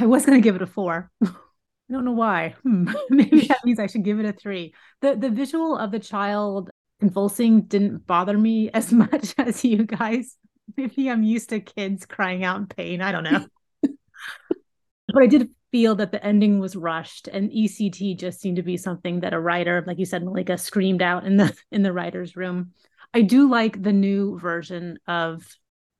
I 0.00 0.06
was 0.06 0.26
going 0.26 0.40
to 0.40 0.44
give 0.44 0.56
it 0.56 0.62
a 0.62 0.66
four. 0.66 1.10
I 1.22 1.94
don't 1.94 2.04
know 2.04 2.12
why. 2.12 2.54
Hmm. 2.62 2.90
Maybe 3.10 3.46
that 3.46 3.64
means 3.64 3.78
I 3.78 3.86
should 3.86 4.04
give 4.04 4.20
it 4.20 4.26
a 4.26 4.32
three. 4.32 4.74
The 5.00 5.16
the 5.16 5.30
visual 5.30 5.76
of 5.76 5.90
the 5.90 5.98
child 5.98 6.70
convulsing 7.00 7.62
didn't 7.62 8.06
bother 8.06 8.36
me 8.36 8.70
as 8.74 8.92
much 8.92 9.34
as 9.38 9.64
you 9.64 9.84
guys. 9.84 10.36
maybe 10.76 11.10
I'm 11.10 11.22
used 11.22 11.50
to 11.50 11.60
kids 11.60 12.06
crying 12.06 12.44
out 12.44 12.58
in 12.58 12.66
pain. 12.66 13.00
I 13.00 13.12
don't 13.12 13.24
know. 13.24 13.46
but 13.82 15.22
I 15.22 15.26
did 15.26 15.50
feel 15.70 15.94
that 15.96 16.12
the 16.12 16.24
ending 16.24 16.58
was 16.60 16.76
rushed 16.76 17.28
and 17.28 17.50
ECT 17.50 18.18
just 18.18 18.40
seemed 18.40 18.56
to 18.56 18.62
be 18.62 18.76
something 18.76 19.20
that 19.20 19.34
a 19.34 19.40
writer, 19.40 19.84
like 19.86 19.98
you 19.98 20.06
said, 20.06 20.24
Malika 20.24 20.56
screamed 20.58 21.02
out 21.02 21.24
in 21.24 21.36
the 21.36 21.54
in 21.70 21.82
the 21.82 21.92
writer's 21.92 22.36
room. 22.36 22.72
I 23.14 23.22
do 23.22 23.48
like 23.48 23.82
the 23.82 23.92
new 23.92 24.38
version 24.38 24.98
of 25.06 25.46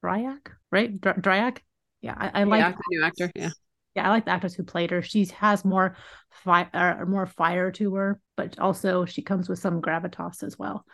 Dryak, 0.05 0.49
right? 0.71 1.01
Dr- 1.01 1.21
Dryak. 1.21 1.59
Yeah, 2.01 2.15
I, 2.17 2.43
I 2.43 2.45
like 2.45 2.77
the 2.77 2.83
new 2.91 3.05
actor. 3.05 3.31
Yeah. 3.35 3.51
Yeah, 3.99 4.07
I 4.07 4.11
like 4.11 4.27
the 4.27 4.31
actress 4.31 4.55
who 4.55 4.63
played 4.63 4.93
her. 4.93 5.03
She 5.03 5.25
has 5.41 5.65
more 5.65 5.97
fire, 6.31 6.71
uh, 6.73 7.05
more 7.05 7.27
fire 7.27 7.73
to 7.73 7.97
her, 7.97 8.21
but 8.37 8.57
also 8.61 9.05
she 9.07 9.23
comes 9.23 9.49
with 9.49 9.59
some 9.59 9.83
gravitas 9.83 10.45
as 10.45 10.57
well. 10.57 10.85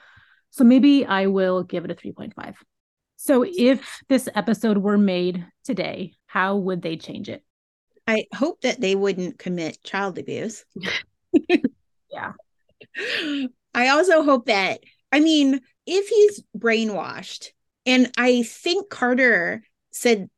So 0.53 0.65
maybe 0.65 1.05
I 1.05 1.27
will 1.27 1.65
give 1.65 1.85
it 1.85 1.91
a 1.91 1.95
3.5. 1.95 2.55
So 3.17 3.45
if 3.47 4.01
this 4.09 4.27
episode 4.35 4.79
were 4.79 4.97
made 4.97 5.47
today, 5.65 6.15
how 6.27 6.57
would 6.57 6.81
they 6.81 6.97
change 6.97 7.29
it? 7.29 7.45
I 8.07 8.25
hope 8.35 8.63
that 8.63 8.81
they 8.81 8.95
wouldn't 8.95 9.39
commit 9.39 9.85
child 9.85 10.19
abuse. 10.19 10.65
yeah. 12.11 12.33
I 13.75 13.89
also 13.89 14.23
hope 14.23 14.47
that, 14.47 14.81
I 15.13 15.21
mean, 15.21 15.61
if 15.87 16.09
he's 16.09 16.43
brainwashed, 16.57 17.51
and 17.85 18.11
I 18.17 18.45
think 18.45 18.89
Carter 18.89 19.63
said 19.91 20.31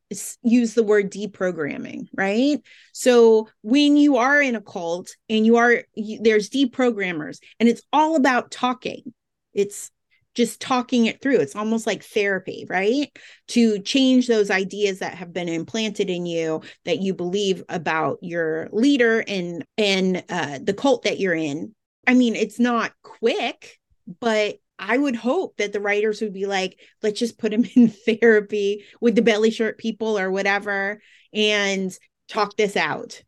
use 0.43 0.75
the 0.75 0.83
word 0.83 1.11
deprogramming, 1.11 2.07
right? 2.15 2.59
So 2.93 3.49
when 3.63 3.97
you 3.97 4.17
are 4.17 4.41
in 4.41 4.55
a 4.55 4.61
cult 4.61 5.11
and 5.29 5.45
you 5.45 5.57
are 5.57 5.83
you, 5.95 6.21
there's 6.23 6.51
deprogrammers 6.51 7.39
and 7.59 7.69
it's 7.69 7.83
all 7.93 8.17
about 8.17 8.51
talking. 8.51 9.13
It's 9.53 9.91
just 10.35 10.61
talking 10.61 11.07
it 11.07 11.21
through. 11.21 11.39
It's 11.39 11.57
almost 11.57 11.87
like 11.87 12.05
therapy, 12.05 12.67
right? 12.69 13.11
To 13.49 13.81
change 13.81 14.29
those 14.29 14.51
ideas 14.51 14.99
that 14.99 15.15
have 15.15 15.33
been 15.33 15.49
implanted 15.49 16.11
in 16.11 16.27
you 16.27 16.61
that 16.85 17.01
you 17.01 17.15
believe 17.15 17.65
about 17.69 18.19
your 18.21 18.69
leader 18.71 19.25
and 19.27 19.65
and 19.79 20.23
uh, 20.29 20.59
the 20.63 20.75
cult 20.75 21.05
that 21.05 21.19
you're 21.19 21.35
in. 21.35 21.75
I 22.07 22.15
mean, 22.15 22.37
it's 22.37 22.61
not 22.61 22.93
quick, 23.03 23.79
but 24.21 24.57
I 24.79 24.99
would 24.99 25.17
hope 25.17 25.57
that 25.57 25.73
the 25.73 25.81
writers 25.81 26.21
would 26.21 26.33
be 26.33 26.47
like, 26.47 26.79
let's 27.03 27.19
just 27.19 27.39
put 27.39 27.53
him 27.53 27.65
in 27.75 27.89
therapy 27.89 28.85
with 29.01 29.15
the 29.15 29.23
belly 29.23 29.51
shirt 29.51 29.79
people 29.79 30.19
or 30.19 30.31
whatever 30.31 31.01
and 31.33 31.97
talk 32.29 32.57
this 32.57 32.77
out. 32.77 33.23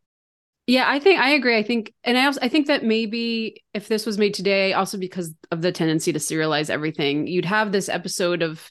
Yeah, 0.66 0.84
I 0.86 0.98
think 0.98 1.18
I 1.18 1.30
agree. 1.30 1.56
I 1.56 1.62
think, 1.62 1.94
and 2.04 2.18
I 2.18 2.26
also 2.26 2.40
I 2.42 2.48
think 2.48 2.66
that 2.66 2.84
maybe 2.84 3.64
if 3.72 3.88
this 3.88 4.04
was 4.04 4.18
made 4.18 4.34
today, 4.34 4.74
also 4.74 4.98
because 4.98 5.32
of 5.50 5.62
the 5.62 5.72
tendency 5.72 6.12
to 6.12 6.18
serialize 6.18 6.68
everything, 6.68 7.26
you'd 7.26 7.46
have 7.46 7.72
this 7.72 7.88
episode 7.88 8.42
of 8.42 8.70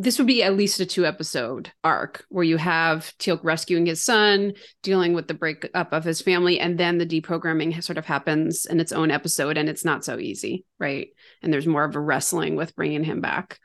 this 0.00 0.16
would 0.18 0.28
be 0.28 0.44
at 0.44 0.56
least 0.56 0.78
a 0.78 0.86
two 0.86 1.04
episode 1.04 1.72
arc 1.82 2.24
where 2.28 2.44
you 2.44 2.56
have 2.56 3.12
Teal'c 3.18 3.40
rescuing 3.42 3.86
his 3.86 4.00
son, 4.00 4.52
dealing 4.84 5.12
with 5.12 5.26
the 5.26 5.34
breakup 5.34 5.92
of 5.92 6.04
his 6.04 6.22
family, 6.22 6.60
and 6.60 6.78
then 6.78 6.98
the 6.98 7.06
deprogramming 7.06 7.82
sort 7.82 7.98
of 7.98 8.06
happens 8.06 8.64
in 8.64 8.78
its 8.78 8.92
own 8.92 9.10
episode, 9.10 9.58
and 9.58 9.68
it's 9.68 9.84
not 9.84 10.04
so 10.04 10.16
easy, 10.18 10.64
right? 10.78 11.08
And 11.42 11.52
there's 11.52 11.66
more 11.66 11.82
of 11.82 11.96
a 11.96 12.00
wrestling 12.00 12.54
with 12.54 12.76
bringing 12.76 13.02
him 13.02 13.20
back. 13.20 13.58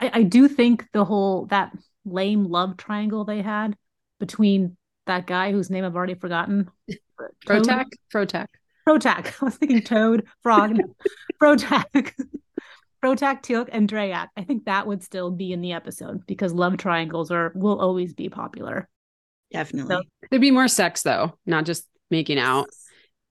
I, 0.00 0.10
I 0.14 0.22
do 0.22 0.48
think 0.48 0.86
the 0.92 1.04
whole 1.04 1.46
that 1.46 1.72
lame 2.06 2.44
love 2.44 2.78
triangle 2.78 3.24
they 3.24 3.42
had 3.42 3.76
between 4.18 4.78
that 5.06 5.26
guy 5.26 5.52
whose 5.52 5.68
name 5.68 5.84
I've 5.84 5.96
already 5.96 6.14
forgotten. 6.14 6.70
Protac? 7.46 7.84
Protac. 8.12 8.46
Protac. 8.88 9.34
I 9.42 9.44
was 9.44 9.56
thinking 9.56 9.82
Toad, 9.82 10.26
Frog. 10.42 10.78
Protac. 11.42 12.12
Protac, 13.04 13.42
Teal'c, 13.42 13.68
and 13.70 13.86
Dryak. 13.86 14.28
I 14.34 14.44
think 14.44 14.64
that 14.64 14.86
would 14.86 15.02
still 15.02 15.30
be 15.30 15.52
in 15.52 15.60
the 15.60 15.72
episode 15.72 16.26
because 16.26 16.54
love 16.54 16.78
triangles 16.78 17.30
are 17.30 17.52
will 17.54 17.78
always 17.78 18.14
be 18.14 18.30
popular. 18.30 18.88
Definitely. 19.52 19.94
So, 19.94 20.02
There'd 20.30 20.40
be 20.40 20.50
more 20.50 20.68
sex 20.68 21.02
though, 21.02 21.38
not 21.44 21.66
just 21.66 21.86
making 22.10 22.38
out. 22.38 22.68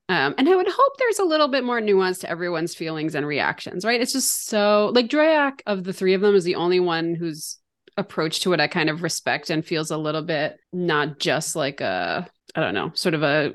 Um, 0.09 0.35
and 0.37 0.47
I 0.47 0.55
would 0.55 0.67
hope 0.69 0.97
there's 0.97 1.17
a 1.17 1.23
little 1.23 1.47
bit 1.47 1.63
more 1.63 1.81
nuance 1.81 2.19
to 2.19 2.29
everyone's 2.29 2.75
feelings 2.75 3.15
and 3.15 3.25
reactions, 3.25 3.83
right? 3.83 3.99
It's 3.99 4.13
just 4.13 4.45
so 4.45 4.91
like 4.93 5.07
Dryak 5.07 5.61
of 5.65 5.83
the 5.83 5.93
three 5.93 6.13
of 6.13 6.21
them 6.21 6.35
is 6.35 6.43
the 6.43 6.55
only 6.55 6.79
one 6.79 7.15
whose 7.15 7.57
approach 7.97 8.41
to 8.41 8.53
it 8.53 8.59
I 8.59 8.67
kind 8.67 8.91
of 8.91 9.01
respect 9.01 9.49
and 9.49 9.65
feels 9.65 9.89
a 9.89 9.97
little 9.97 10.21
bit 10.21 10.57
not 10.71 11.17
just 11.17 11.55
like 11.55 11.81
a 11.81 12.29
I 12.53 12.59
don't 12.59 12.75
know, 12.75 12.91
sort 12.93 13.15
of 13.15 13.23
a 13.23 13.53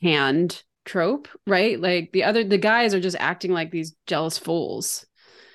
canned 0.00 0.62
trope, 0.86 1.28
right? 1.46 1.78
Like 1.78 2.12
the 2.12 2.24
other 2.24 2.42
the 2.42 2.56
guys 2.56 2.94
are 2.94 3.00
just 3.00 3.16
acting 3.20 3.52
like 3.52 3.70
these 3.70 3.94
jealous 4.06 4.38
fools. 4.38 5.04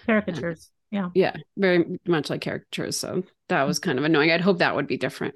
Caricatures. 0.05 0.69
Yeah. 0.91 1.09
Yeah, 1.15 1.35
very 1.57 1.99
much 2.07 2.29
like 2.29 2.41
caricatures. 2.41 2.99
So 2.99 3.23
that 3.49 3.63
was 3.63 3.79
kind 3.79 3.97
of 3.97 4.05
annoying. 4.05 4.31
I'd 4.31 4.41
hope 4.41 4.59
that 4.59 4.75
would 4.75 4.87
be 4.87 4.97
different. 4.97 5.35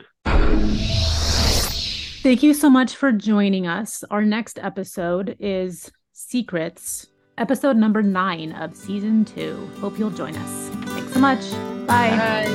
Thank 2.23 2.43
you 2.43 2.53
so 2.53 2.69
much 2.69 2.95
for 2.95 3.11
joining 3.11 3.67
us. 3.67 4.03
Our 4.11 4.23
next 4.23 4.59
episode 4.59 5.35
is 5.39 5.91
Secrets, 6.13 7.07
episode 7.37 7.77
number 7.77 8.03
nine 8.03 8.51
of 8.53 8.75
season 8.75 9.23
two. 9.23 9.69
Hope 9.79 9.97
you'll 9.97 10.09
join 10.09 10.35
us. 10.35 10.69
Thanks 10.89 11.13
so 11.13 11.19
much. 11.19 11.51
Bye. 11.87 12.17
Bye. 12.17 12.47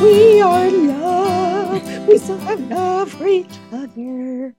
We 0.00 0.40
are 0.42 0.70
love. 0.70 2.06
We 2.06 2.18
still 2.18 2.38
have 2.38 2.60
love 2.70 3.10
for 3.10 3.26
each 3.26 3.58
other. 3.72 4.54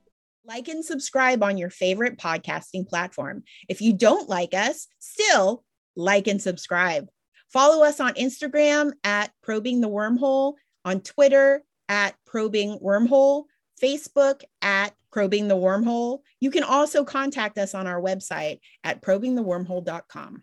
Like 0.48 0.68
and 0.68 0.82
subscribe 0.82 1.42
on 1.42 1.58
your 1.58 1.68
favorite 1.68 2.16
podcasting 2.16 2.88
platform. 2.88 3.42
If 3.68 3.82
you 3.82 3.92
don't 3.92 4.30
like 4.30 4.54
us, 4.54 4.86
still 4.98 5.62
like 5.94 6.26
and 6.26 6.40
subscribe. 6.40 7.06
Follow 7.52 7.84
us 7.84 8.00
on 8.00 8.14
Instagram 8.14 8.92
at 9.04 9.30
probing 9.42 9.82
the 9.82 9.90
wormhole, 9.90 10.54
on 10.86 11.02
Twitter 11.02 11.62
at 11.90 12.14
probing 12.24 12.78
wormhole, 12.78 13.44
Facebook 13.82 14.42
at 14.62 14.94
probing 15.12 15.48
the 15.48 15.54
wormhole. 15.54 16.20
You 16.40 16.50
can 16.50 16.62
also 16.62 17.04
contact 17.04 17.58
us 17.58 17.74
on 17.74 17.86
our 17.86 18.00
website 18.00 18.60
at 18.84 19.02
probingthewormhole.com. 19.02 20.42